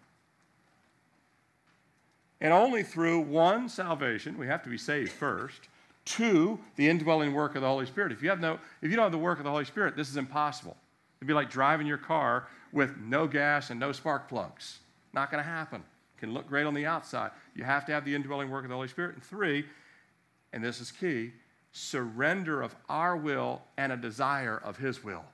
And 2.41 2.53
only 2.53 2.83
through 2.83 3.21
one, 3.21 3.69
salvation, 3.69 4.39
we 4.39 4.47
have 4.47 4.63
to 4.63 4.69
be 4.69 4.79
saved 4.79 5.11
first. 5.11 5.69
Two, 6.05 6.59
the 6.77 6.89
indwelling 6.89 7.35
work 7.35 7.55
of 7.57 7.63
the 7.63 7.69
Holy 7.69 7.87
Spirit. 7.87 8.13
If 8.13 8.23
you, 8.23 8.31
have 8.31 8.41
no, 8.41 8.59
if 8.81 8.91
you 8.91 8.97
don't 8.97 9.05
have 9.05 9.13
the 9.13 9.19
work 9.19 9.39
of 9.39 9.45
the 9.45 9.51
Holy 9.51 9.65
Spirit, 9.65 9.97
this 9.97 10.09
is 10.09 10.17
impossible. 10.17 10.77
It'd 11.19 11.29
be 11.29 11.35
like 11.35 11.51
driving 11.51 11.87
your 11.87 11.99
car 11.99 12.49
with 12.73 12.97
no 12.99 13.27
gas 13.27 13.71
and 13.71 13.81
no 13.81 13.93
spark 13.93 14.29
plugs. 14.29 14.79
Not 15.13 15.31
going 15.31 15.43
to 15.43 15.49
happen 15.49 15.83
can 16.19 16.35
look 16.35 16.49
great 16.49 16.67
on 16.67 16.75
the 16.75 16.87
outside. 16.87 17.31
You 17.55 17.65
have 17.65 17.87
to 17.87 17.93
have 17.93 18.05
the 18.05 18.15
indwelling 18.15 18.51
work 18.51 18.65
of 18.65 18.69
the 18.69 18.75
Holy 18.75 18.89
Spirit. 18.89 19.15
And 19.15 19.23
three, 19.23 19.65
and 20.53 20.63
this 20.63 20.81
is 20.81 20.91
key, 20.91 21.33
surrender 21.79 22.61
of 22.61 22.75
our 22.89 23.17
will 23.17 23.63
and 23.77 23.93
a 23.93 23.97
desire 23.97 24.61
of 24.65 24.77
His 24.77 25.03
will. 25.05 25.25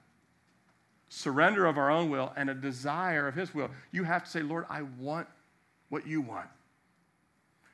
Surrender 1.09 1.67
of 1.67 1.79
our 1.79 1.91
own 1.91 2.11
will 2.11 2.33
and 2.37 2.51
a 2.51 2.55
desire 2.55 3.27
of 3.27 3.35
His 3.35 3.55
will. 3.55 3.71
You 3.93 4.05
have 4.05 4.25
to 4.25 4.31
say, 4.31 4.43
Lord, 4.43 4.67
I 4.69 4.83
want 4.83 5.27
what 5.89 6.07
you 6.07 6.21
want. 6.21 6.49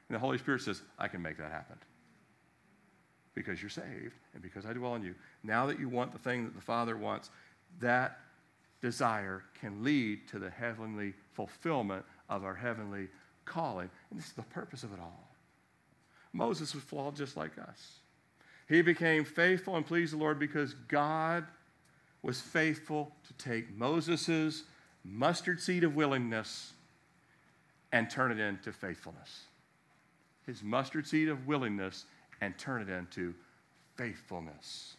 And 0.09 0.15
the 0.15 0.19
Holy 0.19 0.39
Spirit 0.39 0.63
says, 0.63 0.83
I 0.99 1.09
can 1.09 1.23
make 1.23 1.37
that 1.39 1.51
happen. 1.51 1.77
Because 3.35 3.63
you're 3.63 3.71
saved 3.71 4.15
and 4.35 4.43
because 4.43 4.67
I 4.67 4.73
dwell 4.73 4.95
in 4.95 5.03
you. 5.03 5.15
Now 5.43 5.67
that 5.67 5.79
you 5.79 5.89
want 5.89 6.13
the 6.13 6.19
thing 6.19 6.45
that 6.45 6.55
the 6.55 6.61
Father 6.61 6.97
wants, 6.97 7.31
that 7.81 8.19
desire 8.81 9.45
can 9.61 9.83
lead 9.85 10.29
to 10.29 10.39
the 10.39 10.51
heavenly 10.51 11.15
fulfillment 11.33 12.05
of 12.29 12.45
our 12.45 12.55
heavenly 12.55 13.09
calling. 13.45 13.91
And 14.11 14.19
this 14.19 14.27
is 14.27 14.33
the 14.33 14.43
purpose 14.43 14.83
of 14.83 14.93
it 14.93 15.01
all. 15.01 15.29
Moses 16.33 16.75
was 16.75 16.85
flawed 16.85 17.17
just 17.17 17.37
like 17.37 17.59
us. 17.59 18.01
He 18.71 18.83
became 18.83 19.25
faithful 19.25 19.75
and 19.75 19.85
pleased 19.85 20.13
the 20.13 20.17
Lord 20.17 20.39
because 20.39 20.75
God 20.87 21.45
was 22.23 22.41
faithful 22.41 23.11
to 23.27 23.33
take 23.45 23.77
Moses' 23.77 24.63
mustard 25.05 25.61
seed 25.61 25.83
of 25.83 25.97
willingness 25.97 26.73
and 27.91 28.09
turn 28.09 28.31
it 28.31 28.39
into 28.39 28.71
faithfulness. 28.71 29.47
His 30.47 30.63
mustard 30.63 31.09
seed 31.09 31.29
of 31.29 31.49
willingness 31.49 32.05
and 32.41 32.57
turn 32.57 32.81
it 32.81 32.89
into 32.89 33.35
faithfulness. 33.97 34.95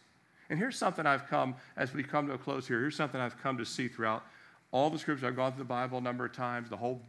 And 0.50 0.58
here's 0.58 0.76
something 0.76 1.06
I've 1.06 1.26
come, 1.26 1.54
as 1.78 1.94
we 1.94 2.02
come 2.02 2.26
to 2.26 2.34
a 2.34 2.38
close 2.38 2.68
here, 2.68 2.78
here's 2.78 2.94
something 2.94 3.18
I've 3.18 3.42
come 3.42 3.56
to 3.56 3.64
see 3.64 3.88
throughout 3.88 4.22
all 4.70 4.90
the 4.90 4.98
scriptures. 4.98 5.26
I've 5.26 5.34
gone 5.34 5.52
through 5.52 5.60
the 5.60 5.68
Bible 5.68 5.96
a 5.96 6.02
number 6.02 6.26
of 6.26 6.34
times, 6.34 6.68
the 6.68 6.76
whole 6.76 7.00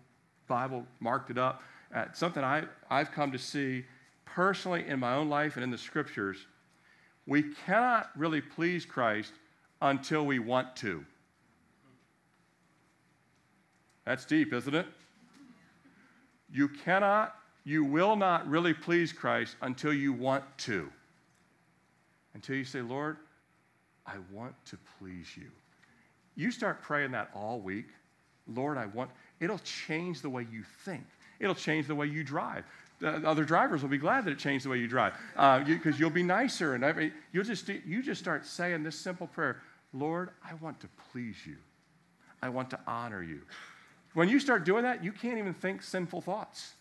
Bible, 0.48 0.86
marked 1.02 1.30
it 1.30 1.38
up. 1.38 1.62
Uh, 1.94 2.06
something 2.14 2.42
I, 2.42 2.64
I've 2.90 3.12
come 3.12 3.34
to 3.34 3.38
see 3.38 3.84
personally 4.24 4.88
in 4.88 5.02
my 5.02 5.14
own 5.16 5.28
life 5.28 5.58
and 5.58 5.64
in 5.66 5.70
the 5.70 5.78
scriptures. 5.78 6.38
We 7.26 7.44
cannot 7.66 8.10
really 8.16 8.42
please 8.42 8.86
Christ 8.86 9.34
until 9.82 10.26
we 10.26 10.40
want 10.40 10.76
to. 10.78 11.06
That's 14.06 14.26
deep, 14.26 14.54
isn't 14.54 14.76
it? 14.76 14.88
You 16.52 16.68
cannot, 16.68 17.36
you 17.64 17.84
will 17.84 18.16
not 18.16 18.48
really 18.50 18.74
please 18.74 19.14
Christ 19.14 19.56
until 19.62 19.94
you 19.94 20.12
want 20.14 20.44
to. 20.60 20.90
Until 22.34 22.56
you 22.56 22.66
say, 22.66 22.82
Lord, 22.82 23.18
I 24.06 24.16
want 24.32 24.54
to 24.66 24.78
please 25.00 25.28
you. 25.36 25.50
You 26.36 26.52
start 26.52 26.82
praying 26.82 27.12
that 27.12 27.30
all 27.34 27.60
week. 27.60 27.88
Lord, 28.48 28.78
I 28.78 28.88
want, 28.88 29.12
it'll 29.40 29.60
change 29.60 30.22
the 30.22 30.30
way 30.30 30.46
you 30.52 30.64
think. 30.84 31.06
It'll 31.40 31.56
change 31.56 31.88
the 31.88 31.96
way 31.96 32.08
you 32.08 32.24
drive. 32.24 32.66
The 33.04 33.28
other 33.28 33.44
drivers 33.44 33.82
will 33.82 33.90
be 33.90 33.98
glad 33.98 34.24
that 34.24 34.32
it 34.32 34.40
changed 34.40 34.64
the 34.64 34.70
way 34.70 34.78
you 34.78 34.88
drive 34.88 35.12
because 35.34 35.96
uh, 35.96 35.98
you, 35.98 36.06
will 36.06 36.10
be 36.10 36.24
nicer 36.24 36.74
and 36.74 36.86
every, 36.86 37.12
you'll 37.34 37.44
just, 37.44 37.68
you 37.68 38.02
just 38.02 38.22
start 38.22 38.46
saying 38.46 38.82
this 38.82 38.98
simple 38.98 39.28
prayer 39.28 39.62
Lord, 39.92 40.30
I 40.42 40.54
want 40.56 40.80
to 40.80 40.88
please 41.12 41.36
you. 41.46 41.58
I 42.42 42.48
want 42.48 42.70
to 42.70 42.80
honor 42.88 43.22
you. 43.22 43.42
When 44.14 44.30
you 44.30 44.40
start 44.40 44.64
doing 44.64 44.84
that, 44.84 45.04
you 45.04 45.12
can't 45.12 45.38
even 45.38 45.54
think 45.54 45.84
sinful 45.84 46.22
thoughts. 46.22 46.76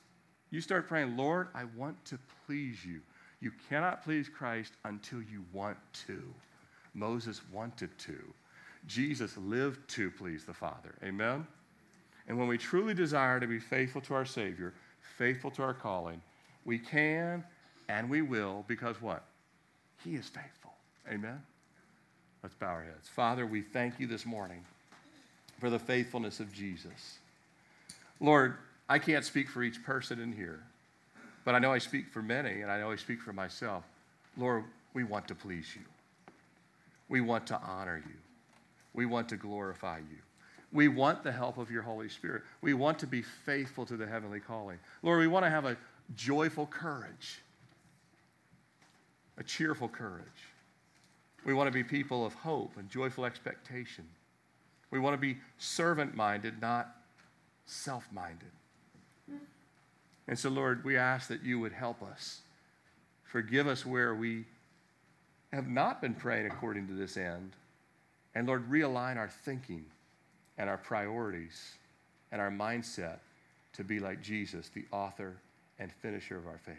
You 0.50 0.60
start 0.60 0.86
praying, 0.86 1.16
Lord, 1.16 1.48
I 1.56 1.64
want 1.76 2.02
to 2.04 2.18
please 2.46 2.84
you. 2.84 3.00
You 3.40 3.50
cannot 3.68 4.04
please 4.04 4.28
Christ 4.28 4.74
until 4.84 5.22
you 5.22 5.44
want 5.52 5.76
to. 6.06 6.22
Moses 6.94 7.40
wanted 7.52 7.90
to. 7.98 8.16
Jesus 8.86 9.36
lived 9.36 9.88
to 9.90 10.08
please 10.12 10.44
the 10.44 10.54
Father. 10.54 10.94
Amen? 11.02 11.48
And 12.28 12.38
when 12.38 12.46
we 12.46 12.58
truly 12.58 12.94
desire 12.94 13.40
to 13.40 13.46
be 13.48 13.58
faithful 13.58 14.00
to 14.02 14.14
our 14.14 14.24
Savior, 14.24 14.72
faithful 15.16 15.50
to 15.52 15.62
our 15.62 15.74
calling, 15.74 16.20
we 16.64 16.78
can 16.78 17.44
and 17.88 18.08
we 18.08 18.22
will 18.22 18.64
because 18.68 19.00
what? 19.00 19.24
He 20.04 20.14
is 20.14 20.28
faithful. 20.28 20.72
Amen? 21.10 21.42
Let's 22.42 22.54
bow 22.54 22.68
our 22.68 22.82
heads. 22.82 23.08
Father, 23.08 23.46
we 23.46 23.62
thank 23.62 24.00
you 24.00 24.06
this 24.06 24.26
morning 24.26 24.64
for 25.60 25.70
the 25.70 25.78
faithfulness 25.78 26.40
of 26.40 26.52
Jesus. 26.52 27.18
Lord, 28.20 28.56
I 28.88 28.98
can't 28.98 29.24
speak 29.24 29.48
for 29.48 29.62
each 29.62 29.82
person 29.84 30.20
in 30.20 30.32
here, 30.32 30.60
but 31.44 31.54
I 31.54 31.58
know 31.58 31.72
I 31.72 31.78
speak 31.78 32.08
for 32.08 32.22
many, 32.22 32.62
and 32.62 32.70
I 32.70 32.80
know 32.80 32.90
I 32.90 32.96
speak 32.96 33.20
for 33.20 33.32
myself. 33.32 33.84
Lord, 34.36 34.64
we 34.94 35.04
want 35.04 35.28
to 35.28 35.34
please 35.34 35.66
you. 35.74 35.82
We 37.08 37.20
want 37.20 37.46
to 37.48 37.60
honor 37.60 38.02
you. 38.04 38.14
We 38.94 39.06
want 39.06 39.28
to 39.28 39.36
glorify 39.36 39.98
you. 39.98 40.18
We 40.72 40.88
want 40.88 41.22
the 41.22 41.32
help 41.32 41.58
of 41.58 41.70
your 41.70 41.82
Holy 41.82 42.08
Spirit. 42.08 42.42
We 42.62 42.72
want 42.72 42.98
to 43.00 43.06
be 43.06 43.22
faithful 43.22 43.84
to 43.86 43.96
the 43.96 44.06
heavenly 44.06 44.40
calling. 44.40 44.78
Lord, 45.02 45.18
we 45.18 45.26
want 45.26 45.44
to 45.44 45.50
have 45.50 45.66
a 45.66 45.76
joyful 46.16 46.66
courage, 46.66 47.40
a 49.36 49.42
cheerful 49.42 49.88
courage. 49.88 50.26
We 51.44 51.52
want 51.52 51.68
to 51.68 51.72
be 51.72 51.84
people 51.84 52.24
of 52.24 52.32
hope 52.34 52.76
and 52.78 52.88
joyful 52.88 53.24
expectation. 53.24 54.04
We 54.90 54.98
want 54.98 55.14
to 55.14 55.18
be 55.18 55.38
servant 55.58 56.14
minded, 56.14 56.60
not 56.60 56.96
self 57.66 58.08
minded. 58.12 58.50
And 60.28 60.38
so, 60.38 60.48
Lord, 60.48 60.84
we 60.84 60.96
ask 60.96 61.28
that 61.28 61.42
you 61.42 61.58
would 61.58 61.72
help 61.72 62.02
us. 62.02 62.40
Forgive 63.24 63.66
us 63.66 63.84
where 63.84 64.14
we 64.14 64.44
have 65.52 65.68
not 65.68 66.00
been 66.00 66.14
praying 66.14 66.46
according 66.46 66.86
to 66.86 66.94
this 66.94 67.16
end. 67.16 67.52
And 68.34 68.46
Lord, 68.46 68.70
realign 68.70 69.16
our 69.16 69.28
thinking 69.28 69.84
and 70.58 70.68
our 70.68 70.76
priorities 70.76 71.76
and 72.30 72.40
our 72.40 72.50
mindset 72.50 73.18
to 73.74 73.84
be 73.84 73.98
like 73.98 74.22
Jesus, 74.22 74.70
the 74.74 74.84
author 74.92 75.36
and 75.78 75.90
finisher 75.92 76.36
of 76.36 76.46
our 76.46 76.58
faith. 76.58 76.76